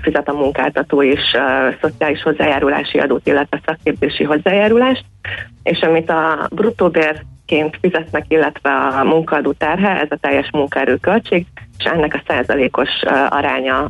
fizet 0.00 0.28
a 0.28 0.32
munkáltató 0.32 1.02
is 1.02 1.36
szociális 1.80 2.22
hozzájárulási 2.22 2.98
adót, 2.98 3.26
illetve 3.26 3.60
szakképzési 3.64 4.24
hozzájárulást 4.24 5.04
és 5.62 5.80
amit 5.80 6.10
a 6.10 6.48
bruttóbér 6.50 7.22
ként 7.46 7.78
fizetnek, 7.80 8.24
illetve 8.28 8.70
a 8.70 9.04
munkaadó 9.04 9.52
terhe, 9.78 10.00
ez 10.00 10.08
a 10.10 10.16
teljes 10.20 10.50
munkaerőköltség, 10.52 11.46
és 11.78 11.84
ennek 11.84 12.14
a 12.14 12.22
százalékos 12.26 12.88
aránya 13.28 13.88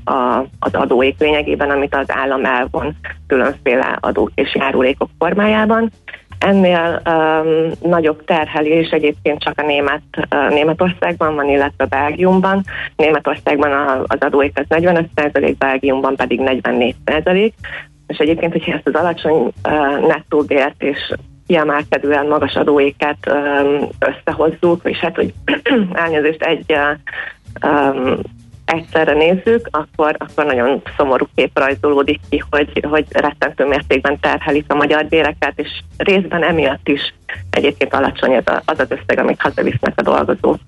az 0.59 0.75
adóék 0.75 1.15
lényegében, 1.19 1.71
amit 1.71 1.95
az 1.95 2.07
állam 2.13 2.45
elvon 2.45 2.97
különféle 3.27 3.99
adók 4.01 4.31
és 4.35 4.55
járulékok 4.55 5.09
formájában. 5.19 5.91
Ennél 6.39 7.03
um, 7.09 7.71
nagyobb 7.91 8.25
terhelés 8.25 8.91
egyébként 8.91 9.43
csak 9.43 9.59
a 9.59 9.67
német, 9.67 10.03
uh, 10.31 10.49
Németországban 10.49 11.35
van, 11.35 11.49
illetve 11.49 11.85
Belgiumban. 11.85 12.65
Németországban 12.97 13.73
a, 13.73 14.03
az 14.07 14.19
adóék 14.21 14.59
az 14.59 14.65
45% 14.69 15.55
Belgiumban 15.59 16.17
pedig 16.17 16.41
44% 16.45 17.53
és 18.07 18.19
egyébként, 18.19 18.53
hogyha 18.53 18.73
ezt 18.73 18.87
az 18.87 18.95
alacsony 18.95 19.53
uh, 19.69 20.07
nettóbért 20.07 20.83
és 20.83 21.13
kiemelkedően 21.49 22.27
magas 22.27 22.55
adóéket 22.55 23.33
összehozzuk, 23.99 24.81
és 24.85 24.99
hát, 24.99 25.15
hogy 25.15 25.35
elnézést 25.93 26.43
egy 26.43 26.75
um, 27.63 28.21
egyszerre 28.65 29.13
nézzük, 29.13 29.69
akkor, 29.71 30.17
akkor 30.19 30.45
nagyon 30.45 30.83
szomorú 30.97 31.27
kép 31.35 31.59
rajzolódik 31.59 32.21
ki, 32.31 32.43
hogy, 32.51 32.85
hogy 32.89 33.05
rettentő 33.11 33.67
mértékben 33.67 34.21
terhelik 34.21 34.65
a 34.69 34.75
magyar 34.75 35.07
béreket, 35.07 35.59
és 35.59 35.69
részben 35.97 36.43
emiatt 36.43 36.89
is 36.89 37.15
egyébként 37.51 37.95
alacsony 37.95 38.37
az 38.37 38.43
az, 38.65 38.81
az 38.81 38.91
összeg, 38.91 39.19
amit 39.19 39.41
hazavisznek 39.41 39.93
a 39.97 40.03
dolgozók. 40.03 40.59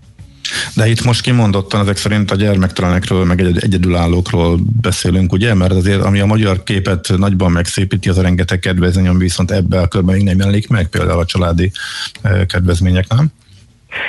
De 0.75 0.89
itt 0.89 1.05
most 1.05 1.21
kimondottan 1.21 1.81
ezek 1.81 1.97
szerint 1.97 2.31
a 2.31 2.35
gyermektelenekről, 2.35 3.25
meg 3.25 3.41
egy 3.41 3.59
egyedülállókról 3.63 4.59
beszélünk, 4.81 5.33
ugye? 5.33 5.55
Mert 5.55 5.73
azért, 5.73 6.03
ami 6.03 6.21
a 6.21 6.27
magyar 6.27 6.63
képet 6.63 7.13
nagyban 7.17 7.53
megszépíti, 7.53 8.09
az 8.09 8.19
a 8.19 8.23
rengeteg 8.23 8.59
kedvezmény, 8.59 9.09
ami 9.09 9.19
viszont 9.19 9.51
ebbe 9.51 9.81
a 9.81 9.89
körben 9.89 10.15
még 10.15 10.25
nem 10.25 10.39
jelenik 10.39 10.69
meg, 10.69 10.89
például 10.89 11.19
a 11.21 11.25
családi 11.25 11.73
eh, 12.21 12.45
kedvezmények, 12.47 13.09
nem? 13.09 13.33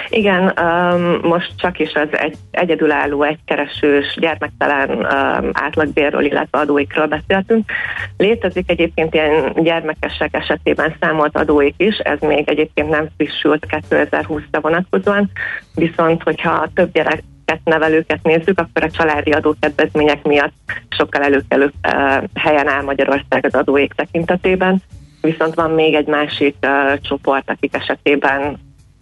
Igen, 0.10 0.54
um, 0.62 1.20
most 1.30 1.52
csak 1.58 1.80
is 1.80 1.94
az 1.94 2.08
egy, 2.12 2.36
egyedülálló, 2.52 3.24
egykeresős, 3.24 4.18
gyermektelen 4.20 4.90
um, 4.90 5.50
átlagbérről, 5.54 6.26
illetve 6.26 6.60
adóikról 6.60 7.06
beszéltünk. 7.06 7.72
Létezik 8.18 8.70
egyébként 8.70 9.14
ilyen 9.14 9.54
gyermekesek 9.56 10.36
esetében 10.36 10.96
számolt 11.00 11.38
adóik 11.38 11.74
is, 11.78 11.98
ez 11.98 12.20
még 12.20 12.50
egyébként 12.50 12.90
nem 12.90 13.08
frissült 13.18 13.66
2020-ra 13.90 14.60
vonatkozóan, 14.62 15.32
viszont 15.76 16.24
hogyha 16.24 16.70
több 16.74 16.92
gyerek 16.92 17.24
nevelőket 17.64 18.24
nézzük, 18.24 18.60
akkor 18.60 18.84
a 18.84 18.92
családi 18.92 19.32
adókedvezmények 19.32 20.24
miatt 20.24 20.54
sokkal 20.90 21.22
előkelő 21.22 21.66
uh, 21.66 22.24
helyen 22.34 22.68
áll 22.68 22.84
Magyarország 22.84 23.46
az 23.46 23.54
adóék 23.54 23.94
tekintetében. 23.94 24.82
Viszont 25.22 25.56
van 25.56 25.72
még 25.72 25.94
egy 25.94 26.08
másik 26.08 26.56
uh, 26.62 27.00
csoport, 27.00 27.50
akik 27.50 27.76
esetében 27.76 28.58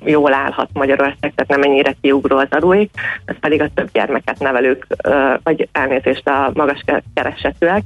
jól 0.06 0.34
állhat 0.34 0.70
Magyarország, 0.74 1.34
tehát 1.36 1.48
nem 1.48 1.62
ennyire 1.62 1.96
kiugró 2.02 2.38
az 2.38 2.48
adóik, 2.50 2.92
ez 3.26 3.36
pedig 3.40 3.62
a 3.62 3.70
több 3.74 3.90
gyermeket 3.92 4.40
nevelők, 4.40 4.88
vagy 5.44 5.70
elnézést 5.72 6.28
a 6.28 6.52
magas 6.54 6.84
keresetűek, 7.14 7.84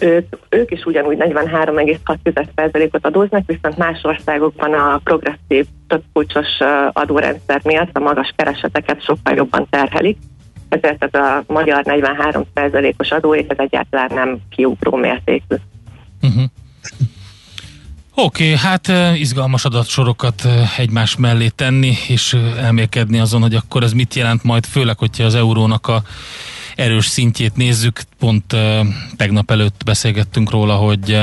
ők, 0.00 0.26
ők 0.48 0.70
is 0.70 0.84
ugyanúgy 0.84 1.16
43,6%-ot 1.18 3.06
adóznak, 3.06 3.46
viszont 3.46 3.76
más 3.76 4.00
országokban 4.02 4.72
a 4.72 5.00
progresszív 5.04 5.66
többkulcsos 5.88 6.58
adórendszer 6.92 7.60
miatt 7.64 7.96
a 7.96 8.00
magas 8.00 8.32
kereseteket 8.36 9.02
sokkal 9.02 9.34
jobban 9.34 9.66
terhelik, 9.70 10.18
ezért 10.68 11.04
ez 11.04 11.20
a 11.20 11.42
magyar 11.46 11.82
43%-os 11.84 13.10
adóék 13.10 13.50
ez 13.50 13.58
egyáltalán 13.58 14.10
nem 14.14 14.38
kiugró 14.50 14.96
mértékű. 14.96 15.56
Uh-huh. 16.22 16.44
Oké, 18.20 18.44
okay, 18.44 18.56
hát 18.56 19.16
izgalmas 19.16 19.64
adatsorokat 19.64 20.42
egymás 20.76 21.16
mellé 21.16 21.48
tenni, 21.48 21.92
és 22.08 22.36
elmélkedni 22.58 23.18
azon, 23.18 23.40
hogy 23.40 23.54
akkor 23.54 23.82
ez 23.82 23.92
mit 23.92 24.14
jelent 24.14 24.42
majd, 24.42 24.66
főleg, 24.66 24.98
hogyha 24.98 25.24
az 25.24 25.34
eurónak 25.34 25.86
a 25.86 26.02
erős 26.76 27.06
szintjét 27.06 27.56
nézzük. 27.56 28.00
Pont 28.18 28.56
tegnap 29.16 29.50
előtt 29.50 29.82
beszélgettünk 29.84 30.50
róla, 30.50 30.74
hogy 30.74 31.20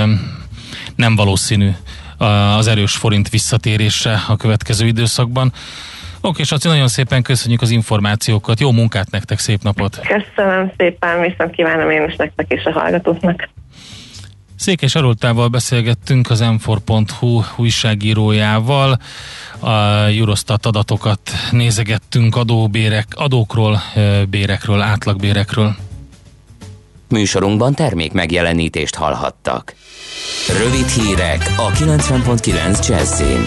nem 0.95 1.15
valószínű 1.15 1.69
az 2.57 2.67
erős 2.67 2.95
forint 2.95 3.29
visszatérése 3.29 4.23
a 4.27 4.35
következő 4.35 4.87
időszakban. 4.87 5.53
Oké, 6.21 6.43
Saci, 6.43 6.67
nagyon 6.67 6.87
szépen 6.87 7.21
köszönjük 7.21 7.61
az 7.61 7.69
információkat. 7.69 8.59
Jó 8.59 8.71
munkát 8.71 9.11
nektek, 9.11 9.39
szép 9.39 9.61
napot! 9.63 9.99
Köszönöm 9.99 10.71
szépen, 10.77 11.21
viszont 11.21 11.51
kívánom 11.51 11.89
én 11.89 12.03
is 12.07 12.15
nektek 12.15 12.45
és 12.51 12.63
a 12.63 12.71
hallgatóknak. 12.71 13.49
Székes 14.57 14.95
Arultával 14.95 15.47
beszélgettünk 15.47 16.29
az 16.29 16.39
m 16.39 16.55
újságírójával, 17.57 18.99
a 19.59 19.69
Eurostat 19.69 20.65
adatokat 20.65 21.19
nézegettünk 21.51 22.35
adóbérek, 22.35 23.07
adókról, 23.15 23.81
bérekről, 24.29 24.81
átlagbérekről. 24.81 25.75
Műsorunkban 27.09 27.73
termék 27.73 28.11
megjelenítést 28.11 28.95
hallhattak. 28.95 29.75
Rövid 30.57 30.87
hírek 30.87 31.53
a 31.57 31.71
90.9 31.71 32.87
Jazzin. 32.87 33.45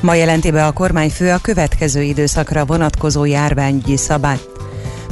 Ma 0.00 0.14
jelenti 0.14 0.50
be 0.50 0.66
a 0.66 0.72
kormányfő 0.72 1.30
a 1.30 1.38
következő 1.38 2.02
időszakra 2.02 2.64
vonatkozó 2.64 3.24
járványügyi 3.24 3.96
szabályt. 3.96 4.55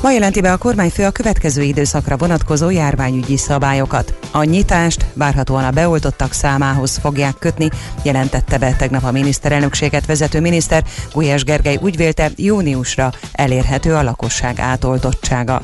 Ma 0.05 0.13
jelenti 0.13 0.41
be 0.41 0.53
a 0.53 0.57
kormányfő 0.57 1.05
a 1.05 1.11
következő 1.11 1.63
időszakra 1.63 2.17
vonatkozó 2.17 2.71
járványügyi 2.71 3.37
szabályokat. 3.37 4.19
A 4.33 4.43
nyitást 4.43 5.07
várhatóan 5.13 5.65
a 5.65 5.71
beoltottak 5.71 6.33
számához 6.33 6.97
fogják 6.97 7.35
kötni, 7.39 7.69
jelentette 8.03 8.59
be 8.59 8.75
tegnap 8.77 9.05
a 9.05 9.11
miniszterelnökséget 9.11 10.07
vezető 10.07 10.41
miniszter. 10.41 10.85
Gulyás 11.13 11.45
Gergely 11.45 11.79
úgy 11.81 11.97
vélte, 11.97 12.31
júniusra 12.37 13.13
elérhető 13.33 13.95
a 13.95 14.03
lakosság 14.03 14.59
átoltottsága. 14.59 15.63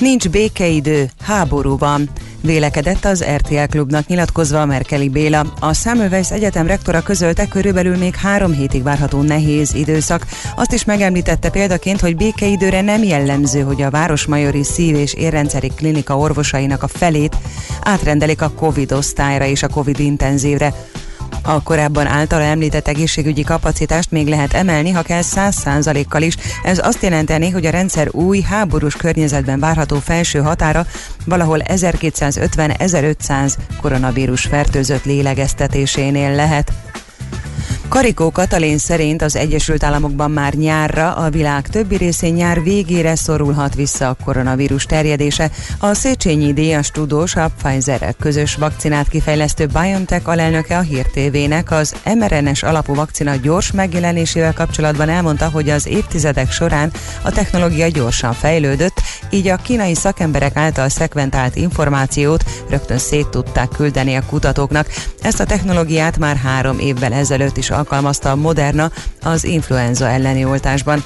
Nincs 0.00 0.28
békeidő, 0.28 1.10
háború 1.22 1.78
van, 1.78 2.10
vélekedett 2.40 3.04
az 3.04 3.24
RTL 3.36 3.64
klubnak 3.70 4.06
nyilatkozva 4.06 4.64
Merkeli 4.64 5.08
Béla. 5.08 5.52
A 5.60 5.72
Semmelweis 5.72 6.30
Egyetem 6.30 6.66
rektora 6.66 7.02
közölte, 7.02 7.48
körülbelül 7.48 7.96
még 7.96 8.14
három 8.14 8.52
hétig 8.52 8.82
várható 8.82 9.22
nehéz 9.22 9.74
időszak. 9.74 10.26
Azt 10.56 10.72
is 10.72 10.84
megemlítette 10.84 11.50
példaként, 11.50 12.00
hogy 12.00 12.16
békeidőre 12.16 12.80
nem 12.80 13.02
jellemző, 13.02 13.60
hogy 13.60 13.82
a 13.82 13.90
Városmajori 13.90 14.64
Szív- 14.64 14.96
és 14.96 15.14
Érrendszeri 15.14 15.68
Klinika 15.68 16.18
orvosainak 16.18 16.82
a 16.82 16.88
felét 16.88 17.36
átrendelik 17.82 18.42
a 18.42 18.50
COVID 18.50 18.92
osztályra 18.92 19.44
és 19.44 19.62
a 19.62 19.68
COVID 19.68 19.98
intenzívre. 19.98 20.74
A 21.48 21.62
korábban 21.62 22.06
általa 22.06 22.42
említett 22.42 22.88
egészségügyi 22.88 23.42
kapacitást 23.42 24.10
még 24.10 24.26
lehet 24.28 24.52
emelni, 24.52 24.90
ha 24.90 25.02
kell 25.02 25.22
100%-kal 25.22 26.22
is. 26.22 26.36
Ez 26.62 26.86
azt 26.86 27.02
jelenteni, 27.02 27.50
hogy 27.50 27.66
a 27.66 27.70
rendszer 27.70 28.08
új, 28.12 28.40
háborús 28.40 28.94
környezetben 28.94 29.60
várható 29.60 29.96
felső 29.96 30.38
határa 30.38 30.86
valahol 31.24 31.60
1250-1500 31.64 33.54
koronavírus 33.80 34.42
fertőzött 34.42 35.04
lélegeztetésénél 35.04 36.34
lehet. 36.34 36.72
Karikó 37.88 38.30
Katalin 38.30 38.78
szerint 38.78 39.22
az 39.22 39.36
Egyesült 39.36 39.84
Államokban 39.84 40.30
már 40.30 40.54
nyárra, 40.54 41.12
a 41.12 41.30
világ 41.30 41.68
többi 41.68 41.96
részén 41.96 42.32
nyár 42.32 42.62
végére 42.62 43.14
szorulhat 43.14 43.74
vissza 43.74 44.08
a 44.08 44.16
koronavírus 44.24 44.84
terjedése. 44.84 45.50
A 45.78 45.94
Széchenyi 45.94 46.52
díjas 46.52 46.90
tudós 46.90 47.36
a 47.36 47.50
pfizer 47.62 48.14
közös 48.18 48.54
vakcinát 48.54 49.08
kifejlesztő 49.08 49.66
BioNTech 49.66 50.28
alelnöke 50.28 50.78
a 50.78 50.80
Hír 50.80 51.06
TV-nek 51.06 51.70
az 51.70 51.94
mRNS 52.04 52.62
alapú 52.62 52.94
vakcina 52.94 53.34
gyors 53.34 53.72
megjelenésével 53.72 54.52
kapcsolatban 54.52 55.08
elmondta, 55.08 55.50
hogy 55.50 55.70
az 55.70 55.86
évtizedek 55.86 56.50
során 56.50 56.92
a 57.22 57.32
technológia 57.32 57.88
gyorsan 57.88 58.32
fejlődött, 58.32 59.00
így 59.30 59.48
a 59.48 59.56
kínai 59.56 59.94
szakemberek 59.94 60.56
által 60.56 60.88
szekventált 60.88 61.56
információt 61.56 62.44
rögtön 62.68 62.98
szét 62.98 63.28
tudták 63.28 63.68
küldeni 63.68 64.14
a 64.14 64.26
kutatóknak. 64.26 64.86
Ezt 65.22 65.40
a 65.40 65.44
technológiát 65.44 66.18
már 66.18 66.36
három 66.36 66.78
évvel 66.78 67.12
ezelőtt 67.12 67.56
is 67.56 67.70
alkalmazta 67.76 68.30
a 68.30 68.34
Moderna 68.34 68.90
az 69.22 69.44
influenza 69.44 70.08
elleni 70.08 70.44
oltásban. 70.44 71.04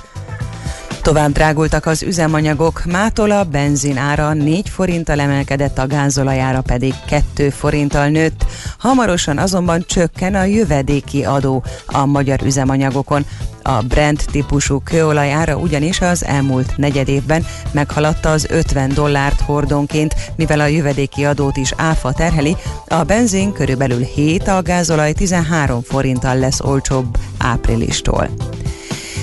Tovább 1.03 1.33
drágultak 1.33 1.87
az 1.87 2.03
üzemanyagok, 2.03 2.85
mától 2.85 3.31
a 3.31 3.45
benzin 3.45 3.97
ára 3.97 4.33
4 4.33 4.69
forinttal 4.69 5.21
emelkedett, 5.21 5.79
a 5.79 5.87
gázolajára 5.87 6.61
pedig 6.61 6.95
2 7.07 7.51
forinttal 7.51 8.09
nőtt. 8.09 8.45
Hamarosan 8.79 9.39
azonban 9.39 9.85
csökken 9.87 10.35
a 10.35 10.45
jövedéki 10.45 11.25
adó 11.25 11.65
a 11.87 12.05
magyar 12.07 12.41
üzemanyagokon. 12.45 13.25
A 13.63 13.83
Brent 13.83 14.27
típusú 14.31 14.81
kőolaj 14.85 15.33
ára 15.33 15.57
ugyanis 15.57 16.01
az 16.01 16.25
elmúlt 16.25 16.77
negyed 16.77 17.09
évben 17.09 17.47
meghaladta 17.73 18.31
az 18.31 18.47
50 18.51 18.95
dollárt 18.95 19.41
hordonként, 19.41 20.15
mivel 20.37 20.61
a 20.61 20.67
jövedéki 20.67 21.25
adót 21.25 21.57
is 21.57 21.73
áfa 21.77 22.13
terheli, 22.13 22.57
a 22.89 23.03
benzin 23.03 23.53
körülbelül 23.53 24.03
7, 24.03 24.49
a 24.49 24.63
gázolaj 24.63 25.13
13 25.13 25.83
forinttal 25.83 26.39
lesz 26.39 26.61
olcsóbb 26.61 27.17
áprilistól. 27.39 28.31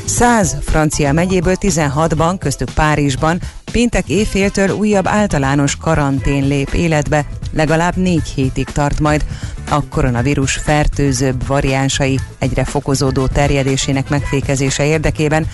100 0.08 0.58
francia 0.62 1.12
megyéből 1.12 1.55
16-ban, 1.60 2.36
köztük 2.39 2.70
Párizsban 2.74 3.39
péntek 3.72 4.10
éjféltől 4.10 4.70
újabb 4.70 5.08
általános 5.08 5.76
karantén 5.76 6.47
lép 6.47 6.74
életbe, 6.74 7.26
legalább 7.53 7.95
négy 7.95 8.28
hétig 8.28 8.66
tart 8.70 8.99
majd. 8.99 9.26
A 9.69 9.88
koronavírus 9.88 10.53
fertőzőbb 10.53 11.48
variánsai 11.48 12.19
egyre 12.40 12.64
fokozódó 12.64 13.27
terjedésének 13.27 14.10
megfékezése 14.10 14.86
érdekében 14.86 15.48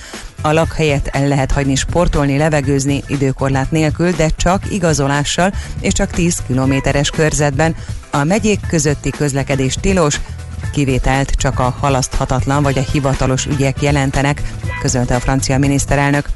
a 0.45 0.51
lakhelyet 0.51 1.07
el 1.07 1.27
lehet 1.27 1.51
hagyni 1.51 1.75
sportolni, 1.75 2.37
levegőzni 2.37 3.03
időkorlát 3.07 3.71
nélkül, 3.71 4.11
de 4.11 4.29
csak 4.35 4.71
igazolással 4.71 5.53
és 5.79 5.93
csak 5.93 6.09
10 6.09 6.37
kilométeres 6.47 7.09
körzetben. 7.09 7.75
A 8.11 8.23
megyék 8.23 8.59
közötti 8.67 9.09
közlekedés 9.09 9.75
tilos, 9.81 10.19
kivételt 10.71 11.29
csak 11.29 11.59
a 11.59 11.75
halaszthatatlan 11.79 12.63
vagy 12.63 12.77
a 12.77 12.91
hivatalos 12.91 13.45
ügyek 13.45 13.81
jelentenek, 13.81 14.41
közölte 14.81 15.15
a 15.15 15.19
francia 15.19 15.57
miniszterelnök. 15.57 16.29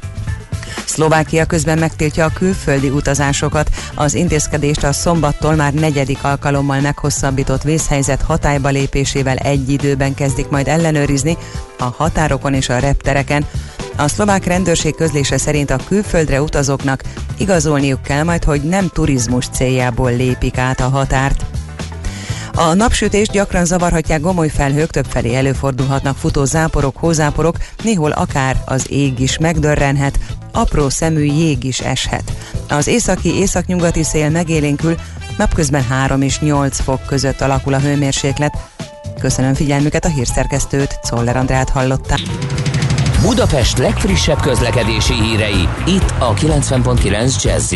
Szlovákia 0.86 1.46
közben 1.46 1.78
megtiltja 1.78 2.26
a 2.26 2.34
külföldi 2.34 2.90
utazásokat. 2.90 3.70
Az 3.96 4.14
intézkedést 4.14 4.84
a 4.84 4.94
szombattól 4.94 5.56
már 5.56 5.74
negyedik 5.74 6.24
alkalommal 6.24 6.80
meghosszabbított 6.80 7.62
vészhelyzet 7.62 8.22
hatályba 8.22 8.70
lépésével 8.70 9.38
egy 9.38 9.70
időben 9.70 10.14
kezdik 10.14 10.50
majd 10.50 10.68
ellenőrizni 10.68 11.38
a 11.78 11.84
határokon 11.84 12.54
és 12.54 12.70
a 12.70 12.80
reptereken. 12.80 13.46
A 13.96 14.08
szlovák 14.08 14.46
rendőrség 14.46 14.96
közlése 14.96 15.38
szerint 15.38 15.70
a 15.70 15.80
külföldre 15.88 16.42
utazóknak 16.42 17.04
igazolniuk 17.38 18.02
kell 18.02 18.24
majd, 18.24 18.44
hogy 18.44 18.62
nem 18.62 18.90
turizmus 18.94 19.48
céljából 19.48 20.16
lépik 20.16 20.58
át 20.58 20.80
a 20.80 20.90
határt. 20.90 21.57
A 22.60 22.74
napsütést 22.74 23.32
gyakran 23.32 23.66
zavarhatják 23.66 24.22
gomoly 24.22 24.50
felhők, 24.50 24.90
többfelé 24.90 25.36
előfordulhatnak 25.36 26.18
futó 26.18 26.46
záporok, 26.46 26.98
hózáporok, 26.98 27.58
néhol 27.84 28.12
akár 28.12 28.62
az 28.66 28.92
ég 28.92 29.20
is 29.20 29.38
megdörrenhet, 29.38 30.20
apró 30.52 30.90
szemű 30.90 31.24
jég 31.24 31.64
is 31.64 31.80
eshet. 31.80 32.32
Az 32.70 32.88
északi 32.88 33.36
északnyugati 33.36 34.04
szél 34.04 34.30
megélénkül, 34.30 34.96
napközben 35.38 35.84
3 35.84 36.22
és 36.22 36.40
8 36.40 36.80
fok 36.80 37.06
között 37.06 37.42
alakul 37.42 37.74
a 37.74 37.80
hőmérséklet. 37.80 38.58
Köszönöm 39.20 39.54
figyelmüket 39.54 40.06
a 40.06 40.10
hírszerkesztőt, 40.10 41.00
Czoller 41.04 41.38
Andrát 41.38 41.70
hallották. 41.70 42.22
Budapest 43.22 43.78
legfrissebb 43.78 44.42
közlekedési 44.42 45.14
hírei, 45.14 45.68
itt 45.86 46.14
a 46.20 46.34
90.9 46.34 47.44
jazz 47.44 47.74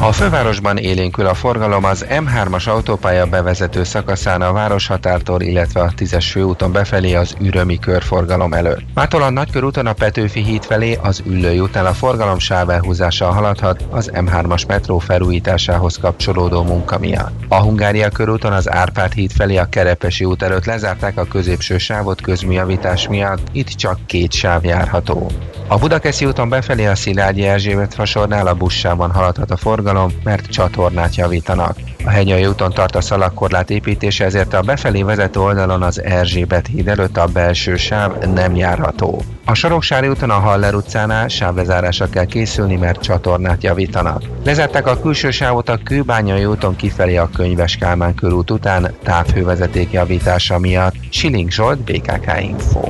a 0.00 0.12
fővárosban 0.12 0.76
élénkül 0.76 1.26
a 1.26 1.34
forgalom 1.34 1.84
az 1.84 2.06
M3-as 2.08 2.68
autópálya 2.68 3.26
bevezető 3.26 3.84
szakaszán 3.84 4.42
a 4.42 4.52
Városhatártól, 4.52 5.40
illetve 5.40 5.80
a 5.80 5.92
10-es 5.96 6.26
főúton 6.30 6.72
befelé 6.72 7.14
az 7.14 7.34
Ürömi 7.40 7.78
körforgalom 7.78 8.52
előtt. 8.52 8.84
Mától 8.94 9.22
a 9.22 9.30
Nagykörúton 9.30 9.86
a 9.86 9.92
Petőfi 9.92 10.42
híd 10.42 10.64
felé 10.64 10.98
az 11.02 11.22
Üllői 11.26 11.60
útnál 11.60 11.86
a 11.86 11.92
forgalom 11.92 12.38
sávelhúzással 12.38 13.30
haladhat 13.30 13.84
az 13.90 14.10
M3-as 14.14 14.66
metró 14.66 14.98
felújításához 14.98 15.96
kapcsolódó 15.96 16.62
munka 16.62 16.98
miatt. 16.98 17.32
A 17.48 17.60
Hungária 17.60 18.08
körúton 18.08 18.52
az 18.52 18.70
Árpád 18.70 19.12
híd 19.12 19.30
felé 19.32 19.56
a 19.56 19.68
Kerepesi 19.68 20.24
út 20.24 20.42
előtt 20.42 20.64
lezárták 20.64 21.18
a 21.18 21.24
középső 21.24 21.78
sávot 21.78 22.20
közműjavítás 22.20 23.08
miatt, 23.08 23.48
itt 23.52 23.68
csak 23.68 23.98
két 24.06 24.32
sáv 24.32 24.64
járható. 24.64 25.30
A 25.70 25.78
Budakeszi 25.78 26.24
úton 26.24 26.48
befelé 26.48 26.86
a 26.86 26.94
Szilágyi 26.94 27.46
Erzsébet 27.46 27.94
fasornál 27.94 28.46
a 28.46 28.54
buszsában 28.54 29.12
haladhat 29.12 29.50
a 29.50 29.56
forgalom, 29.56 29.86
mert 30.24 30.46
csatornát 30.46 31.14
javítanak. 31.14 31.76
A 32.08 32.10
hegyai 32.10 32.46
úton 32.46 32.72
tart 32.72 32.96
a 32.96 33.00
szalagkorlát 33.00 33.70
építése, 33.70 34.24
ezért 34.24 34.54
a 34.54 34.60
befelé 34.60 35.02
vezető 35.02 35.40
oldalon 35.40 35.82
az 35.82 36.02
Erzsébet 36.02 36.66
híd 36.66 36.88
előtt 36.88 37.16
a 37.16 37.26
belső 37.26 37.76
sáv 37.76 38.18
nem 38.18 38.56
járható. 38.56 39.22
A 39.44 39.54
Soroksári 39.54 40.08
úton 40.08 40.30
a 40.30 40.38
Haller 40.38 40.74
utcánál 40.74 41.28
sávlezárásra 41.28 42.08
kell 42.08 42.24
készülni, 42.24 42.76
mert 42.76 43.02
csatornát 43.02 43.62
javítanak. 43.62 44.22
Lezárták 44.44 44.86
a 44.86 45.00
külső 45.00 45.30
sávot 45.30 45.68
a 45.68 45.80
Kőbányai 45.84 46.44
úton 46.44 46.76
kifelé 46.76 47.16
a 47.16 47.30
Könyves 47.34 47.76
Kálmán 47.76 48.14
körút 48.14 48.50
után 48.50 48.94
távhővezeték 49.02 49.92
javítása 49.92 50.58
miatt. 50.58 50.94
Siling 51.10 51.50
Zsolt, 51.50 51.78
BKK 51.78 52.40
Info. 52.40 52.88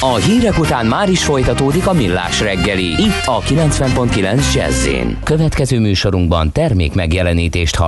A 0.00 0.14
hírek 0.14 0.58
után 0.58 0.86
már 0.86 1.08
is 1.08 1.24
folytatódik 1.24 1.86
a 1.86 1.92
millás 1.92 2.40
reggeli. 2.40 2.84
Itt 2.84 3.22
a 3.24 3.40
90.9 3.40 4.54
jazz 4.54 4.88
Következő 5.22 5.80
műsorunkban 5.80 6.52
termék 6.52 6.94
megjelenítést 6.94 7.76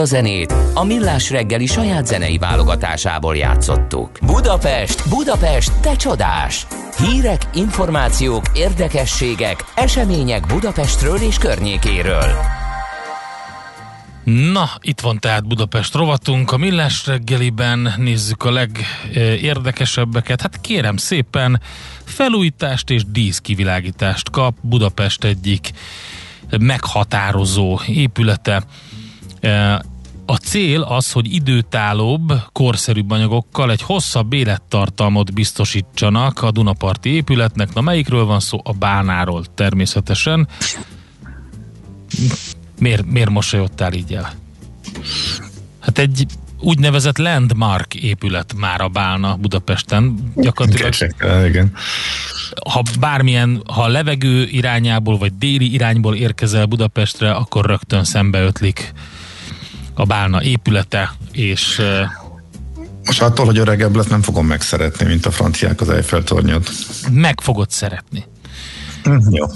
A 0.00 0.04
zenét 0.04 0.54
a 0.74 0.84
Millás 0.84 1.30
reggeli 1.30 1.66
saját 1.66 2.06
zenei 2.06 2.38
válogatásából 2.38 3.36
játszottuk. 3.36 4.10
Budapest, 4.22 5.08
Budapest, 5.08 5.72
te 5.80 5.96
csodás! 5.96 6.66
Hírek, 6.98 7.48
információk, 7.54 8.44
érdekességek, 8.54 9.64
események 9.74 10.46
Budapestről 10.46 11.16
és 11.16 11.38
környékéről. 11.38 12.26
Na, 14.24 14.70
itt 14.80 15.00
van 15.00 15.18
tehát 15.18 15.46
Budapest 15.46 15.94
rovatunk. 15.94 16.52
A 16.52 16.56
Millás 16.56 17.06
reggeliben 17.06 17.94
nézzük 17.96 18.44
a 18.44 18.50
legérdekesebbeket. 18.50 20.40
Hát 20.40 20.60
kérem 20.60 20.96
szépen, 20.96 21.60
felújítást 22.04 22.90
és 22.90 23.02
díszkivilágítást 23.06 24.30
kap 24.30 24.56
Budapest 24.60 25.24
egyik 25.24 25.70
meghatározó 26.58 27.80
épülete. 27.86 28.62
Cél 30.50 30.80
az, 30.80 31.12
hogy 31.12 31.34
időtállóbb, 31.34 32.32
korszerűbb 32.52 33.10
anyagokkal 33.10 33.70
egy 33.70 33.82
hosszabb 33.82 34.32
élettartalmot 34.32 35.34
biztosítsanak 35.34 36.42
a 36.42 36.50
Dunaparti 36.50 37.10
épületnek. 37.10 37.74
Na 37.74 37.80
melyikről 37.80 38.24
van 38.24 38.40
szó? 38.40 38.60
A 38.64 38.72
bánáról 38.72 39.44
természetesen. 39.54 40.48
Miért, 42.78 43.06
miért 43.06 43.30
mosolyodtál 43.30 43.92
így 43.92 44.14
el? 44.14 44.32
Hát 45.80 45.98
egy 45.98 46.26
úgynevezett 46.60 47.18
landmark 47.18 47.94
épület 47.94 48.54
már 48.56 48.80
a 48.80 48.88
Bálna 48.88 49.36
Budapesten. 49.36 50.32
Gyakorlatilag, 50.36 50.90
Kecsek, 50.90 51.26
igen. 51.46 51.72
ha 52.70 52.82
bármilyen, 53.00 53.62
ha 53.66 53.82
a 53.82 53.88
levegő 53.88 54.42
irányából 54.42 55.18
vagy 55.18 55.32
déli 55.38 55.72
irányból 55.72 56.16
érkezel 56.16 56.66
Budapestre, 56.66 57.32
akkor 57.32 57.66
rögtön 57.66 58.04
szembeötlik 58.04 58.92
a 60.00 60.04
Bálna 60.04 60.42
épülete, 60.42 61.12
és 61.32 61.82
Most 63.04 63.22
attól, 63.22 63.44
hogy 63.46 63.58
öregebb 63.58 63.96
lett, 63.96 64.08
nem 64.08 64.22
fogom 64.22 64.46
megszeretni, 64.46 65.06
mint 65.06 65.26
a 65.26 65.30
franciák 65.30 65.80
az 65.80 65.88
Eiffel 65.88 66.22
tornyot. 66.22 66.70
meg 67.12 67.40
fogod 67.40 67.70
szeretni. 67.70 68.24
Jó. 69.30 69.46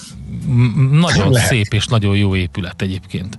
M- 0.46 0.90
Nagyon 0.90 1.30
Lehet. 1.30 1.48
szép 1.48 1.72
és 1.74 1.86
nagyon 1.86 2.16
jó 2.16 2.36
épület 2.36 2.82
egyébként. 2.82 3.38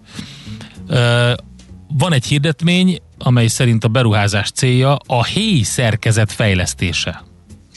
Van 1.97 2.13
egy 2.13 2.25
hirdetmény, 2.25 2.99
amely 3.17 3.47
szerint 3.47 3.83
a 3.83 3.87
beruházás 3.87 4.51
célja 4.51 4.95
a 4.95 5.23
helyi 5.25 5.63
szerkezet 5.63 6.31
fejlesztése. 6.31 7.23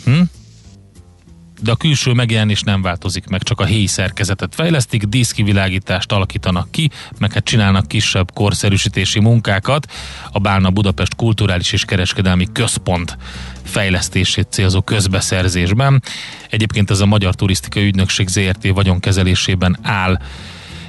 Hm? 0.04 0.20
De 1.60 1.70
a 1.70 1.76
külső 1.76 2.12
megjelenés 2.12 2.62
nem 2.62 2.82
változik 2.82 3.26
meg, 3.26 3.42
csak 3.42 3.60
a 3.60 3.64
helyi 3.64 3.86
szerkezetet 3.86 4.54
fejlesztik, 4.54 5.02
díszkivilágítást 5.02 6.12
alakítanak 6.12 6.70
ki, 6.70 6.90
meg 7.18 7.32
hát 7.32 7.44
csinálnak 7.44 7.88
kisebb 7.88 8.32
korszerűsítési 8.32 9.20
munkákat. 9.20 9.92
A 10.32 10.38
Bálna 10.38 10.70
Budapest 10.70 11.14
Kulturális 11.14 11.72
és 11.72 11.84
Kereskedelmi 11.84 12.46
Központ 12.52 13.16
fejlesztését 13.64 14.46
célzó 14.50 14.80
közbeszerzésben. 14.80 16.02
Egyébként 16.50 16.90
ez 16.90 17.00
a 17.00 17.06
Magyar 17.06 17.34
Turisztikai 17.34 17.86
Ügynökség 17.86 18.28
ZRT 18.28 18.68
vagyonkezelésében 18.68 19.78
áll 19.82 20.18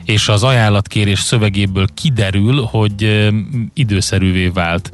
és 0.03 0.27
az 0.27 0.43
ajánlatkérés 0.43 1.19
szövegéből 1.19 1.87
kiderül, 1.93 2.61
hogy 2.61 3.29
időszerűvé 3.73 4.47
vált 4.47 4.91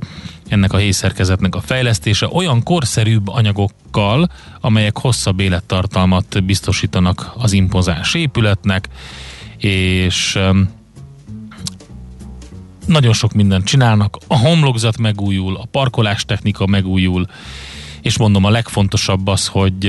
ennek 0.48 0.74
a 0.74 0.78
hészerkezetnek 0.78 1.56
a 1.56 1.62
fejlesztése 1.62 2.28
olyan 2.32 2.64
korszerűbb 2.64 3.28
anyagokkal, 3.28 4.30
amelyek 4.62 4.98
hosszabb 4.98 5.40
élettartalmat 5.40 6.44
biztosítanak 6.44 7.32
az 7.38 7.52
impozáns 7.52 8.14
épületnek, 8.14 8.90
és 9.58 10.40
nagyon 12.86 13.14
sok 13.14 13.34
mindent 13.34 13.66
csinálnak. 13.66 14.18
A 14.28 14.38
homlokzat 14.38 14.98
megújul, 14.98 15.56
a 15.56 15.68
parkolás 15.72 16.26
technika 16.26 16.66
megújul, 16.66 17.26
és 18.02 18.18
mondom, 18.18 18.44
a 18.44 18.50
legfontosabb 18.50 19.28
az, 19.28 19.48
hogy 19.48 19.84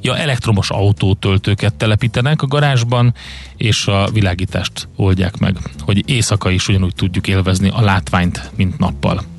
ja, 0.00 0.16
elektromos 0.16 0.70
autótöltőket 0.70 1.74
telepítenek 1.74 2.42
a 2.42 2.46
garázsban, 2.46 3.14
és 3.56 3.86
a 3.86 4.08
világítást 4.12 4.88
oldják 4.96 5.38
meg, 5.38 5.56
hogy 5.80 6.08
éjszaka 6.08 6.50
is 6.50 6.68
ugyanúgy 6.68 6.94
tudjuk 6.94 7.28
élvezni 7.28 7.68
a 7.68 7.80
látványt, 7.80 8.50
mint 8.56 8.78
nappal. 8.78 9.35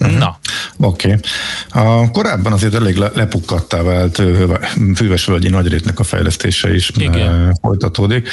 Na, 0.00 0.38
Oké. 0.76 1.14
Okay. 1.14 1.20
A 1.84 2.10
korábban 2.10 2.52
azért 2.52 2.74
elég 2.74 2.96
le- 2.96 3.10
lepukkattá 3.14 3.82
vált 3.82 4.18
ö, 4.18 4.54
Fűvesvölgyi 4.94 5.48
nagyrétnek 5.48 5.98
a 5.98 6.02
fejlesztése 6.02 6.74
is 6.74 6.90
Igen. 6.96 7.58
folytatódik. 7.62 8.28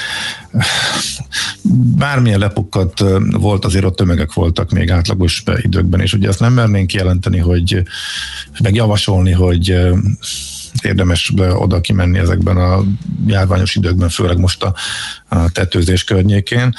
Bármilyen 1.97 2.39
lepukkat 2.39 3.03
volt, 3.31 3.65
azért 3.65 3.85
ott 3.85 3.95
tömegek 3.95 4.33
voltak 4.33 4.71
még 4.71 4.91
átlagos 4.91 5.43
időkben, 5.61 5.99
és 5.99 6.13
ugye 6.13 6.29
azt 6.29 6.39
nem 6.39 6.53
mernénk 6.53 6.87
kijelenteni, 6.87 7.37
hogy 7.37 7.83
meg 8.63 8.75
javasolni, 8.75 9.31
hogy 9.31 9.79
érdemes 10.81 11.33
oda 11.37 11.81
kimenni 11.81 12.17
ezekben 12.17 12.57
a 12.57 12.83
járványos 13.25 13.75
időkben, 13.75 14.09
főleg 14.09 14.37
most 14.37 14.63
a, 14.63 14.73
a 15.27 15.49
tetőzés 15.49 16.03
környékén 16.03 16.75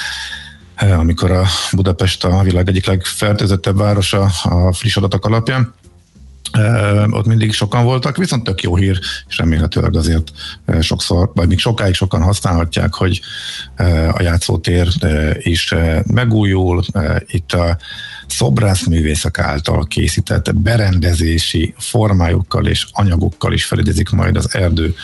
amikor 0.80 1.30
a 1.30 1.46
Budapest 1.72 2.24
a 2.24 2.42
világ 2.42 2.68
egyik 2.68 2.86
legfertőzöttebb 2.86 3.76
városa 3.76 4.30
a 4.42 4.72
friss 4.72 4.96
adatok 4.96 5.24
alapján. 5.24 5.74
Uh, 6.58 7.04
ott 7.10 7.26
mindig 7.26 7.52
sokan 7.52 7.84
voltak, 7.84 8.16
viszont 8.16 8.44
tök 8.44 8.62
jó 8.62 8.76
hír, 8.76 8.98
és 9.28 9.38
remélhetőleg 9.38 9.96
azért 9.96 10.32
uh, 10.66 10.80
sokszor, 10.80 11.30
vagy 11.34 11.48
még 11.48 11.58
sokáig 11.58 11.94
sokan 11.94 12.22
használhatják, 12.22 12.94
hogy 12.94 13.20
a 14.12 14.22
játszótér 14.22 14.88
is 15.38 15.74
megújul. 16.06 16.84
Itt 17.26 17.52
a 17.52 17.76
szobrászművészek 18.26 19.38
által 19.38 19.86
készített 19.86 20.54
berendezési 20.54 21.74
formájukkal 21.78 22.66
és 22.66 22.86
anyagokkal 22.92 23.52
is 23.52 23.64
felidezik 23.64 24.10
majd 24.10 24.36
az 24.36 24.54
erdő 24.54 24.94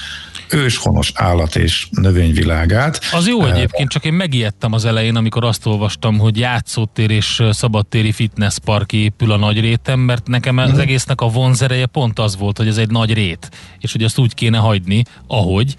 őshonos 0.55 1.13
állat 1.15 1.57
és 1.57 1.87
növényvilágát. 1.91 3.01
Az 3.13 3.29
jó 3.29 3.39
Uh, 3.39 3.51
egyébként, 3.51 3.89
csak 3.89 4.05
én 4.05 4.13
megijedtem 4.13 4.73
az 4.73 4.85
elején, 4.85 5.17
amikor 5.17 5.45
azt 5.45 5.67
olvastam, 5.67 6.19
hogy 6.19 6.39
játszótér 6.39 7.11
és 7.11 7.43
szabadtéri 7.51 8.13
fitnesspark 8.13 8.93
épül 8.93 9.33
a 9.33 9.37
nagy 9.37 9.61
réten, 9.61 9.99
mert 9.99 10.27
nekem 10.27 10.55
Mhm. 10.55 10.71
az 10.73 10.79
egésznek 10.79 11.21
a 11.21 11.29
vonzereje 11.29 11.87
pont 11.87 12.19
az 12.19 12.37
volt, 12.37 12.57
hogy 12.57 12.69
ez 12.69 12.77
egy 12.79 12.91
nagy 12.91 13.13
rét, 13.13 13.51
és 13.79 13.93
hogy 13.93 14.03
azt 14.03 14.19
úgy 14.19 14.35
kéne 14.35 14.59
hagyni, 14.59 15.03
ahogy 15.27 15.77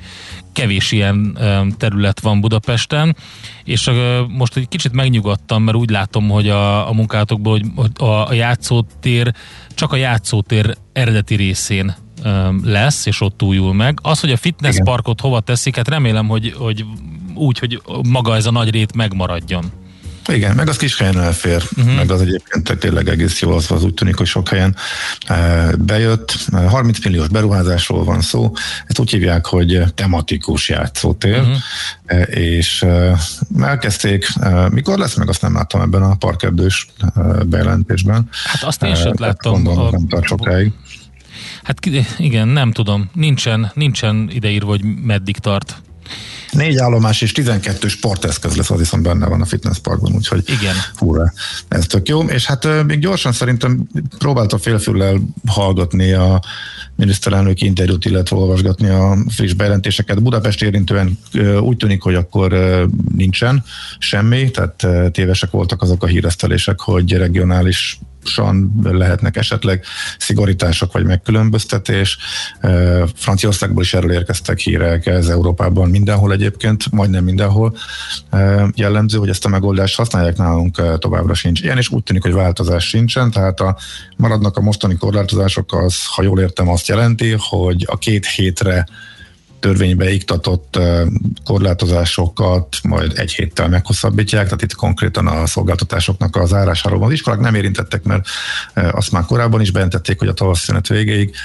kevés 0.54 0.92
ilyen 0.92 1.38
terület 1.78 2.20
van 2.20 2.42
Budapesten, 2.42 3.16
és 3.64 3.90
most 4.28 4.56
egy 4.58 4.68
kicsit 4.68 4.92
megnyugodtam, 4.92 5.64
mert 5.64 5.78
úgy 5.78 5.90
látom, 5.90 6.30
hogy 6.30 6.50
a, 6.50 6.90
a 6.90 6.94
munkálatokból, 6.94 7.60
hogy 7.76 7.92
a, 7.98 8.28
a 8.28 8.34
játszótér 8.34 9.34
csak 9.70 9.92
a 9.92 9.96
játszótér 9.96 10.76
eredeti 10.94 11.36
részén 11.36 11.96
lesz, 12.64 13.06
és 13.06 13.22
ott 13.22 13.44
újul 13.44 13.74
meg. 13.74 14.00
Az, 14.02 14.20
hogy 14.20 14.32
a 14.32 14.38
fitness 14.38 14.78
parkot 14.84 15.22
hova 15.22 15.40
teszik, 15.40 15.76
hát 15.76 15.88
remélem, 15.88 16.28
hogy, 16.28 16.54
hogy 16.58 16.86
úgy, 17.34 17.60
hogy 17.60 17.82
maga 18.10 18.36
ez 18.36 18.46
a 18.46 18.52
nagy 18.52 18.70
rét 18.70 18.96
megmaradjon. 18.96 19.72
Igen, 20.28 20.56
meg 20.56 20.70
az 20.70 20.78
kis 20.78 20.98
helyen 20.98 21.20
elfér, 21.20 21.64
uh-huh. 21.78 21.96
meg 21.96 22.12
az 22.12 22.22
egyébként 22.22 22.80
tényleg 22.80 23.10
egész 23.10 23.42
jó, 23.42 23.52
az, 23.52 23.72
az 23.72 23.84
úgy 23.84 23.94
tűnik, 23.94 24.18
hogy 24.18 24.28
sok 24.28 24.50
helyen 24.50 24.76
e, 25.28 25.70
bejött. 25.80 26.36
E, 26.54 26.58
30 26.58 27.06
milliós 27.06 27.28
beruházásról 27.28 28.04
van 28.04 28.22
szó, 28.22 28.54
ezt 28.86 29.00
úgy 29.00 29.10
hívják, 29.10 29.46
hogy 29.46 29.84
tematikus 29.96 30.70
játszótér, 30.70 31.40
uh-huh. 31.40 31.56
e, 32.06 32.22
és 32.22 32.82
e, 32.82 33.18
elkezdték, 33.62 34.28
mikor 34.72 34.98
lesz 34.98 35.16
meg, 35.16 35.30
azt 35.30 35.42
nem 35.42 35.54
láttam 35.54 35.82
ebben 35.82 36.02
a 36.02 36.16
parkerdős 36.16 36.88
bejelentésben. 37.46 38.30
Hát 38.46 38.64
azt 38.64 38.84
én 38.84 38.96
sem 38.96 39.14
láttam. 39.18 39.54
Gondolom, 39.54 39.88
A- 39.88 39.92
nem 39.92 40.08
tart 40.08 40.26
sokáig. 40.26 40.72
Hát 41.64 41.86
igen, 42.18 42.48
nem 42.48 42.72
tudom. 42.72 43.10
Nincsen, 43.14 43.72
nincsen 43.74 44.30
ideírva, 44.34 44.70
hogy 44.70 44.84
meddig 44.84 45.38
tart. 45.38 45.82
Négy 46.52 46.78
állomás 46.78 47.22
és 47.22 47.32
12 47.32 47.88
sporteszköz 47.88 48.56
lesz, 48.56 48.70
az 48.70 48.80
viszont 48.80 49.04
benne 49.04 49.28
van 49.28 49.42
a 49.42 49.46
fitness 49.46 49.78
parkban, 49.78 50.14
úgyhogy 50.14 50.44
Igen. 50.46 50.76
hurrá, 50.96 51.34
ez 51.68 51.86
tök 51.86 52.08
jó. 52.08 52.22
És 52.22 52.46
hát 52.46 52.68
még 52.86 53.00
gyorsan 53.00 53.32
szerintem 53.32 53.88
próbáltam 54.18 54.60
félfüllel 54.60 55.20
hallgatni 55.46 56.12
a 56.12 56.42
miniszterelnök 56.96 57.62
interjút, 57.62 58.06
illetve 58.06 58.36
olvasgatni 58.36 58.90
a 58.90 59.18
friss 59.28 59.54
bejelentéseket. 59.54 60.22
Budapest 60.22 60.62
érintően 60.62 61.18
úgy 61.60 61.78
tűnik, 61.78 62.02
hogy 62.02 62.16
akkor 62.16 62.54
nincsen 63.16 63.64
semmi, 63.98 64.52
tehát 64.52 65.12
tévesek 65.12 65.52
voltak 65.52 65.82
azok 65.82 66.04
a 66.04 66.08
híresztelések, 66.08 66.80
hogy 66.80 67.14
regionális 67.14 68.00
lehetnek 68.84 69.38
esetleg 69.38 69.86
szigorítások 70.18 70.94
vagy 70.94 71.06
megkülönböztetés. 71.06 72.18
Franciaországból 73.16 73.84
is 73.84 73.94
erről 73.94 74.12
érkeztek 74.12 74.60
hírek, 74.60 75.06
ez 75.06 75.28
Európában 75.28 75.90
mindenhol 75.90 76.32
egyébként, 76.32 76.92
majdnem 76.92 77.24
mindenhol 77.24 77.76
jellemző, 78.76 79.18
hogy 79.18 79.30
ezt 79.30 79.46
a 79.46 79.50
megoldást 79.50 79.96
használják 79.96 80.38
nálunk 80.38 80.98
továbbra 81.00 81.34
sincs. 81.34 81.62
Ilyen 81.62 81.78
is 81.78 81.90
úgy 81.90 82.04
tűnik, 82.04 82.22
hogy 82.22 82.34
változás 82.34 82.88
sincsen, 82.88 83.32
tehát 83.32 83.60
a, 83.60 83.78
maradnak 84.18 84.58
a 84.58 84.62
mostani 84.62 84.96
korlátozások, 84.96 85.74
az, 85.74 85.96
ha 86.16 86.24
jól 86.24 86.40
értem, 86.40 86.70
azt 86.70 86.88
jelenti, 86.88 87.36
hogy 87.38 87.86
a 87.88 87.98
két 87.98 88.26
hétre 88.26 88.86
törvénybe 89.66 90.12
iktatott 90.12 90.80
korlátozásokat 91.44 92.78
majd 92.84 93.12
egy 93.16 93.34
héttel 93.34 93.70
meghosszabbítják, 93.70 94.44
tehát 94.44 94.62
itt 94.62 94.74
konkrétan 94.74 95.28
a 95.28 95.46
szolgáltatásoknak 95.46 96.36
az 96.36 96.50
zárásáról 96.50 97.00
van. 97.00 97.08
Az 97.08 97.14
iskolák 97.14 97.40
nem 97.40 97.56
érintettek, 97.56 98.04
mert 98.04 98.28
azt 98.74 99.12
már 99.12 99.26
korábban 99.26 99.62
is 99.62 99.72
bejelentették, 99.72 100.20
hogy 100.20 100.28
a 100.28 100.34
tavasz 100.34 100.60
szünet 100.60 100.88
végéig 100.88 101.36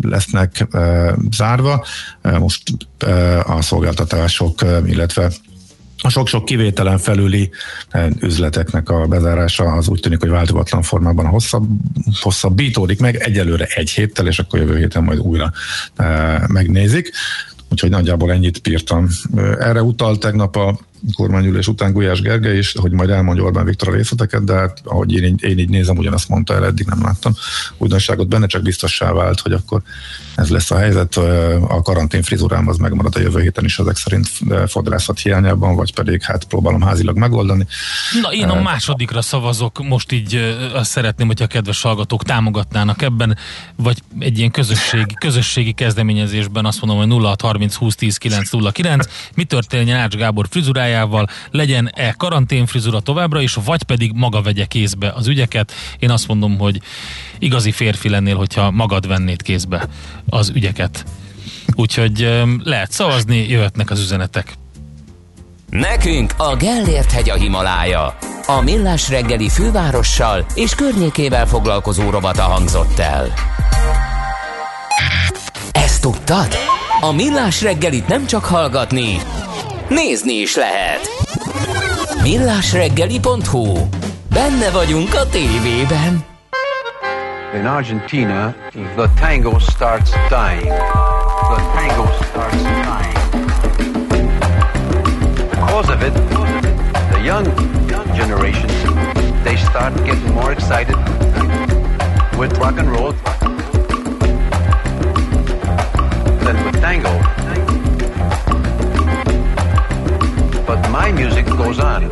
lesznek 0.00 0.66
zárva. 1.30 1.84
Most 2.22 2.62
a 3.46 3.62
szolgáltatások, 3.62 4.60
illetve 4.86 5.32
a 6.02 6.08
sok-sok 6.08 6.44
kivételen 6.44 6.98
felüli 6.98 7.50
eh, 7.90 8.06
üzleteknek 8.20 8.88
a 8.88 9.06
bezárása 9.06 9.64
az 9.64 9.88
úgy 9.88 10.00
tűnik, 10.00 10.20
hogy 10.20 10.28
változatlan 10.28 10.82
formában 10.82 11.26
hosszabb, 11.26 11.68
hosszabbítódik 12.20 13.00
meg, 13.00 13.16
egyelőre 13.16 13.64
egy 13.64 13.90
héttel, 13.90 14.26
és 14.26 14.38
akkor 14.38 14.58
jövő 14.58 14.76
héten 14.76 15.04
majd 15.04 15.18
újra 15.18 15.52
eh, 15.96 16.40
megnézik. 16.46 17.10
Úgyhogy 17.70 17.90
nagyjából 17.90 18.32
ennyit 18.32 18.58
pírtam. 18.58 19.08
Eh, 19.36 19.68
Erre 19.68 19.82
utalt 19.82 20.20
tegnap 20.20 20.56
a 20.56 20.78
kormányülés 21.16 21.68
után 21.68 21.92
Gulyás 21.92 22.20
Gergely 22.20 22.58
is, 22.58 22.72
hogy 22.80 22.92
majd 22.92 23.10
elmondja 23.10 23.44
Orbán 23.44 23.64
Viktor 23.64 23.88
a 23.88 23.92
részleteket, 23.92 24.44
de 24.44 24.54
hát, 24.54 24.80
ahogy 24.84 25.12
én, 25.12 25.24
így- 25.24 25.42
én 25.42 25.58
így 25.58 25.68
nézem, 25.68 25.96
ugyanazt 25.96 26.28
mondta 26.28 26.54
el, 26.54 26.64
eddig 26.64 26.86
nem 26.86 27.02
láttam 27.02 27.32
újdonságot 27.76 28.28
benne, 28.28 28.46
csak 28.46 28.62
biztossá 28.62 29.12
vált, 29.12 29.40
hogy 29.40 29.52
akkor 29.52 29.82
ez 30.36 30.48
lesz 30.48 30.70
a 30.70 30.76
helyzet. 30.76 31.16
A 31.68 31.82
karantén 31.82 32.22
frizurám 32.22 32.68
az 32.68 32.76
megmarad 32.76 33.16
a 33.16 33.20
jövő 33.20 33.40
héten 33.40 33.64
is 33.64 33.78
ezek 33.78 33.96
szerint 33.96 34.28
fodrászat 34.66 35.18
hiányában, 35.18 35.74
vagy 35.74 35.94
pedig 35.94 36.22
hát 36.22 36.44
próbálom 36.44 36.80
házilag 36.80 37.16
megoldani. 37.16 37.66
Na, 38.22 38.32
én 38.32 38.48
a 38.48 38.62
másodikra 38.62 39.22
szavazok, 39.22 39.84
most 39.84 40.12
így 40.12 40.56
azt 40.74 40.90
szeretném, 40.90 41.26
hogyha 41.26 41.44
a 41.44 41.48
kedves 41.48 41.82
hallgatók 41.82 42.24
támogatnának 42.24 43.02
ebben, 43.02 43.36
vagy 43.76 44.02
egy 44.18 44.38
ilyen 44.38 44.50
közösségi, 44.50 45.14
közösségi 45.20 45.72
kezdeményezésben 45.72 46.64
azt 46.64 46.80
mondom, 46.84 47.10
hogy 47.10 47.24
06 47.24 47.40
30 47.40 47.74
20 47.74 47.94
10 47.94 48.16
9 48.16 48.50
09. 48.72 49.06
Mi 49.34 49.44
történjen 49.44 49.98
Ács 49.98 50.14
Gábor 50.14 50.48
frizurájával? 50.88 51.28
Legyen-e 51.50 52.12
karantén 52.12 52.66
frizura 52.66 53.00
továbbra 53.00 53.40
is, 53.40 53.54
vagy 53.54 53.82
pedig 53.82 54.12
maga 54.14 54.42
vegye 54.42 54.64
kézbe 54.64 55.12
az 55.14 55.26
ügyeket? 55.26 55.72
Én 55.98 56.10
azt 56.10 56.28
mondom, 56.28 56.58
hogy 56.58 56.80
igazi 57.38 57.72
férfi 57.72 58.08
lennél, 58.08 58.36
hogyha 58.36 58.70
magad 58.70 59.06
vennéd 59.06 59.42
kézbe 59.42 59.88
az 60.28 60.52
ügyeket. 60.54 61.04
Úgyhogy 61.74 62.44
lehet 62.64 62.92
szavazni, 62.92 63.48
jöhetnek 63.48 63.90
az 63.90 64.00
üzenetek. 64.00 64.52
Nekünk 65.70 66.34
a 66.36 66.56
Gellért 66.56 67.12
hegy 67.12 67.30
a 67.30 67.34
Himalája. 67.34 68.18
A 68.46 68.60
Millás 68.60 69.08
reggeli 69.08 69.48
fővárossal 69.48 70.46
és 70.54 70.74
környékével 70.74 71.46
foglalkozó 71.46 72.10
robata 72.10 72.42
hangzott 72.42 72.98
el. 72.98 73.32
Ezt 75.72 76.00
tudtad? 76.00 76.48
A 77.00 77.12
Millás 77.12 77.62
reggelit 77.62 78.08
nem 78.08 78.26
csak 78.26 78.44
hallgatni, 78.44 79.18
nézni 79.88 80.32
is 80.32 80.56
lehet. 80.56 81.00
Millásreggeli.hu 82.22 83.88
Benne 84.32 84.70
vagyunk 84.70 85.14
a 85.14 85.28
tévében. 85.28 86.24
In 87.54 87.66
Argentina, 87.66 88.54
the 88.96 89.08
tango 89.20 89.58
starts 89.58 90.10
dying. 90.10 90.72
The 91.54 91.62
tango 91.74 92.06
starts 92.22 92.62
dying. 92.62 93.16
Because 95.50 95.92
of 95.92 96.02
it, 96.02 96.12
the 97.12 97.20
young 97.24 97.46
generation, 98.14 98.68
they 99.44 99.56
start 99.56 100.04
getting 100.04 100.34
more 100.34 100.52
excited 100.52 100.96
with 102.38 102.58
rock 102.58 102.78
and 102.78 102.90
roll 102.90 103.14
my 110.98 111.12
music 111.12 111.46
goes 111.46 111.78
on. 111.78 112.08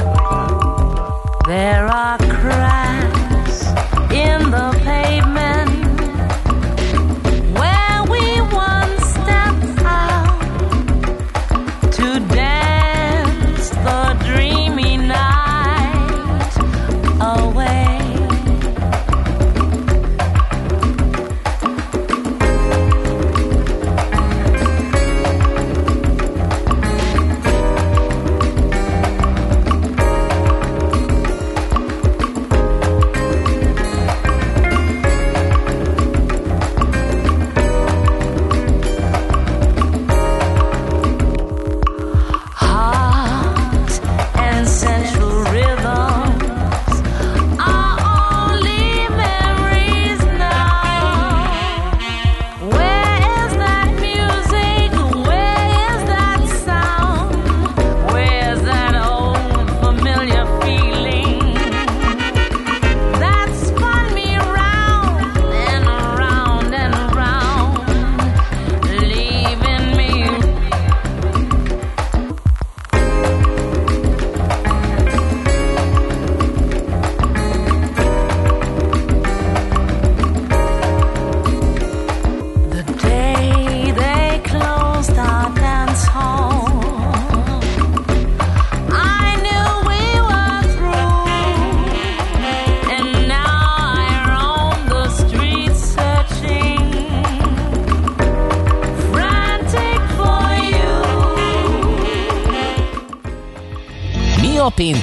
There 1.49 1.87
are 1.87 2.36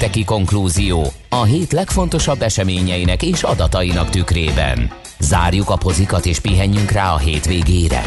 pénteki 0.03 0.25
konklúzió 0.25 1.11
a 1.29 1.43
hét 1.43 1.71
legfontosabb 1.71 2.41
eseményeinek 2.41 3.21
és 3.21 3.43
adatainak 3.43 4.09
tükrében? 4.09 4.91
Zárjuk 5.19 5.69
a 5.69 5.75
pozikat 5.75 6.25
és 6.25 6.39
pihenjünk 6.39 6.91
rá 6.91 7.13
a 7.13 7.17
hétvégére. 7.17 8.03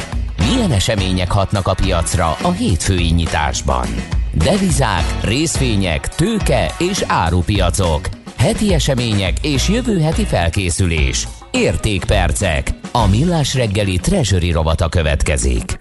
Milyen 0.49 0.73
események 0.73 1.31
hatnak 1.31 1.67
a 1.67 1.75
piacra 1.75 2.37
a 2.43 2.51
hétfői 2.51 3.11
nyitásban? 3.11 3.87
Devizák, 4.33 5.05
részvények, 5.23 6.09
tőke 6.09 6.75
és 6.79 7.05
árupiacok. 7.07 8.09
Heti 8.37 8.75
események 8.75 9.37
és 9.43 9.69
jövő 9.69 10.01
heti 10.01 10.25
felkészülés. 10.25 11.29
Értékpercek. 11.51 12.71
A 12.93 13.07
millás 13.07 13.55
reggeli 13.55 13.97
treasury 13.97 14.51
rovata 14.51 14.89
következik. 14.89 15.76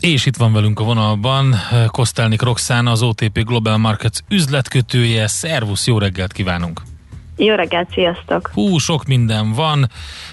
És 0.00 0.26
itt 0.26 0.36
van 0.36 0.52
velünk 0.52 0.80
a 0.80 0.84
vonalban 0.84 1.54
Kosztelnik 1.86 2.42
Roxana, 2.42 2.90
az 2.90 3.02
OTP 3.02 3.44
Global 3.44 3.76
Markets 3.76 4.18
üzletkötője. 4.28 5.26
Szervusz, 5.26 5.86
jó 5.86 5.98
reggelt 5.98 6.32
kívánunk! 6.32 6.80
Jó 7.36 7.54
reggelt, 7.54 7.90
sziasztok! 7.90 8.50
Hú, 8.54 8.78
sok 8.78 9.04
minden 9.04 9.52
van. 9.52 9.86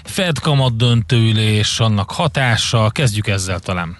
Fed 0.04 0.38
kamat 0.38 0.76
döntőülés, 0.76 1.80
annak 1.80 2.10
hatása. 2.10 2.90
Kezdjük 2.90 3.26
ezzel 3.26 3.58
talán. 3.58 3.96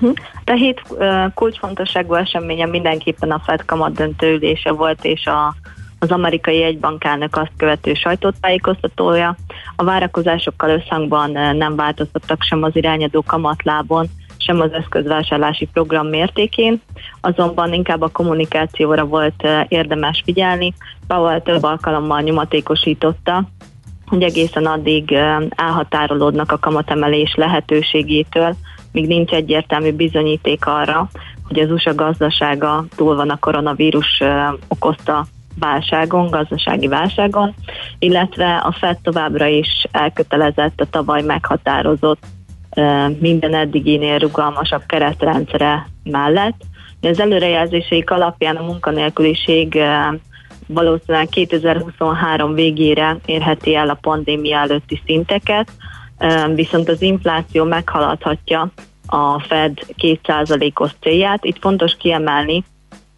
Hm. 0.00 0.10
A 0.44 0.52
hét 0.52 0.82
ö, 0.98 1.24
kulcsfontosságú 1.34 2.14
eseménye 2.14 2.66
mindenképpen 2.66 3.30
a 3.30 3.42
Fed 3.44 3.64
kamat 3.64 3.92
döntőülése 3.92 4.72
volt, 4.72 5.04
és 5.04 5.26
a, 5.26 5.54
az 5.98 6.10
amerikai 6.10 6.62
egybankának 6.62 7.36
azt 7.36 7.52
követő 7.56 7.94
sajtótájékoztatója. 7.94 9.36
A 9.76 9.84
várakozásokkal 9.84 10.70
összhangban 10.70 11.36
ö, 11.36 11.52
nem 11.52 11.76
változtattak 11.76 12.42
sem 12.42 12.62
az 12.62 12.76
irányadó 12.76 13.22
kamatlábon, 13.22 14.08
sem 14.44 14.60
az 14.60 14.72
eszközvásárlási 14.72 15.68
program 15.72 16.06
mértékén, 16.06 16.80
azonban 17.20 17.72
inkább 17.72 18.00
a 18.00 18.08
kommunikációra 18.08 19.04
volt 19.04 19.44
ö, 19.44 19.60
érdemes 19.68 20.22
figyelni. 20.24 20.72
Powell 21.06 21.40
több 21.40 21.62
alkalommal 21.62 22.20
nyomatékosította, 22.20 23.44
hogy 24.06 24.22
egészen 24.22 24.66
addig 24.66 25.10
ö, 25.10 25.44
elhatárolódnak 25.48 26.52
a 26.52 26.58
kamatemelés 26.58 27.34
lehetőségétől, 27.34 28.54
míg 28.92 29.06
nincs 29.06 29.30
egyértelmű 29.30 29.92
bizonyíték 29.92 30.66
arra, 30.66 31.08
hogy 31.48 31.58
az 31.58 31.70
USA 31.70 31.94
gazdasága 31.94 32.84
túl 32.96 33.16
van 33.16 33.30
a 33.30 33.38
koronavírus 33.38 34.20
ö, 34.20 34.48
okozta 34.68 35.26
válságon, 35.58 36.30
gazdasági 36.30 36.88
válságon, 36.88 37.54
illetve 37.98 38.56
a 38.56 38.72
Fed 38.72 38.98
továbbra 39.02 39.46
is 39.46 39.86
elkötelezett 39.90 40.80
a 40.80 40.90
tavaly 40.90 41.22
meghatározott 41.22 42.22
minden 43.18 43.54
eddiginél 43.54 44.18
rugalmasabb 44.18 44.82
keretrendszere 44.86 45.86
mellett. 46.04 46.60
Az 47.00 47.20
előrejelzéseik 47.20 48.10
alapján 48.10 48.56
a 48.56 48.64
munkanélküliség 48.64 49.78
valószínűleg 50.66 51.28
2023 51.28 52.54
végére 52.54 53.16
érheti 53.26 53.74
el 53.74 53.88
a 53.88 53.98
pandémia 54.00 54.58
előtti 54.58 55.02
szinteket, 55.06 55.70
viszont 56.54 56.88
az 56.88 57.02
infláció 57.02 57.64
meghaladhatja 57.64 58.72
a 59.06 59.40
Fed 59.40 59.78
2%-os 59.98 60.90
célját. 61.00 61.44
Itt 61.44 61.58
fontos 61.60 61.96
kiemelni, 61.96 62.64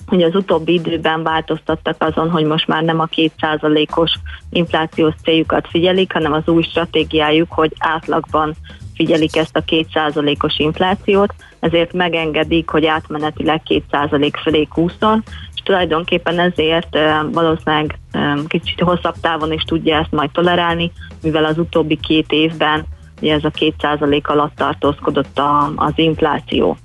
hogy 0.06 0.22
az 0.22 0.34
utóbbi 0.34 0.72
időben 0.72 1.22
változtattak 1.22 2.02
azon, 2.02 2.30
hogy 2.30 2.44
most 2.44 2.66
már 2.66 2.82
nem 2.82 3.00
a 3.00 3.06
2%-os 3.06 4.12
inflációs 4.50 5.14
céljukat 5.22 5.68
figyelik, 5.68 6.12
hanem 6.12 6.32
az 6.32 6.48
új 6.48 6.62
stratégiájuk, 6.62 7.52
hogy 7.52 7.72
átlagban 7.78 8.54
figyelik 8.94 9.36
ezt 9.36 9.56
a 9.56 9.64
2%-os 9.64 10.58
inflációt, 10.58 11.34
ezért 11.60 11.92
megengedik, 11.92 12.68
hogy 12.68 12.86
átmenetileg 12.86 13.60
2% 13.68 14.32
fölé 14.42 14.64
kúszon, 14.64 15.22
és 15.54 15.60
tulajdonképpen 15.60 16.38
ezért 16.38 16.98
valószínűleg 17.32 17.98
kicsit 18.46 18.80
hosszabb 18.80 19.14
távon 19.20 19.52
is 19.52 19.62
tudja 19.62 19.98
ezt 19.98 20.12
majd 20.12 20.30
tolerálni, 20.30 20.92
mivel 21.22 21.44
az 21.44 21.58
utóbbi 21.58 21.98
két 22.00 22.32
évben 22.32 22.86
ugye 23.20 23.34
ez 23.34 23.44
a 23.44 23.50
2% 23.50 24.22
alatt 24.22 24.54
tartózkodott 24.54 25.38
a, 25.38 25.72
az 25.76 25.92
infláció. 25.94 26.76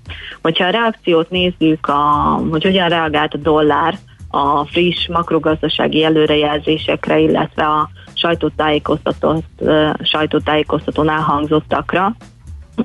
Hogyha 0.41 0.65
a 0.65 0.69
reakciót 0.69 1.29
nézzük, 1.29 1.87
a, 1.87 2.01
hogy 2.49 2.63
hogyan 2.63 2.89
reagált 2.89 3.33
a 3.33 3.37
dollár 3.37 3.97
a 4.29 4.65
friss 4.65 5.07
makrogazdasági 5.07 6.03
előrejelzésekre, 6.03 7.19
illetve 7.19 7.63
a 7.63 7.89
sajtótájékoztatott, 8.19 9.47
ö, 9.57 9.89
sajtótájékoztatón 10.03 11.09
elhangzottakra, 11.09 12.15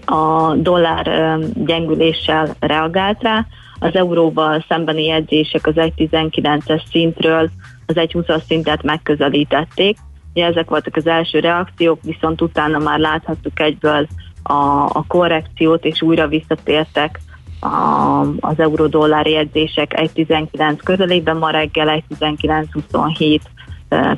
a 0.05 0.55
dollár 0.55 1.39
gyengüléssel 1.55 2.55
reagált 2.59 3.23
rá, 3.23 3.47
az 3.79 3.95
euróval 3.95 4.65
szembeni 4.69 5.05
jegyzések 5.05 5.67
az 5.67 5.75
1.19-es 5.77 6.83
szintről 6.91 7.51
az 7.87 7.95
1.20-as 7.95 8.45
szintet 8.47 8.83
megközelítették, 8.83 9.97
Ugye 10.35 10.47
ezek 10.47 10.71
voltak 10.71 10.97
az 10.97 11.07
első 11.07 11.39
reakciók, 11.39 12.03
viszont 12.03 12.41
utána 12.41 12.79
már 12.79 12.99
láthattuk 12.99 13.61
egyből 13.61 14.07
a, 14.43 14.55
a 14.93 15.05
korrekciót, 15.09 15.85
és 15.85 16.03
újra 16.03 16.29
visszatértek 16.29 17.21
a, 17.61 18.21
az 18.41 18.59
euró-dollár 18.59 19.27
jegyzések 19.27 19.95
1.19 20.15 20.79
közelében, 20.85 21.37
ma 21.37 21.51
reggel 21.51 22.03
1.19.27 22.11 23.41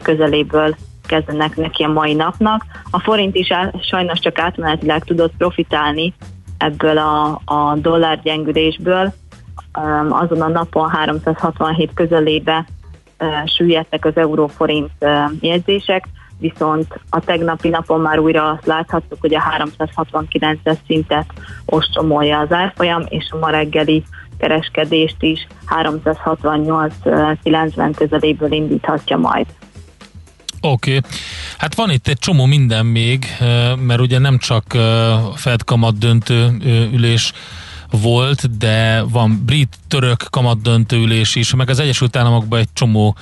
közeléből 0.02 0.74
kezdenek 1.06 1.56
neki 1.56 1.82
a 1.82 1.88
mai 1.88 2.14
napnak. 2.14 2.64
A 2.90 3.00
forint 3.00 3.34
is 3.34 3.50
á, 3.50 3.72
sajnos 3.80 4.18
csak 4.18 4.38
átmenetileg 4.38 5.04
tudott 5.04 5.32
profitálni 5.38 6.14
ebből 6.58 6.98
a, 6.98 7.40
a 7.44 7.76
dollár 7.76 8.20
gyengülésből. 8.22 9.12
Azon 10.08 10.40
a 10.40 10.48
napon 10.48 10.88
367 10.88 11.90
közelébe 11.94 12.66
süllyedtek 13.44 14.04
az 14.04 14.16
euró-forint 14.16 14.90
jegyzések, 15.40 16.04
viszont 16.38 17.00
a 17.10 17.20
tegnapi 17.20 17.68
napon 17.68 18.00
már 18.00 18.18
újra 18.18 18.50
azt 18.50 18.66
láthattuk, 18.66 19.20
hogy 19.20 19.34
a 19.34 19.42
369-es 19.58 20.76
szintet 20.86 21.26
ostromolja 21.64 22.38
az 22.38 22.52
árfolyam, 22.52 23.02
és 23.08 23.30
a 23.30 23.38
ma 23.38 23.50
reggeli 23.50 24.04
kereskedést 24.38 25.22
is 25.22 25.46
368-90 25.66 27.92
közeléből 27.96 28.52
indíthatja 28.52 29.16
majd. 29.16 29.46
Oké, 30.60 30.96
okay. 30.96 31.10
hát 31.58 31.74
van 31.74 31.90
itt 31.90 32.08
egy 32.08 32.18
csomó 32.18 32.44
minden 32.44 32.86
még, 32.86 33.26
mert 33.86 34.00
ugye 34.00 34.18
nem 34.18 34.38
csak 34.38 34.64
Fed 35.34 35.64
kamat 35.64 35.98
döntő 35.98 36.56
ülés 36.92 37.32
volt, 37.90 38.58
de 38.58 39.02
van 39.10 39.42
brit-török 39.46 40.26
kamatdöntőülés 40.30 41.34
is, 41.34 41.54
meg 41.54 41.70
az 41.70 41.78
Egyesült 41.78 42.16
Államokban 42.16 42.58
egy 42.58 42.68
csomó 42.72 43.16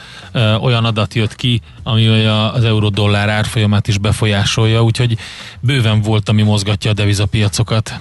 olyan 0.61 0.85
adat 0.85 1.15
jött 1.15 1.35
ki, 1.35 1.61
ami 1.83 2.27
az 2.27 2.65
euró-dollár 2.65 3.29
árfolyamát 3.29 3.89
is 3.89 3.99
befolyásolja, 3.99 4.83
úgyhogy 4.83 5.17
bőven 5.61 6.01
volt, 6.01 6.29
ami 6.29 6.43
mozgatja 6.43 6.91
a 6.91 6.95
devizapiacokat. 6.95 8.01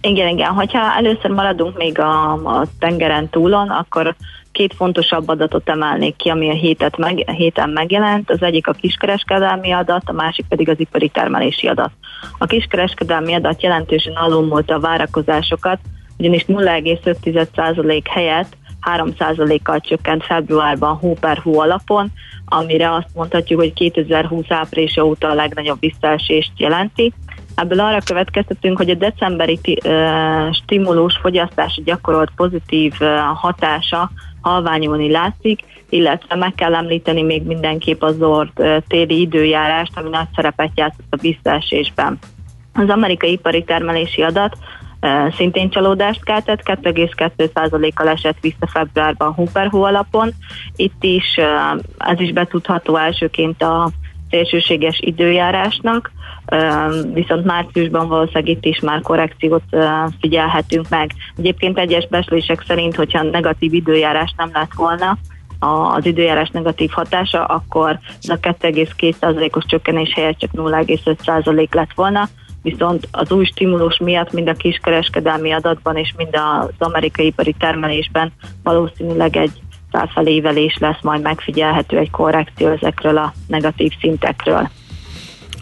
Igen, 0.00 0.28
igen. 0.28 0.52
Hogyha 0.52 0.96
először 0.96 1.30
maradunk 1.30 1.76
még 1.76 1.98
a, 1.98 2.32
a 2.32 2.66
tengeren 2.78 3.28
túlon, 3.28 3.68
akkor 3.68 4.14
két 4.54 4.74
fontosabb 4.74 5.28
adatot 5.28 5.68
emelnék 5.68 6.16
ki, 6.16 6.28
ami 6.28 6.50
a 6.50 6.52
hétet 6.52 6.96
meg, 6.96 7.30
héten 7.30 7.70
megjelent. 7.70 8.30
Az 8.30 8.42
egyik 8.42 8.66
a 8.66 8.72
kiskereskedelmi 8.72 9.72
adat, 9.72 10.02
a 10.06 10.12
másik 10.12 10.46
pedig 10.48 10.68
az 10.68 10.80
ipari 10.80 11.08
termelési 11.08 11.66
adat. 11.66 11.90
A 12.38 12.46
kiskereskedelmi 12.46 13.34
adat 13.34 13.62
jelentősen 13.62 14.14
alulmúlta 14.14 14.74
a 14.74 14.80
várakozásokat, 14.80 15.78
ugyanis 16.18 16.44
0,5% 16.44 18.02
helyett 18.10 18.56
3%-kal 18.96 19.80
csökkent 19.80 20.24
februárban 20.24 20.96
hó 20.96 21.16
per 21.20 21.38
hó 21.38 21.60
alapon, 21.60 22.12
amire 22.44 22.92
azt 22.92 23.08
mondhatjuk, 23.14 23.60
hogy 23.60 23.72
2020 23.72 24.44
áprilisa 24.48 25.04
óta 25.04 25.28
a 25.28 25.34
legnagyobb 25.34 25.80
visszaesést 25.80 26.52
jelenti. 26.56 27.12
Ebből 27.54 27.80
arra 27.80 27.98
következtetünk, 28.04 28.76
hogy 28.76 28.90
a 28.90 28.94
decemberi 28.94 29.58
uh, 29.64 30.52
stimulus 30.52 31.16
fogyasztási 31.16 31.82
gyakorolt 31.82 32.30
pozitív 32.36 32.94
uh, 33.00 33.08
hatása 33.34 34.10
halványulni 34.44 35.10
látszik, 35.10 35.60
illetve 35.88 36.34
meg 36.34 36.54
kell 36.54 36.74
említeni 36.74 37.22
még 37.22 37.42
mindenképp 37.42 38.02
az 38.02 38.16
Zord 38.16 38.50
uh, 38.56 38.76
téli 38.88 39.20
időjárást, 39.20 39.92
ami 39.94 40.08
nagy 40.08 40.28
szerepet 40.34 40.70
játszott 40.74 41.06
a 41.10 41.20
visszaesésben. 41.20 42.18
Az 42.72 42.88
amerikai 42.88 43.32
ipari 43.32 43.64
termelési 43.64 44.22
adat 44.22 44.56
szintén 45.36 45.70
csalódást 45.70 46.24
keltett, 46.24 46.60
2,2%-kal 46.64 48.08
esett 48.08 48.36
vissza 48.40 48.66
februárban 48.66 49.32
Hooper 49.32 49.68
hó 49.68 49.82
alapon. 49.82 50.32
Itt 50.76 51.04
is 51.04 51.36
ez 51.98 52.20
is 52.20 52.32
betudható 52.32 52.96
elsőként 52.96 53.62
a 53.62 53.90
szélsőséges 54.30 54.98
időjárásnak, 55.00 56.12
viszont 57.12 57.44
márciusban 57.44 58.08
valószínűleg 58.08 58.48
itt 58.48 58.64
is 58.64 58.80
már 58.80 59.00
korrekciót 59.00 59.62
figyelhetünk 60.20 60.88
meg. 60.88 61.10
Egyébként 61.36 61.78
egyes 61.78 62.06
beszélések 62.08 62.64
szerint, 62.66 62.96
hogyha 62.96 63.22
negatív 63.22 63.74
időjárás 63.74 64.34
nem 64.36 64.50
lett 64.52 64.72
volna, 64.76 65.18
az 65.58 66.06
időjárás 66.06 66.50
negatív 66.50 66.90
hatása, 66.90 67.44
akkor 67.44 67.98
a 68.28 68.38
2,2%-os 68.40 69.64
csökkenés 69.66 70.12
helyett 70.14 70.38
csak 70.38 70.50
0,5% 70.52 71.74
lett 71.74 71.92
volna, 71.94 72.28
viszont 72.62 73.08
az 73.10 73.30
új 73.30 73.44
stimulus 73.44 73.98
miatt 73.98 74.32
mind 74.32 74.48
a 74.48 74.52
kiskereskedelmi 74.52 75.52
adatban 75.52 75.96
és 75.96 76.14
mind 76.16 76.36
az 76.36 76.68
amerikai 76.78 77.26
ipari 77.26 77.54
termelésben 77.58 78.32
valószínűleg 78.62 79.36
egy 79.36 79.60
felfelévelés 79.90 80.76
lesz 80.80 81.02
majd 81.02 81.22
megfigyelhető 81.22 81.98
egy 81.98 82.10
korrekció 82.10 82.68
ezekről 82.68 83.18
a 83.18 83.32
negatív 83.46 83.92
szintekről. 84.00 84.70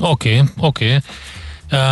Oké, 0.03 0.39
okay, 0.39 0.49
oké. 0.61 0.85
Okay. 0.85 0.99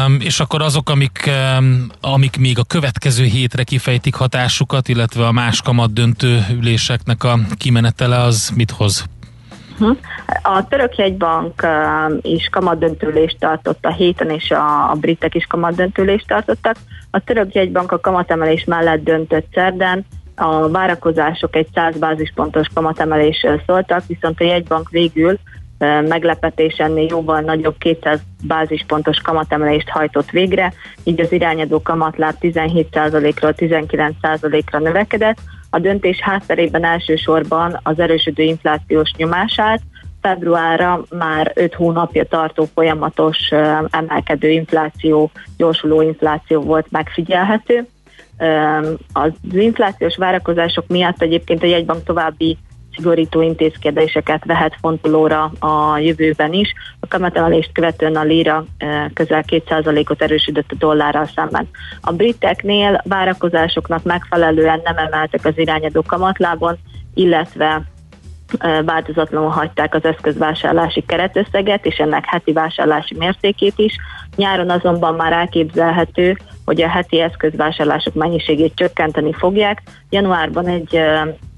Um, 0.07 0.17
és 0.21 0.41
akkor 0.41 0.63
azok, 0.63 0.91
amik, 0.91 1.31
um, 1.59 1.87
amik 2.01 2.39
még 2.39 2.59
a 2.59 2.65
következő 2.65 3.25
hétre 3.25 3.63
kifejtik 3.63 4.15
hatásukat, 4.15 4.89
illetve 4.89 5.27
a 5.27 5.33
más 5.33 5.63
kamat 5.63 5.93
döntő 5.93 6.47
üléseknek 6.51 7.25
a 7.25 7.39
kimenetele, 7.59 8.19
az 8.19 8.53
mit 8.57 8.71
hoz? 8.71 9.05
Uh-huh. 9.73 9.97
A 10.43 10.69
török 10.69 10.97
jegybank 10.97 11.67
is 12.23 12.49
kamatdöntőlést 12.51 13.37
tartott 13.39 13.85
a 13.85 13.93
héten, 13.93 14.31
és 14.31 14.51
a, 14.51 14.91
a 14.91 14.95
britek 14.95 15.35
is 15.35 15.45
kamatdöntőlést 15.45 16.27
tartottak. 16.27 16.77
A 17.11 17.21
török 17.21 17.55
jegybank 17.55 17.93
a 17.93 18.01
kamatemelés 18.01 18.65
mellett 18.65 19.05
döntött 19.05 19.47
szerden, 19.55 20.07
a 20.35 20.69
várakozások 20.69 21.57
egy 21.57 21.69
100 21.75 21.99
bázispontos 21.99 22.67
kamatemelésről 22.75 23.63
szóltak, 23.67 24.07
viszont 24.07 24.41
a 24.41 24.45
jegybank 24.45 24.91
végül 24.91 25.39
meglepetés 26.09 26.75
ennél 26.75 27.07
jóval 27.11 27.41
nagyobb 27.41 27.79
200 27.79 28.21
bázispontos 28.47 29.19
kamatemelést 29.19 29.89
hajtott 29.89 30.31
végre, 30.31 30.73
így 31.05 31.21
az 31.21 31.33
irányadó 31.33 31.83
kamatláb 31.83 32.35
17%-ról 32.41 33.55
19%-ra 33.57 34.79
növekedett, 34.79 35.39
a 35.71 35.79
döntés 35.79 36.21
hátterében 36.21 36.85
elsősorban 36.85 37.81
az 37.83 37.99
erősödő 37.99 38.43
inflációs 38.43 39.13
nyomását, 39.17 39.81
februárra 40.21 41.05
már 41.11 41.53
5 41.55 41.75
hónapja 41.75 42.25
tartó 42.25 42.69
folyamatos 42.75 43.39
emelkedő 43.91 44.51
infláció, 44.51 45.31
gyorsuló 45.57 46.03
infláció 46.03 46.61
volt 46.61 46.87
megfigyelhető. 46.91 47.87
Az 49.13 49.33
inflációs 49.53 50.17
várakozások 50.17 50.87
miatt 50.87 51.23
egyébként 51.23 51.63
a 51.63 51.67
jegybank 51.67 52.05
további 52.05 52.59
szigorító 52.95 53.43
intézkedéseket 53.43 54.45
vehet 54.45 54.77
fontolóra 54.81 55.53
a 55.59 55.99
jövőben 55.99 56.53
is. 56.53 56.73
A 57.01 57.07
kamatemelést 57.07 57.73
követően 57.73 58.17
a 58.17 58.23
lira 58.23 58.65
közel 59.15 59.45
2%-ot 59.47 60.23
erősödött 60.23 60.73
a 60.73 60.77
dollárral 60.79 61.29
szemben. 61.35 61.69
A 62.01 62.13
briteknél 62.13 63.03
várakozásoknak 63.05 64.03
megfelelően 64.03 64.81
nem 64.85 64.97
emeltek 64.97 65.45
az 65.45 65.59
irányadó 65.59 66.03
kamatlábon, 66.07 66.79
illetve 67.15 67.83
változatlanul 68.85 69.49
hagyták 69.49 69.95
az 69.95 70.05
eszközvásárlási 70.05 71.05
keretösszeget 71.07 71.87
és 71.87 71.97
ennek 71.97 72.25
heti 72.27 72.53
vásárlási 72.53 73.15
mértékét 73.19 73.79
is. 73.79 73.97
Nyáron 74.37 74.71
azonban 74.71 75.15
már 75.15 75.33
elképzelhető, 75.33 76.39
hogy 76.71 76.83
a 76.83 76.89
heti 76.89 77.21
eszközvásárlások 77.21 78.15
mennyiségét 78.15 78.75
csökkenteni 78.75 79.33
fogják. 79.33 79.83
Januárban 80.11 80.67
egy 80.67 81.01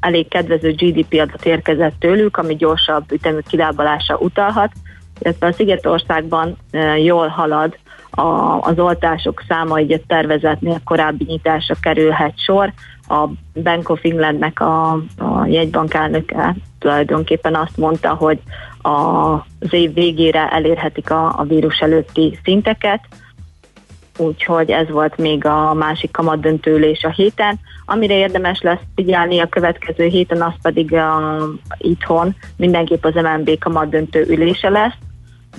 elég 0.01 0.29
kedvező 0.29 0.73
GDP 0.73 1.13
adat 1.13 1.45
érkezett 1.45 1.95
tőlük, 1.99 2.37
ami 2.37 2.57
gyorsabb 2.57 3.13
ütemű 3.13 3.39
kilábalása 3.49 4.17
utalhat, 4.17 4.73
illetve 5.19 5.47
a 5.47 5.53
Szigetországban 5.53 6.57
jól 7.03 7.27
halad 7.27 7.77
a, 8.11 8.23
az 8.61 8.79
oltások 8.79 9.43
száma, 9.49 9.81
így 9.81 9.93
a 9.93 10.01
tervezetnél 10.07 10.81
korábbi 10.85 11.25
nyitásra 11.25 11.75
kerülhet 11.81 12.39
sor. 12.39 12.73
A 13.09 13.29
Bank 13.63 13.89
of 13.89 14.05
Englandnek 14.05 14.61
a, 14.61 14.93
a 15.17 15.47
jegybank 15.47 15.95
elnöke 15.95 16.57
tulajdonképpen 16.79 17.55
azt 17.55 17.77
mondta, 17.77 18.15
hogy 18.15 18.39
a, 18.83 18.91
az 19.61 19.71
év 19.71 19.95
végére 19.95 20.49
elérhetik 20.49 21.11
a, 21.11 21.39
a 21.39 21.45
vírus 21.45 21.79
előtti 21.79 22.39
szinteket, 22.45 23.01
úgyhogy 24.19 24.71
ez 24.71 24.91
volt 24.91 25.17
még 25.17 25.45
a 25.45 25.75
másik 25.75 26.11
kamatdöntőlés 26.11 27.05
a 27.05 27.11
héten. 27.11 27.59
Amire 27.85 28.15
érdemes 28.15 28.61
lesz 28.61 28.81
figyelni 28.95 29.39
a 29.39 29.49
következő 29.49 30.05
héten, 30.07 30.43
az 30.43 30.53
pedig 30.63 30.95
a, 30.95 31.39
itthon 31.79 32.37
mindenképp 32.57 33.05
az 33.05 33.15
MNB 33.15 33.59
kamatdöntő 33.59 34.25
ülése 34.29 34.69
lesz. 34.69 34.95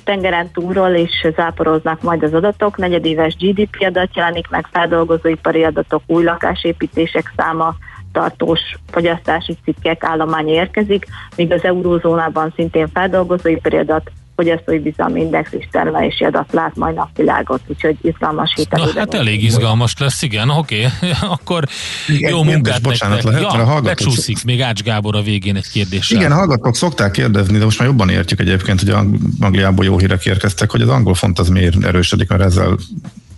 Tengeren 0.04 0.52
túlról 0.52 0.94
is 0.94 1.28
záporoznak 1.36 2.02
majd 2.02 2.24
az 2.24 2.34
adatok, 2.34 2.78
negyedéves 2.78 3.36
GDP 3.36 3.76
adat 3.80 4.16
jelenik 4.16 4.50
meg, 4.50 4.68
feldolgozóipari 4.72 5.64
adatok, 5.64 6.02
új 6.06 6.24
lakásépítések 6.24 7.34
száma, 7.36 7.76
tartós 8.12 8.60
fogyasztási 8.92 9.58
cikkek 9.64 10.04
állománya 10.04 10.54
érkezik, 10.54 11.06
míg 11.36 11.52
az 11.52 11.64
eurózónában 11.64 12.54
szintén 12.56 12.88
feldolgozóipari 12.88 13.78
adat, 13.78 14.12
fogyasztói 14.36 14.80
bizalmi 14.80 15.22
index 15.22 15.52
és 15.52 15.68
termelési 15.72 16.24
adat 16.24 16.52
lát 16.52 16.76
majd 16.76 16.96
napvilágot, 16.96 17.62
úgyhogy 17.68 17.98
izgalmas 18.02 18.54
héten. 18.56 18.82
Na, 18.82 19.00
hát 19.00 19.14
elég 19.14 19.44
izgalmas 19.44 19.94
lesz, 19.98 20.22
igen, 20.22 20.50
oké, 20.50 20.86
okay. 20.86 21.12
akkor 21.36 21.64
igen, 22.08 22.30
jó 22.30 22.44
munkát 22.44 22.82
bocsánat, 22.82 23.24
nektek. 23.24 23.42
Lehet, 23.42 23.58
ja, 23.58 23.64
hallgatók... 23.64 23.84
becsúszik 23.84 24.44
még 24.44 24.62
Ács 24.62 24.84
Gábor 24.84 25.16
a 25.16 25.22
végén 25.22 25.56
egy 25.56 25.70
kérdéssel. 25.70 26.18
Igen, 26.18 26.32
hallgatók 26.32 26.76
szokták 26.76 27.12
kérdezni, 27.12 27.58
de 27.58 27.64
most 27.64 27.80
már 27.80 27.88
jobban 27.88 28.10
értjük 28.10 28.40
egyébként, 28.40 28.80
hogy 28.80 28.96
Angliából 29.40 29.86
jó 29.86 29.98
hírek 29.98 30.26
érkeztek, 30.26 30.72
hogy 30.72 30.82
az 30.82 30.90
angol 30.90 31.14
font 31.14 31.40
az 31.40 31.50
miért 31.50 31.84
erősödik, 31.84 32.30
mert 32.30 32.42
ezzel 32.42 32.78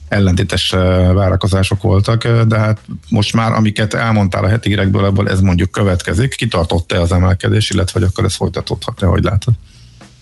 ellentétes 0.08 0.74
eh, 0.74 1.14
várakozások 1.14 1.82
voltak, 1.82 2.24
eh, 2.24 2.42
de 2.44 2.58
hát 2.58 2.80
most 3.10 3.34
már, 3.34 3.52
amiket 3.52 3.94
elmondtál 3.94 4.44
a 4.44 4.48
heti 4.48 4.70
hírekből, 4.70 5.06
ebből 5.06 5.30
ez 5.30 5.40
mondjuk 5.40 5.72
következik. 5.72 6.36
Kitartott-e 6.36 7.02
az 7.02 7.12
emelkedés, 7.12 7.70
illetve 7.70 8.00
hogy 8.00 8.10
akkor 8.12 8.24
ez 8.24 8.36
folytatódhat-e, 8.36 9.06
hogy 9.06 9.24
látod? 9.24 9.54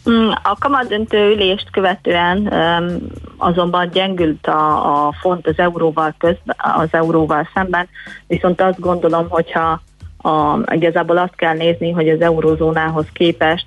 Mm, 0.10 0.30
A 0.44 0.56
kamadöntő 0.60 1.32
ülést 1.32 1.70
követően 1.72 2.54
azonban 3.38 3.90
gyengült 3.90 4.48
a, 4.48 5.06
a 5.08 5.14
font 5.22 5.48
az 5.48 5.58
euróval, 5.58 6.16
közben, 6.18 6.56
az 6.58 6.88
euróval 6.92 7.50
szemben, 7.54 7.88
viszont 8.28 8.62
azt 8.62 8.80
gondolom, 8.80 9.30
hogyha 9.30 9.82
a, 10.18 10.58
igazából 10.74 11.18
azt 11.18 11.36
kell 11.36 11.54
nézni, 11.54 11.92
hogy 11.92 12.10
az 12.10 12.22
eurózónához 12.22 13.06
képest 13.14 13.66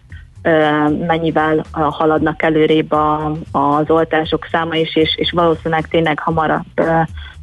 mennyivel 1.06 1.64
haladnak 1.72 2.42
előrébb 2.42 2.92
a, 2.92 3.32
az 3.52 3.90
oltások 3.90 4.46
száma 4.50 4.74
is, 4.74 4.96
és, 4.96 5.16
és 5.16 5.30
valószínűleg 5.30 5.88
tényleg 5.88 6.18
hamarabb 6.18 6.64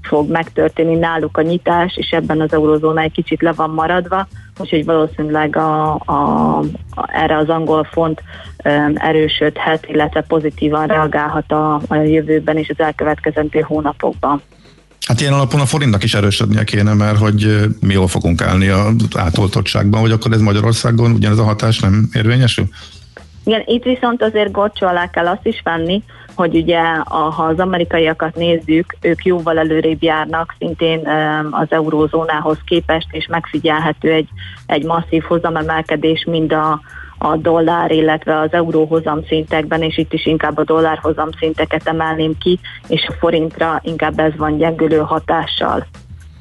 fog 0.01 0.31
megtörténni 0.31 0.95
náluk 0.95 1.37
a 1.37 1.41
nyitás, 1.41 1.97
és 1.97 2.11
ebben 2.11 2.41
az 2.41 2.53
eurózóna 2.53 3.01
egy 3.01 3.11
kicsit 3.11 3.41
le 3.41 3.51
van 3.51 3.69
maradva, 3.69 4.27
úgyhogy 4.57 4.85
valószínűleg 4.85 5.55
a, 5.55 5.93
a, 5.93 6.57
a, 6.59 7.09
erre 7.13 7.37
az 7.37 7.49
angol 7.49 7.83
font 7.91 8.21
ö, 8.63 8.69
erősödhet, 8.95 9.85
illetve 9.85 10.21
pozitívan 10.21 10.87
reagálhat 10.87 11.51
a, 11.51 11.81
a 11.87 11.95
jövőben 11.95 12.57
és 12.57 12.69
az 12.69 12.79
elkövetkezendő 12.79 13.59
hónapokban. 13.59 14.41
Hát 15.07 15.21
ilyen 15.21 15.33
alapon 15.33 15.59
a 15.59 15.65
forintnak 15.65 16.03
is 16.03 16.13
erősödnie 16.13 16.63
kéne, 16.63 16.93
mert 16.93 17.17
hogy 17.17 17.69
mi 17.79 17.93
jól 17.93 18.07
fogunk 18.07 18.41
állni 18.41 18.67
az 18.67 18.93
átoltottságban, 19.15 20.01
vagy 20.01 20.11
akkor 20.11 20.31
ez 20.31 20.41
Magyarországon 20.41 21.11
ugyanez 21.11 21.37
a 21.37 21.43
hatás 21.43 21.79
nem 21.79 22.09
érvényesül? 22.13 22.65
Igen, 23.43 23.63
itt 23.65 23.83
viszont 23.83 24.21
azért 24.21 24.51
gorcsó 24.51 24.87
alá 24.87 25.09
kell 25.09 25.27
azt 25.27 25.45
is 25.45 25.61
venni, 25.63 26.03
hogy 26.35 26.55
ugye 26.55 26.79
a, 27.03 27.17
ha 27.17 27.43
az 27.43 27.59
amerikaiakat 27.59 28.35
nézzük, 28.35 28.95
ők 29.01 29.25
jóval 29.25 29.57
előrébb 29.57 30.03
járnak 30.03 30.55
szintén 30.57 31.07
az 31.51 31.67
eurózónához 31.69 32.57
képest, 32.65 33.07
és 33.11 33.27
megfigyelhető 33.27 34.11
egy, 34.11 34.27
egy 34.65 34.85
masszív 34.85 35.23
hozamemelkedés 35.23 36.25
mind 36.29 36.53
a, 36.53 36.81
a 37.17 37.35
dollár, 37.35 37.91
illetve 37.91 38.39
az 38.39 38.53
euró 38.53 38.85
hozamszintekben, 38.85 39.81
és 39.81 39.97
itt 39.97 40.13
is 40.13 40.25
inkább 40.25 40.57
a 40.57 40.63
dollár 40.63 40.97
hozamszinteket 41.01 41.87
emelném 41.87 42.37
ki, 42.37 42.59
és 42.87 43.05
a 43.07 43.13
forintra 43.19 43.79
inkább 43.83 44.19
ez 44.19 44.35
van 44.37 44.57
gyengülő 44.57 44.97
hatással 44.97 45.85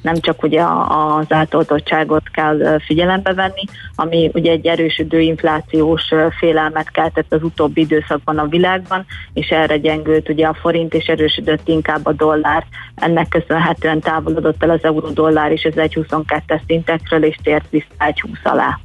nem 0.03 0.19
csak 0.19 0.43
ugye 0.43 0.63
az 0.87 1.25
átoltottságot 1.29 2.29
kell 2.31 2.79
figyelembe 2.85 3.33
venni, 3.33 3.63
ami 3.95 4.29
ugye 4.33 4.51
egy 4.51 4.65
erősödő 4.65 5.19
inflációs 5.19 6.09
félelmet 6.39 6.91
keltett 6.91 7.33
az 7.33 7.43
utóbbi 7.43 7.81
időszakban 7.81 8.37
a 8.37 8.47
világban, 8.47 9.05
és 9.33 9.47
erre 9.47 9.77
gyengült 9.77 10.29
ugye 10.29 10.47
a 10.47 10.57
forint, 10.61 10.93
és 10.93 11.05
erősödött 11.05 11.67
inkább 11.67 12.05
a 12.05 12.13
dollár. 12.13 12.65
Ennek 12.95 13.27
köszönhetően 13.27 13.99
távolodott 13.99 14.63
el 14.63 14.69
az 14.69 14.83
euró-dollár 14.83 15.51
is 15.51 15.65
az 15.65 15.73
1,22-es 15.75 16.61
szintekről, 16.67 17.23
és 17.23 17.35
tért 17.43 17.65
vissza 17.69 17.85
1,20 17.99 18.43
alá. 18.43 18.79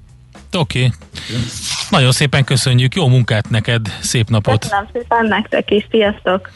Oké. 0.59 0.79
Okay. 0.79 0.91
Nagyon 1.91 2.13
szépen 2.13 2.45
köszönjük, 2.45 2.95
jó 2.95 3.09
munkát 3.09 3.51
neked, 3.51 3.89
szép 4.01 4.29
napot! 4.29 4.61
Köszönöm 4.61 4.89
szépen 4.93 5.27
nektek 5.27 5.71
is, 5.71 5.87
sziasztok! 5.91 6.51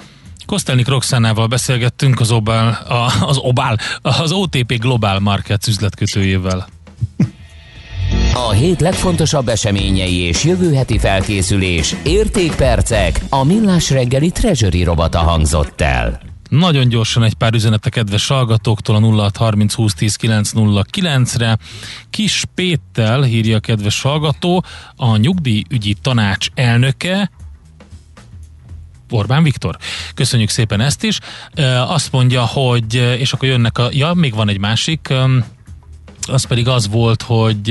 Kosztelnik 0.52 0.88
Roxánával 0.88 1.46
beszélgettünk 1.46 2.20
az 2.20 2.30
Obál, 2.30 2.68
a, 2.88 3.24
az 3.26 3.36
Obál, 3.36 3.78
az 4.02 4.32
OTP 4.32 4.78
Global 4.78 5.18
Markets 5.18 5.66
üzletkötőjével. 5.66 6.68
A 8.34 8.50
hét 8.50 8.80
legfontosabb 8.80 9.48
eseményei 9.48 10.14
és 10.14 10.44
jövő 10.44 10.74
heti 10.74 10.98
felkészülés, 10.98 11.94
értékpercek, 12.04 13.20
a 13.28 13.44
millás 13.44 13.90
reggeli 13.90 14.30
treasury 14.30 14.82
robata 14.82 15.18
hangzott 15.18 15.80
el. 15.80 16.20
Nagyon 16.48 16.88
gyorsan 16.88 17.22
egy 17.22 17.34
pár 17.34 17.54
üzenet 17.54 17.86
a 17.86 17.90
kedves 17.90 18.28
hallgatóktól 18.28 18.96
a 18.96 19.00
0630 19.00 19.74
20 19.74 19.94
10 19.94 20.16
909 20.16 21.36
re 21.36 21.58
Kis 22.10 22.44
Péttel 22.54 23.24
írja 23.24 23.56
a 23.56 23.60
kedves 23.60 24.02
hallgató, 24.02 24.64
a 24.96 25.16
nyugdíjügyi 25.16 25.94
tanács 26.02 26.46
elnöke, 26.54 27.30
Orbán 29.12 29.42
Viktor. 29.42 29.76
Köszönjük 30.14 30.48
szépen 30.48 30.80
ezt 30.80 31.04
is. 31.04 31.18
Azt 31.86 32.12
mondja, 32.12 32.44
hogy, 32.44 32.94
és 32.94 33.32
akkor 33.32 33.48
jönnek 33.48 33.78
a, 33.78 33.88
ja, 33.90 34.12
még 34.14 34.34
van 34.34 34.48
egy 34.48 34.58
másik, 34.58 35.12
az 36.28 36.44
pedig 36.44 36.68
az 36.68 36.88
volt, 36.88 37.22
hogy 37.22 37.70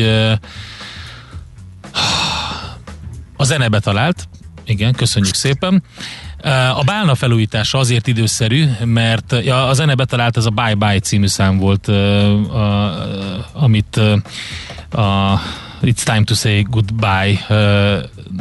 a 3.37 3.43
zenebe 3.43 3.79
talált, 3.79 4.27
igen, 4.65 4.93
köszönjük 4.93 5.35
szépen. 5.35 5.83
A 6.75 6.83
bálna 6.85 7.15
felújítása 7.15 7.77
azért 7.77 8.07
időszerű, 8.07 8.65
mert 8.83 9.35
ja, 9.43 9.67
a 9.67 9.73
zene 9.73 9.95
betalált, 9.95 10.37
ez 10.37 10.45
a 10.45 10.49
Bye 10.49 10.75
Bye 10.75 10.99
című 10.99 11.27
szám 11.27 11.57
volt, 11.57 11.87
amit 13.53 13.97
a 14.91 15.39
It's 15.81 16.03
Time 16.03 16.23
to 16.23 16.33
Say 16.33 16.65
Goodbye 16.69 17.45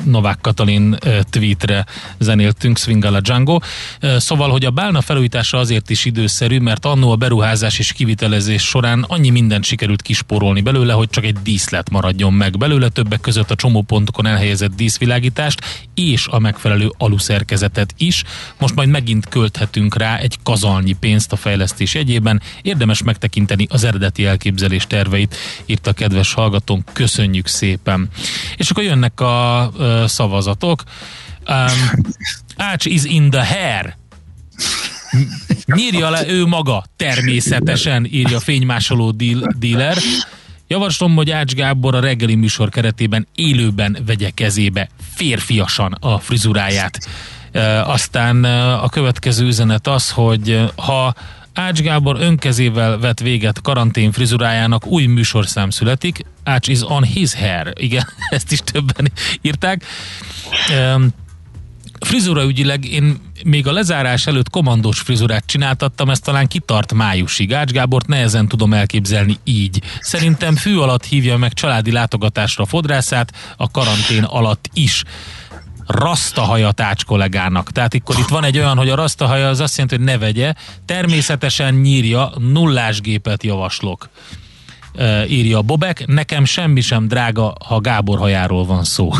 Novák 0.05 0.39
Katalin 0.41 0.97
tweetre 1.31 1.87
zenéltünk, 2.19 2.79
Swingala 2.79 3.21
Django. 3.21 3.59
Szóval, 4.17 4.51
hogy 4.51 4.65
a 4.65 4.71
bálna 4.71 5.01
felújítása 5.01 5.59
azért 5.59 5.91
is 5.91 6.05
időszerű, 6.05 6.59
mert 6.59 6.85
annó 6.85 7.11
a 7.11 7.17
beruházás 7.17 7.79
és 7.79 7.93
kivitelezés 7.93 8.63
során 8.63 9.05
annyi 9.09 9.31
mindent 9.31 9.65
sikerült 9.65 10.03
kisporolni 10.03 10.61
belőle, 10.61 10.93
hogy 10.93 11.11
csak 11.11 11.25
egy 11.25 11.37
díszlet 11.43 11.91
maradjon 11.91 12.33
meg 12.33 12.59
belőle, 12.59 12.89
többek 12.89 13.21
között 13.21 13.51
a 13.51 13.55
csomópontokon 13.55 14.27
elhelyezett 14.27 14.75
díszvilágítást 14.75 15.87
és 15.95 16.27
a 16.27 16.39
megfelelő 16.39 16.93
aluszerkezetet 16.99 17.95
is. 17.97 18.25
Most 18.59 18.75
majd 18.75 18.89
megint 18.89 19.29
költhetünk 19.29 19.97
rá 19.97 20.17
egy 20.17 20.39
kazalnyi 20.43 20.93
pénzt 20.93 21.33
a 21.33 21.37
fejlesztés 21.37 21.95
egyében. 21.95 22.43
Érdemes 22.63 23.03
megtekinteni 23.03 23.67
az 23.71 23.85
eredeti 23.85 24.27
elképzelés 24.27 24.87
terveit, 24.87 25.37
írta 25.67 25.91
a 25.91 25.93
kedves 25.93 26.33
hallgatón. 26.33 26.85
Köszönjük 26.93 27.47
szépen. 27.47 28.09
És 28.57 28.71
akkor 28.71 28.83
jönnek 28.83 29.21
a 29.21 29.71
ö, 29.81 30.05
szavazatok. 30.07 30.83
Um, 31.49 32.03
Ács 32.57 32.85
is 32.85 33.05
in 33.05 33.31
the 33.31 33.47
hair. 33.47 33.97
Nyírja 35.65 36.11
le 36.11 36.29
ő 36.29 36.47
maga, 36.47 36.85
természetesen, 36.97 38.07
írja 38.11 38.41
fénymásoló 38.41 39.11
deal, 39.11 39.43
dealer. 39.59 39.97
Javaslom, 40.69 41.15
hogy 41.15 41.31
Ács 41.31 41.53
Gábor 41.53 41.95
a 41.95 42.01
reggeli 42.01 42.35
műsor 42.35 42.69
keretében 42.69 43.27
élőben 43.35 43.99
vegye 44.07 44.31
kezébe 44.31 44.89
férfiasan 45.15 45.93
a 46.01 46.19
frizuráját. 46.19 47.09
E, 47.53 47.85
aztán 47.85 48.45
a 48.75 48.89
következő 48.89 49.47
üzenet 49.47 49.87
az, 49.87 50.11
hogy 50.11 50.73
ha 50.77 51.15
Ács 51.61 51.81
Gábor 51.81 52.17
önkezével 52.21 52.99
vet 52.99 53.21
véget 53.21 53.61
karantén 53.61 54.13
frizurájának, 54.13 54.87
új 54.87 55.07
műsorszám 55.07 55.71
születik. 55.71 56.25
Ács 56.45 56.69
is 56.69 56.83
on 56.83 57.03
his 57.03 57.35
hair. 57.35 57.73
Igen, 57.75 58.07
ezt 58.31 58.53
is 58.53 58.59
többen 58.59 59.13
írták. 59.41 59.85
E, 60.71 60.99
frizura 62.01 62.45
ügyileg 62.45 62.85
én 62.85 63.21
még 63.45 63.67
a 63.67 63.73
lezárás 63.73 64.27
előtt 64.27 64.51
komandós 64.51 65.01
frizurát 65.01 65.47
csináltattam, 65.47 66.11
ez 66.11 66.19
talán 66.19 66.47
kitart 66.47 66.95
májusig. 66.95 67.55
Ács 67.55 67.71
Gábort 67.71 68.07
nehezen 68.07 68.49
tudom 68.49 68.73
elképzelni 68.73 69.39
így. 69.45 69.83
Szerintem 70.01 70.57
fű 70.57 70.77
alatt 70.77 71.05
hívja 71.05 71.37
meg 71.37 71.53
családi 71.53 71.93
látogatásra 71.93 72.67
fodrászát, 72.67 73.33
a 73.57 73.71
karantén 73.71 74.23
alatt 74.23 74.71
is 74.73 75.03
rasztahaja 75.91 76.73
tács 76.73 77.05
kollégának. 77.05 77.71
Tehát 77.71 77.95
akkor 77.95 78.19
itt 78.19 78.29
van 78.29 78.45
egy 78.45 78.59
olyan, 78.59 78.77
hogy 78.77 78.89
a 78.89 78.95
rasztahaja 78.95 79.49
az 79.49 79.61
azt 79.61 79.77
jelenti, 79.77 79.97
hogy 79.97 80.05
ne 80.05 80.19
vegye. 80.19 80.55
Természetesen 80.85 81.75
nyírja, 81.75 82.33
nullás 82.39 83.01
gépet 83.01 83.43
javaslok. 83.43 84.09
Írja 85.29 85.59
a 85.59 85.63
Bobek, 85.63 86.07
nekem 86.07 86.45
semmi 86.45 86.81
sem 86.81 87.09
drága, 87.09 87.55
ha 87.67 87.81
Gábor 87.81 88.19
hajáról 88.19 88.67
van 88.67 88.85
szó. 88.85 89.11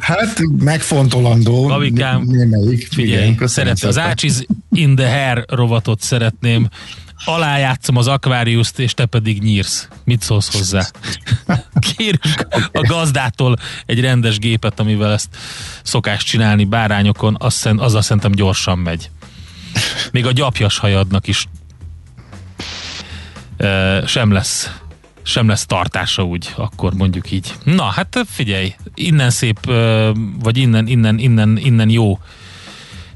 Hát 0.00 0.40
megfontolandó. 0.58 1.66
Babikám, 1.66 2.22
némelyik. 2.22 2.88
Figyelj, 2.90 3.28
Igen, 3.28 3.76
az. 3.82 3.98
Ácsiz 3.98 4.46
in 4.70 4.94
the 4.94 5.08
hair 5.08 5.44
rovatot 5.48 6.00
szeretném. 6.00 6.68
Alájátszom 7.24 7.96
az 7.96 8.06
Aquarius-t, 8.06 8.78
és 8.78 8.94
te 8.94 9.06
pedig 9.06 9.42
nyírsz. 9.42 9.88
Mit 10.04 10.22
szólsz 10.22 10.52
hozzá? 10.52 10.86
Kérünk 11.96 12.46
a 12.72 12.80
gazdától 12.80 13.56
egy 13.86 14.00
rendes 14.00 14.38
gépet, 14.38 14.80
amivel 14.80 15.12
ezt 15.12 15.36
szokás 15.82 16.24
csinálni 16.24 16.64
bárányokon, 16.64 17.36
azt, 17.38 17.56
szent- 17.56 17.80
azzal 17.80 18.02
szerintem 18.02 18.32
gyorsan 18.32 18.78
megy. 18.78 19.10
Még 20.12 20.26
a 20.26 20.32
gyapjas 20.32 20.78
hajadnak 20.78 21.26
is 21.26 21.46
ö, 23.56 24.02
sem 24.06 24.32
lesz 24.32 24.70
sem 25.26 25.48
lesz 25.48 25.66
tartása 25.66 26.24
úgy, 26.24 26.52
akkor 26.56 26.94
mondjuk 26.94 27.30
így. 27.30 27.54
Na, 27.64 27.82
hát 27.82 28.24
figyelj, 28.26 28.74
innen 28.94 29.30
szép, 29.30 29.58
ö, 29.66 30.10
vagy 30.42 30.56
innen, 30.56 30.86
innen, 30.86 31.18
innen, 31.18 31.56
innen 31.56 31.90
jó 31.90 32.18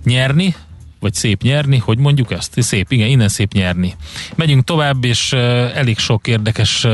nyerni, 0.05 0.55
vagy 1.01 1.15
szép 1.15 1.43
nyerni, 1.43 1.77
hogy 1.77 1.99
mondjuk 1.99 2.33
ezt? 2.33 2.63
Szép, 2.63 2.93
igen, 2.93 3.09
innen 3.09 3.29
szép 3.29 3.53
nyerni. 3.53 3.95
Megyünk 4.35 4.65
tovább, 4.65 5.05
és 5.05 5.33
elég 5.33 5.99
sok 5.99 6.27
érdekes 6.27 6.87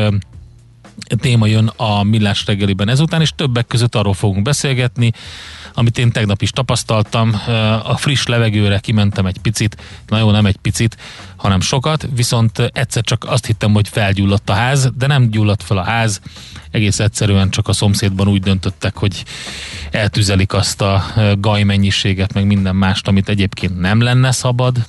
téma 1.20 1.46
jön 1.46 1.66
a 1.76 2.02
Millás 2.02 2.46
reggeliben 2.46 2.88
ezután, 2.88 3.20
és 3.20 3.32
többek 3.36 3.66
között 3.66 3.94
arról 3.94 4.14
fogunk 4.14 4.42
beszélgetni, 4.42 5.12
amit 5.74 5.98
én 5.98 6.12
tegnap 6.12 6.42
is 6.42 6.50
tapasztaltam. 6.50 7.40
A 7.82 7.96
friss 7.96 8.24
levegőre 8.24 8.78
kimentem 8.78 9.26
egy 9.26 9.38
picit, 9.38 9.76
na 10.06 10.18
jó, 10.18 10.30
nem 10.30 10.46
egy 10.46 10.56
picit, 10.56 10.96
hanem 11.36 11.60
sokat, 11.60 12.08
viszont 12.14 12.58
egyszer 12.58 13.02
csak 13.02 13.24
azt 13.28 13.46
hittem, 13.46 13.72
hogy 13.72 13.88
felgyulladt 13.88 14.50
a 14.50 14.52
ház, 14.52 14.90
de 14.96 15.06
nem 15.06 15.30
gyulladt 15.30 15.62
fel 15.62 15.78
a 15.78 15.84
ház, 15.84 16.20
egész 16.70 16.98
egyszerűen 16.98 17.50
csak 17.50 17.68
a 17.68 17.72
szomszédban 17.72 18.28
úgy 18.28 18.40
döntöttek, 18.40 18.96
hogy 18.96 19.24
eltüzelik 19.90 20.52
azt 20.52 20.80
a 20.80 21.04
gaj 21.38 21.62
mennyiséget, 21.62 22.32
meg 22.32 22.46
minden 22.46 22.76
mást, 22.76 23.08
amit 23.08 23.28
egyébként 23.28 23.80
nem 23.80 24.00
lenne 24.00 24.30
szabad, 24.30 24.86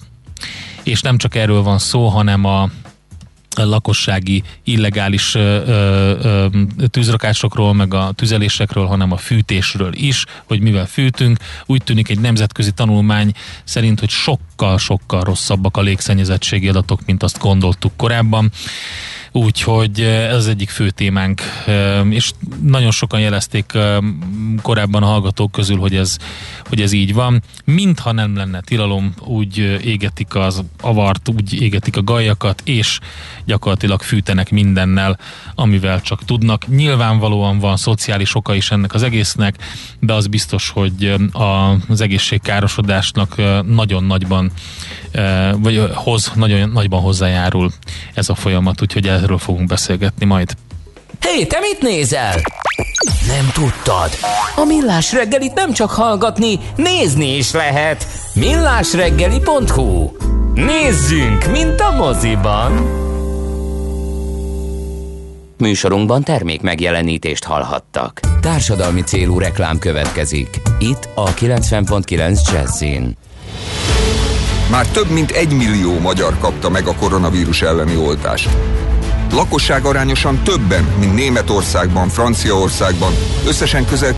és 0.84 1.02
nem 1.02 1.18
csak 1.18 1.36
erről 1.36 1.62
van 1.62 1.78
szó, 1.78 2.08
hanem 2.08 2.46
a 2.46 2.70
lakossági 3.64 4.44
illegális 4.64 5.36
ö, 5.36 5.40
ö, 5.40 6.48
tűzrakásokról, 6.88 7.74
meg 7.74 7.94
a 7.94 8.12
tüzelésekről, 8.16 8.86
hanem 8.86 9.12
a 9.12 9.18
fűtésről 9.18 9.94
is, 9.94 10.26
hogy 10.46 10.60
mivel 10.60 10.86
fűtünk. 10.86 11.38
Úgy 11.66 11.84
tűnik 11.84 12.10
egy 12.10 12.20
nemzetközi 12.20 12.72
tanulmány 12.72 13.32
szerint, 13.64 14.00
hogy 14.00 14.10
sokkal-sokkal 14.10 15.24
rosszabbak 15.24 15.78
a 15.78 15.82
légszennyezettségi 15.82 16.70
adatok, 16.70 17.06
mint 17.06 17.24
azt 17.24 17.40
gondoltuk 17.40 17.92
korábban. 17.98 18.52
Úgyhogy 19.36 20.00
ez 20.02 20.36
az 20.36 20.48
egyik 20.48 20.70
fő 20.70 20.90
témánk, 20.90 21.42
és 22.10 22.32
nagyon 22.62 22.92
sokan 22.92 23.20
jelezték 23.20 23.78
korábban 24.62 25.04
a 25.04 25.06
hallgatók 25.06 25.52
közül, 25.52 25.78
hogy 25.78 25.96
ez, 25.96 26.18
hogy 26.70 26.82
ez 26.82 26.92
így 26.92 27.14
van. 27.14 27.42
Mintha 27.66 28.12
nem 28.12 28.36
lenne 28.36 28.62
tilalom, 28.62 29.14
úgy 29.20 29.58
égetik 29.84 30.36
az 30.36 30.64
avart, 30.82 31.30
úgy 31.30 31.62
égetik 31.62 31.98
a 31.98 32.04
gajakat, 32.04 32.62
és 32.66 33.00
gyakorlatilag 33.46 34.02
fűtenek 34.02 34.52
mindennel, 34.52 35.20
amivel 35.56 36.02
csak 36.02 36.26
tudnak. 36.26 36.68
Nyilvánvalóan 36.68 37.60
van 37.60 37.78
szociális 37.78 38.36
oka 38.36 38.56
is 38.56 38.72
ennek 38.72 38.94
az 38.94 39.04
egésznek, 39.04 39.56
de 40.00 40.14
az 40.14 40.28
biztos, 40.28 40.70
hogy 40.70 41.16
az 41.88 42.02
egészségkárosodásnak 42.02 43.36
nagyon 43.66 44.04
nagyban 44.04 44.52
vagy 45.56 45.90
hoz, 45.94 46.32
nagyon 46.36 46.70
nagyban 46.70 47.02
hozzájárul 47.02 47.72
ez 48.14 48.30
a 48.30 48.36
folyamat, 48.36 48.82
úgyhogy 48.82 49.08
erről 49.26 49.38
fogunk 49.38 49.68
beszélgetni 49.68 50.26
majd. 50.26 50.52
Hé, 51.20 51.30
hey, 51.30 51.48
te 51.48 51.60
mit 51.60 51.82
nézel? 51.82 52.36
Nem 53.28 53.50
tudtad? 53.54 54.10
A 54.56 54.64
Millás 54.66 55.14
reggelit 55.14 55.54
nem 55.54 55.74
csak 55.74 55.90
hallgatni, 55.90 56.60
nézni 56.76 57.36
is 57.38 57.52
lehet. 57.52 58.08
millásreggeli.hu 58.34 60.12
Nézzünk, 60.54 61.52
mint 61.52 61.80
a 61.80 61.92
moziban! 61.92 63.04
Műsorunkban 65.58 66.24
termék 66.24 66.62
megjelenítést 66.62 67.44
hallhattak. 67.44 68.20
Társadalmi 68.42 69.02
célú 69.02 69.40
reklám 69.40 69.80
következik. 69.80 70.62
Itt 70.80 71.10
a 71.16 71.34
90.9 71.34 72.52
Jazzin. 72.52 73.18
Már 74.72 74.88
több 74.88 75.10
mint 75.10 75.32
egy 75.32 75.54
millió 75.54 76.00
magyar 76.00 76.38
kapta 76.38 76.70
meg 76.70 76.88
a 76.88 76.96
koronavírus 76.96 77.62
elleni 77.62 77.96
oltást. 77.96 78.50
Lakosság 79.36 79.86
arányosan 79.86 80.44
többen, 80.44 80.84
mint 81.00 81.14
Németországban, 81.14 82.10
Franciaországban, 82.10 83.14
összesen 83.48 83.86
közel 83.86 84.14